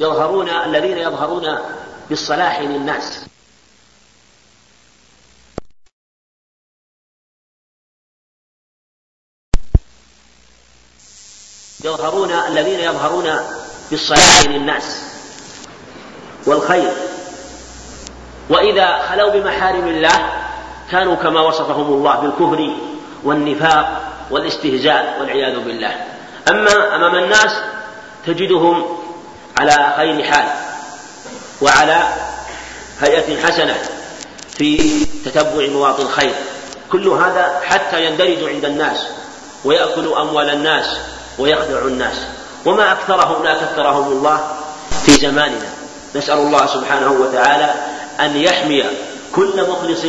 يظهرون 0.00 0.48
الذين 0.48 0.98
يظهرون 0.98 1.58
بالصلاح 2.08 2.60
للناس. 2.60 3.20
يظهرون 11.84 12.30
الذين 12.32 12.80
يظهرون 12.80 13.30
بالصلاح 13.90 14.42
للناس 14.46 15.02
والخير. 16.46 16.92
وإذا 18.50 18.98
خلوا 19.08 19.30
بمحارم 19.30 19.88
الله 19.88 20.45
كانوا 20.90 21.16
كما 21.16 21.40
وصفهم 21.40 21.86
الله 21.86 22.16
بالكفر 22.16 22.70
والنفاق 23.24 24.02
والاستهزاء 24.30 25.16
والعياذ 25.20 25.58
بالله. 25.58 25.94
أما 26.50 26.96
أمام 26.96 27.14
الناس 27.14 27.52
تجدهم 28.26 28.84
على 29.60 29.94
خير 29.96 30.24
حال 30.24 30.46
وعلى 31.62 32.02
هيئة 33.00 33.42
حسنة 33.42 33.74
في 34.58 35.04
تتبع 35.24 35.66
مواطن 35.66 36.02
الخير. 36.02 36.34
كل 36.92 37.08
هذا 37.08 37.60
حتى 37.64 38.06
يندرج 38.06 38.44
عند 38.44 38.64
الناس 38.64 39.06
ويأكل 39.64 40.12
أموال 40.12 40.50
الناس 40.50 40.86
ويخدع 41.38 41.78
الناس. 41.78 42.16
وما 42.66 42.92
أكثرهم 42.92 43.44
لا 43.44 43.54
كثرهم 43.54 44.12
الله 44.12 44.40
في 45.06 45.12
زماننا. 45.12 45.68
نسأل 46.16 46.38
الله 46.38 46.66
سبحانه 46.66 47.12
وتعالى 47.12 47.74
أن 48.20 48.36
يحمي 48.36 48.84
كل 49.34 49.70
مخلص 49.70 50.04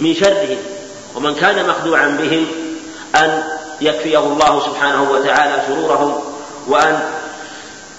من 0.00 0.14
شرهم 0.14 0.58
ومن 1.14 1.34
كان 1.34 1.68
مخدوعا 1.68 2.06
بهم 2.06 2.46
أن 3.14 3.42
يكفيه 3.80 4.18
الله 4.18 4.60
سبحانه 4.66 5.10
وتعالى 5.10 5.62
شرورهم 5.66 6.20
وأن 6.66 7.02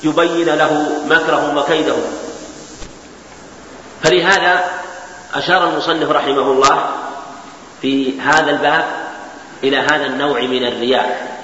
يبين 0.03 0.49
له 0.49 1.01
مكرهم 1.05 1.57
وكيدهم. 1.57 2.03
فلهذا 4.03 4.63
أشار 5.33 5.69
المصنف 5.69 6.09
رحمه 6.09 6.51
الله 6.51 6.85
في 7.81 8.19
هذا 8.19 8.51
الباب 8.51 8.85
إلى 9.63 9.77
هذا 9.77 10.05
النوع 10.05 10.41
من 10.41 10.67
الرياء 10.67 11.37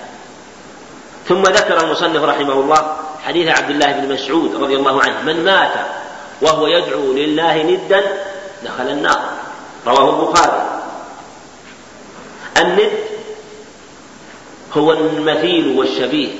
ثم 1.28 1.42
ذكر 1.42 1.84
المصنف 1.84 2.24
رحمه 2.24 2.54
الله 2.54 2.98
حديث 3.26 3.48
عبد 3.48 3.70
الله 3.70 3.92
بن 3.92 4.14
مسعود 4.14 4.56
رضي 4.56 4.76
الله 4.76 5.02
عنه 5.02 5.22
من 5.22 5.46
مات 5.46 5.74
وهو 6.42 6.68
يدعو 6.68 7.14
لله 7.14 7.64
ندا 7.64 8.02
دخل 8.64 8.90
النار. 8.90 9.37
رواه 9.88 10.10
البخاري. 10.10 10.80
الند 12.58 12.92
هو 14.78 14.92
المثيل 14.92 15.78
والشبيه. 15.78 16.32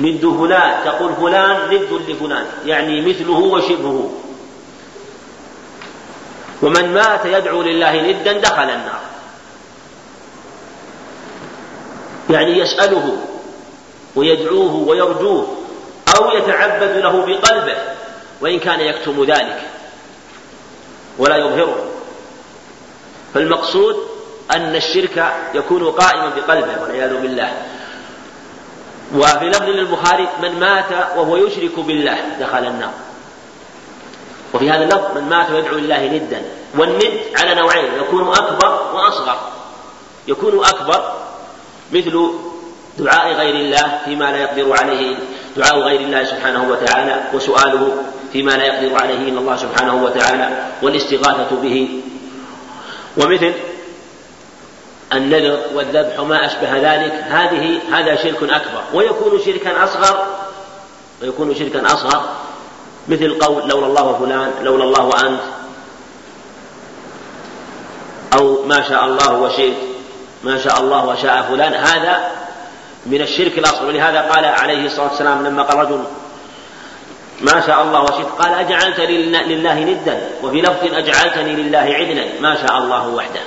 ند 0.00 0.36
فلان 0.38 0.84
تقول 0.84 1.12
فلان 1.20 1.74
ند 1.74 1.92
لفلان 2.08 2.46
يعني 2.66 3.00
مثله 3.00 3.38
وشبهه. 3.38 4.10
ومن 6.62 6.94
مات 6.94 7.24
يدعو 7.24 7.62
لله 7.62 7.92
ندا 8.02 8.32
دخل 8.32 8.70
النار. 8.70 9.00
يعني 12.30 12.58
يسأله 12.58 13.16
ويدعوه 14.16 14.74
ويرجوه 14.74 15.56
أو 16.16 16.30
يتعبد 16.30 16.96
له 16.96 17.26
بقلبه 17.26 17.76
وإن 18.40 18.58
كان 18.58 18.80
يكتم 18.80 19.24
ذلك 19.24 19.60
ولا 21.18 21.36
يظهره. 21.36 21.89
فالمقصود 23.34 23.96
أن 24.50 24.76
الشرك 24.76 25.32
يكون 25.54 25.90
قائما 25.90 26.32
بقلبه 26.36 26.82
والعياذ 26.82 27.16
بالله. 27.22 27.52
وفي 29.14 29.48
لفظ 29.48 29.68
للبخاري 29.68 30.28
من 30.42 30.60
مات 30.60 30.92
وهو 31.16 31.36
يشرك 31.36 31.80
بالله 31.80 32.18
دخل 32.40 32.64
النار. 32.66 32.92
وفي 34.54 34.70
هذا 34.70 34.84
اللفظ 34.84 35.18
من 35.18 35.28
مات 35.28 35.50
ويدعو 35.50 35.74
لله 35.74 36.06
ندا. 36.06 36.42
والند 36.78 37.20
على 37.36 37.54
نوعين 37.54 37.94
يكون 37.94 38.28
أكبر 38.28 38.80
وأصغر. 38.94 39.38
يكون 40.28 40.64
أكبر 40.64 41.12
مثل 41.92 42.30
دعاء 42.98 43.32
غير 43.32 43.54
الله 43.54 43.98
فيما 44.04 44.24
لا 44.24 44.36
يقدر 44.36 44.76
عليه 44.80 45.16
دعاء 45.56 45.78
غير 45.78 46.00
الله 46.00 46.24
سبحانه 46.24 46.68
وتعالى 46.70 47.22
وسؤاله 47.34 47.92
فيما 48.32 48.50
لا 48.50 48.64
يقدر 48.64 49.02
عليه 49.02 49.28
إلا 49.28 49.40
الله 49.40 49.56
سبحانه 49.56 50.04
وتعالى 50.04 50.66
والاستغاثة 50.82 51.56
به 51.62 52.02
ومثل 53.16 53.52
النذر 55.12 55.60
والذبح 55.74 56.20
وما 56.20 56.46
أشبه 56.46 56.76
ذلك 56.76 57.12
هذه 57.12 57.80
هذا 57.92 58.16
شرك 58.16 58.42
أكبر. 58.42 58.82
ويكون 58.94 59.40
شركا 59.44 59.84
أصغر 59.84 60.26
ويكون 61.22 61.54
شركا 61.54 61.86
أصغر. 61.86 62.24
مثل 63.08 63.38
قول 63.38 63.68
لولا 63.68 63.86
الله 63.86 64.06
وفلان 64.06 64.50
لولا 64.62 64.84
الله 64.84 65.04
وأنت. 65.04 65.40
أو 68.34 68.62
ما 68.62 68.88
شاء 68.88 69.04
الله 69.04 69.32
وشئت 69.40 69.76
ما 70.44 70.58
شاء 70.58 70.80
الله 70.80 71.06
وشاء 71.06 71.42
فلان. 71.42 71.74
هذا 71.74 72.30
من 73.06 73.22
الشرك 73.22 73.58
الأصغر. 73.58 73.86
ولهذا 73.86 74.20
قال 74.20 74.44
عليه 74.44 74.86
الصلاة 74.86 75.08
والسلام 75.08 75.46
لما 75.46 75.62
قال 75.62 75.78
رجل 75.78 76.04
ما 77.40 77.66
شاء 77.66 77.82
الله 77.82 78.02
وشئت. 78.02 78.26
قال 78.38 78.54
أجعلت 78.54 79.00
لله 79.00 79.74
ندا 79.74 80.30
وفي 80.42 80.62
لفظ 80.62 80.94
أجعلتني 80.94 81.52
لله 81.52 81.78
عدلا 81.78 82.24
ما 82.40 82.66
شاء 82.66 82.78
الله 82.78 83.08
وحده. 83.08 83.40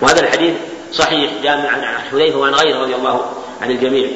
وهذا 0.00 0.20
الحديث 0.20 0.54
صحيح 0.92 1.30
جامع 1.42 1.68
عن 1.68 1.84
حذيفة 2.10 2.38
وعن 2.38 2.54
غيره 2.54 2.78
رضي 2.78 2.94
الله 2.94 3.32
عن 3.62 3.70
الجميع. 3.70 4.08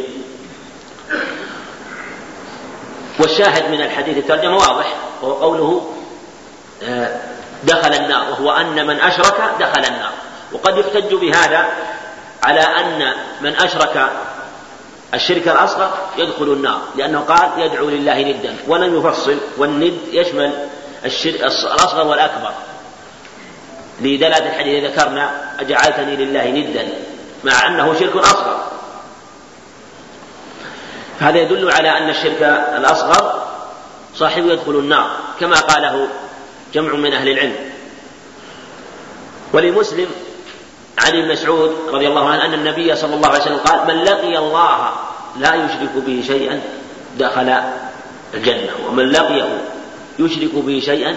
والشاهد 3.20 3.70
من 3.70 3.80
الحديث 3.80 4.16
الترجمة 4.18 4.56
واضح 4.56 4.94
وهو 5.22 5.32
قوله 5.32 5.92
آه، 6.82 7.20
دخل 7.64 7.94
النار 7.94 8.30
وهو 8.30 8.50
أن 8.50 8.86
من 8.86 9.00
أشرك 9.00 9.40
دخل 9.60 9.84
النار. 9.84 10.12
وقد 10.52 10.78
يحتج 10.78 11.14
بهذا 11.14 11.66
على 12.42 12.60
أن 12.60 13.12
من 13.40 13.54
أشرك 13.54 14.10
الشرك 15.16 15.48
الأصغر 15.48 15.98
يدخل 16.18 16.44
النار 16.44 16.80
لأنه 16.96 17.20
قال 17.20 17.50
يدعو 17.58 17.88
لله 17.88 18.22
ندا 18.22 18.56
ولم 18.66 18.98
يفصل 18.98 19.38
والند 19.56 19.98
يشمل 20.12 20.52
الشرك 21.04 21.40
الأصغر 21.40 22.06
والأكبر. 22.06 22.50
لدلالة 24.00 24.46
الحديث 24.46 24.84
ذكرنا 24.84 25.52
أجعلتني 25.60 26.16
لله 26.16 26.50
ندا 26.50 26.88
مع 27.44 27.66
أنه 27.66 27.94
شرك 28.00 28.16
أصغر. 28.16 28.60
هذا 31.20 31.38
يدل 31.38 31.70
على 31.70 31.88
أن 31.98 32.10
الشرك 32.10 32.42
الأصغر 32.76 33.46
صاحبه 34.14 34.52
يدخل 34.52 34.72
النار 34.72 35.10
كما 35.40 35.56
قاله 35.56 36.08
جمع 36.74 36.92
من 36.92 37.12
أهل 37.12 37.28
العلم. 37.28 37.56
ولمسلم 39.52 40.06
عن 40.98 41.16
ابن 41.16 41.32
مسعود 41.32 41.76
رضي 41.88 42.08
الله 42.08 42.28
عنه 42.28 42.44
أن 42.44 42.54
النبي 42.54 42.96
صلى 42.96 43.14
الله 43.14 43.28
عليه 43.28 43.40
وسلم 43.40 43.56
قال 43.58 43.86
من 43.86 44.04
لقي 44.04 44.38
الله 44.38 44.92
لا 45.36 45.54
يشرك 45.54 45.90
به 46.06 46.24
شيئا 46.26 46.62
دخل 47.18 47.54
الجنة 48.34 48.72
ومن 48.88 49.10
لقيه 49.10 49.64
يشرك 50.18 50.54
به 50.54 50.80
شيئا 50.84 51.16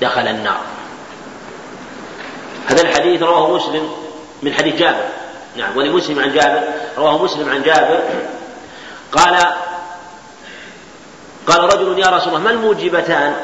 دخل 0.00 0.28
النار. 0.28 0.60
هذا 2.66 2.82
الحديث 2.82 3.22
رواه 3.22 3.56
مسلم 3.56 3.90
من 4.42 4.54
حديث 4.54 4.76
جابر. 4.76 5.08
نعم 5.56 5.76
ولمسلم 5.76 6.18
عن 6.18 6.32
جابر 6.32 6.62
رواه 6.98 7.24
مسلم 7.24 7.48
عن 7.48 7.62
جابر. 7.62 8.02
قال 9.12 9.36
قال 11.46 11.64
رجل 11.64 11.98
يا 11.98 12.06
رسول 12.06 12.28
الله 12.28 12.44
ما 12.44 12.50
الموجبتان؟ 12.50 13.36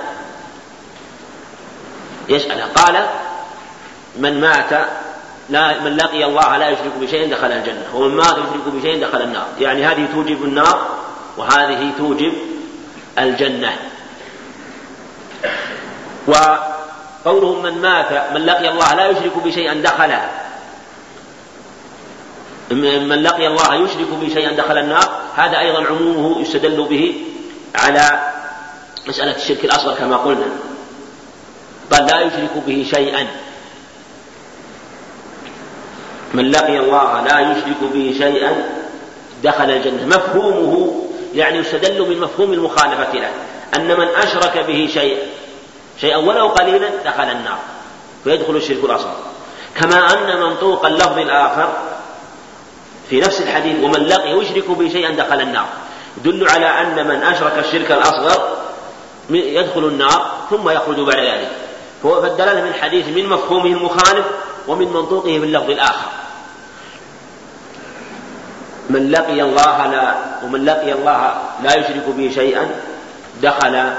يسأل 2.28 2.74
قال 2.74 3.06
من 4.16 4.40
مات 4.40 4.88
لا 5.48 5.80
من 5.80 5.96
لقي 5.96 6.24
الله 6.24 6.56
لا 6.56 6.68
يشرك 6.68 6.92
بشيء 7.00 7.30
دخل 7.30 7.52
الجنة 7.52 7.86
ومن 7.94 8.16
مات 8.16 8.36
يشرك 8.38 8.66
بشيء 8.66 9.06
دخل 9.06 9.22
النار. 9.22 9.46
يعني 9.60 9.84
هذه 9.86 10.08
توجب 10.12 10.44
النار 10.44 10.88
وهذه 11.36 11.92
توجب 11.98 12.32
الجنة. 13.18 13.76
وقولهم 16.26 17.62
من 17.62 17.82
مات 17.82 18.32
من 18.34 18.46
لقي 18.46 18.68
الله 18.68 18.94
لا 18.94 19.08
يشرك 19.08 19.36
بشيء 19.44 19.82
دخل. 19.82 20.12
من 22.70 23.22
لقي 23.22 23.46
الله 23.46 23.74
يشرك 23.74 24.08
به 24.20 24.34
شيئا 24.34 24.52
دخل 24.52 24.78
النار 24.78 25.20
هذا 25.36 25.58
أيضا 25.58 25.86
عمومه 25.86 26.40
يستدل 26.40 26.84
به 26.84 27.14
على 27.74 28.32
مسألة 29.06 29.36
الشرك 29.36 29.64
الأصغر 29.64 29.94
كما 29.94 30.16
قلنا. 30.16 30.46
قال 31.92 32.06
لا 32.06 32.20
يشرك 32.20 32.50
به 32.66 32.86
شيئا. 32.94 33.26
من 36.34 36.50
لقي 36.50 36.78
الله 36.78 37.20
لا 37.20 37.40
يشرك 37.40 37.80
به 37.92 38.14
شيئا 38.18 38.64
دخل 39.44 39.70
الجنة. 39.70 40.06
مفهومه 40.06 41.04
يعني 41.34 41.58
يستدل 41.58 42.08
من 42.08 42.20
مفهوم 42.20 42.52
المخالفة 42.52 43.12
له 43.12 43.30
أن 43.76 43.88
من 44.00 44.08
أشرك 44.08 44.58
به 44.58 44.88
شيئا 44.94 45.18
شيئا 46.00 46.16
ولو 46.16 46.46
قليلا 46.48 46.88
دخل 47.04 47.22
النار 47.22 47.58
فيدخل 48.24 48.56
الشرك 48.56 48.84
الأصغر. 48.84 49.16
كما 49.80 49.96
أن 49.96 50.40
منطوق 50.40 50.86
اللفظ 50.86 51.18
الآخر 51.18 51.72
في 53.10 53.20
نفس 53.20 53.40
الحديث 53.40 53.84
ومن 53.84 54.06
لقي 54.06 54.30
يشرك 54.30 54.70
به 54.70 54.88
شيئا 54.88 55.10
دخل 55.10 55.40
النار. 55.40 55.66
يدل 56.18 56.48
على 56.48 56.66
أن 56.66 57.08
من 57.08 57.22
أشرك 57.22 57.58
الشرك 57.58 57.92
الأصغر 57.92 58.56
يدخل 59.30 59.84
النار 59.84 60.26
ثم 60.50 60.70
يخرج 60.70 61.00
بعد 61.00 61.18
ذلك. 61.18 61.50
فالدلالة 62.02 62.60
من 62.60 62.68
الحديث 62.68 63.08
من 63.08 63.28
مفهومه 63.28 63.66
المخالف 63.66 64.26
ومن 64.68 64.86
منطوقه 64.92 65.38
في 65.38 65.44
اللفظ 65.44 65.70
الآخر. 65.70 66.08
من 68.90 69.10
لقي 69.10 69.42
الله 69.42 69.86
لا 69.86 70.14
ومن 70.44 70.64
لقي 70.64 70.92
الله 70.92 71.34
لا 71.62 71.74
يشرك 71.74 72.04
به 72.08 72.32
شيئا 72.34 72.70
دخل 73.42 73.92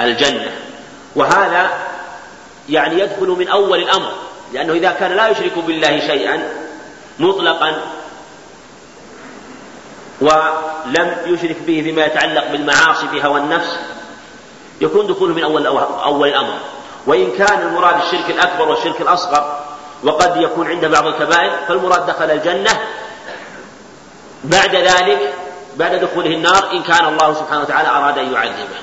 الجنة. 0.00 0.52
وهذا 1.16 1.70
يعني 2.68 3.00
يدخل 3.00 3.26
من 3.26 3.48
أول 3.48 3.78
الأمر 3.78 4.12
لأنه 4.52 4.72
إذا 4.72 4.90
كان 4.90 5.12
لا 5.12 5.28
يشرك 5.28 5.58
بالله 5.58 6.00
شيئا 6.00 6.42
مطلقا 7.18 7.80
ولم 10.20 11.16
يشرك 11.26 11.56
به 11.66 11.82
فيما 11.82 12.04
يتعلق 12.04 12.52
بالمعاصي 12.52 13.08
في 13.08 13.24
هوى 13.24 13.40
النفس 13.40 13.78
يكون 14.80 15.06
دخوله 15.06 15.34
من 15.34 15.42
أول 15.42 15.66
أول 15.66 16.28
الأمر. 16.28 16.58
وإن 17.06 17.32
كان 17.38 17.68
المراد 17.68 18.02
الشرك 18.02 18.30
الأكبر 18.30 18.68
والشرك 18.68 19.00
الأصغر 19.00 19.60
وقد 20.02 20.36
يكون 20.36 20.66
عند 20.66 20.84
بعض 20.84 21.06
الكبائر 21.06 21.50
فالمراد 21.68 22.06
دخل 22.06 22.30
الجنة 22.30 22.70
بعد 24.46 24.76
ذلك 24.76 25.34
بعد 25.76 25.94
دخوله 25.94 26.26
النار 26.26 26.72
إن 26.72 26.82
كان 26.82 27.04
الله 27.08 27.34
سبحانه 27.34 27.60
وتعالى 27.60 27.88
أراد 27.88 28.18
أن 28.18 28.32
يعذبه. 28.32 28.78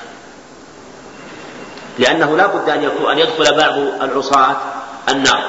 لأنه 1.98 2.36
لا 2.36 2.46
بد 2.46 2.68
أن 2.68 2.82
يكون 2.82 3.10
أن 3.10 3.18
يدخل 3.18 3.56
بعض 3.56 3.72
العصاة 4.02 4.56
النار. 5.08 5.44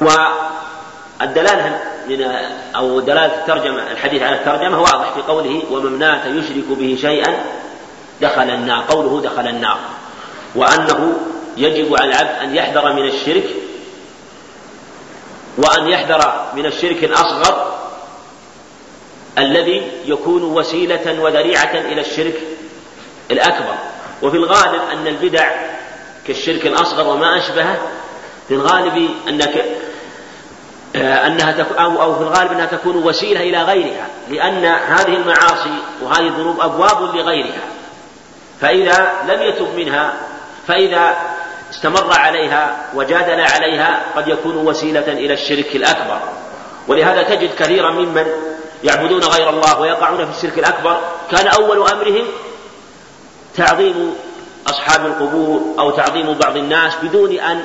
والدلالة 0.00 1.80
من 2.08 2.22
أو 2.76 3.00
دلالة 3.00 3.34
الترجمة 3.34 3.90
الحديث 3.90 4.22
على 4.22 4.36
الترجمة 4.36 4.80
واضح 4.80 5.12
في 5.14 5.22
قوله 5.22 5.62
ومن 5.70 6.02
يشرك 6.26 6.78
به 6.78 6.98
شيئا 7.00 7.44
دخل 8.20 8.50
النار. 8.50 8.84
قوله 8.88 9.20
دخل 9.20 9.48
النار. 9.48 9.78
وأنه 10.54 11.16
يجب 11.56 11.96
على 12.00 12.10
العبد 12.10 12.38
أن 12.42 12.56
يحذر 12.56 12.92
من 12.92 13.08
الشرك 13.08 13.44
وأن 15.56 15.88
يحذر 15.88 16.50
من 16.54 16.66
الشرك 16.66 17.04
الأصغر 17.04 17.76
الذي 19.38 19.92
يكون 20.04 20.42
وسيلة 20.42 21.22
وذريعة 21.22 21.74
إلى 21.74 22.00
الشرك 22.00 22.40
الأكبر. 23.30 23.74
وفي 24.22 24.36
الغالب 24.36 24.80
أن 24.92 25.06
البدع 25.06 25.48
كالشرك 26.26 26.66
الأصغر 26.66 27.08
وما 27.08 27.38
أشبهه 27.38 27.78
في 28.48 28.54
الغالب 28.54 29.10
أنك 29.28 29.64
أنها 30.96 31.66
أو 31.78 32.02
أو 32.02 32.14
في 32.14 32.22
الغالب 32.22 32.52
أنها 32.52 32.66
تكون 32.66 32.96
وسيلة 32.96 33.40
إلى 33.40 33.62
غيرها 33.62 34.06
لأن 34.28 34.64
هذه 34.64 35.16
المعاصي 35.16 35.78
وهذه 36.02 36.26
الذنوب 36.28 36.60
أبواب 36.60 37.16
لغيرها. 37.16 37.66
فإذا 38.60 39.12
لم 39.28 39.42
يتب 39.42 39.74
منها 39.76 40.14
فإذا 40.68 41.16
استمر 41.70 42.12
عليها 42.12 42.76
وجادل 42.94 43.40
عليها 43.40 44.00
قد 44.16 44.28
يكون 44.28 44.56
وسيلة 44.56 45.12
إلى 45.12 45.34
الشرك 45.34 45.76
الأكبر. 45.76 46.20
ولهذا 46.88 47.22
تجد 47.22 47.54
كثيرا 47.58 47.90
ممن 47.90 48.26
يعبدون 48.84 49.20
غير 49.20 49.50
الله 49.50 49.80
ويقعون 49.80 50.24
في 50.24 50.38
الشرك 50.38 50.58
الأكبر. 50.58 51.00
كان 51.30 51.46
أول 51.46 51.88
أمرهم 51.88 52.24
تعظيم 53.56 54.14
أصحاب 54.66 55.06
القبور 55.06 55.60
أو 55.78 55.90
تعظيم 55.90 56.34
بعض 56.34 56.56
الناس 56.56 56.92
بدون 57.02 57.38
أن 57.38 57.64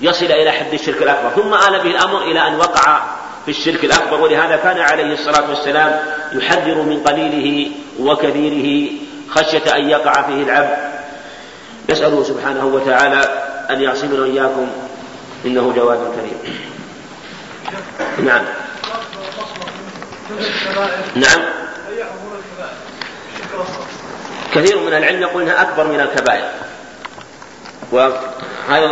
يصل 0.00 0.24
إلى 0.24 0.52
حد 0.52 0.72
الشرك 0.72 1.02
الأكبر. 1.02 1.42
ثم 1.42 1.54
آل 1.54 1.80
به 1.80 1.90
الأمر 1.90 2.22
إلى 2.22 2.48
أن 2.48 2.56
وقع 2.56 3.00
في 3.44 3.50
الشرك 3.50 3.84
الأكبر. 3.84 4.20
ولهذا 4.20 4.56
كان 4.56 4.78
عليه 4.78 5.12
الصلاة 5.12 5.50
والسلام 5.50 6.00
يحذر 6.32 6.74
من 6.74 7.02
قليله 7.02 7.70
وكثيره 8.00 8.90
خشية 9.30 9.76
أن 9.76 9.90
يقع 9.90 10.12
فيه 10.22 10.42
العبد. 10.42 10.97
نسأله 11.90 12.24
سبحانه 12.24 12.66
وتعالى 12.66 13.20
أن 13.70 13.80
يعصمنا 13.82 14.20
وإياكم. 14.20 14.68
إنه 15.44 15.72
جواد 15.76 15.98
كريم. 15.98 16.38
نعم. 18.24 18.44
نعم. 21.14 21.40
كثير 24.54 24.78
من 24.80 24.94
العلم 24.94 25.22
يقول 25.22 25.42
إنها 25.42 25.62
أكبر 25.62 25.86
من 25.86 26.00
الكبائر. 26.00 26.50
وهذا 27.92 28.86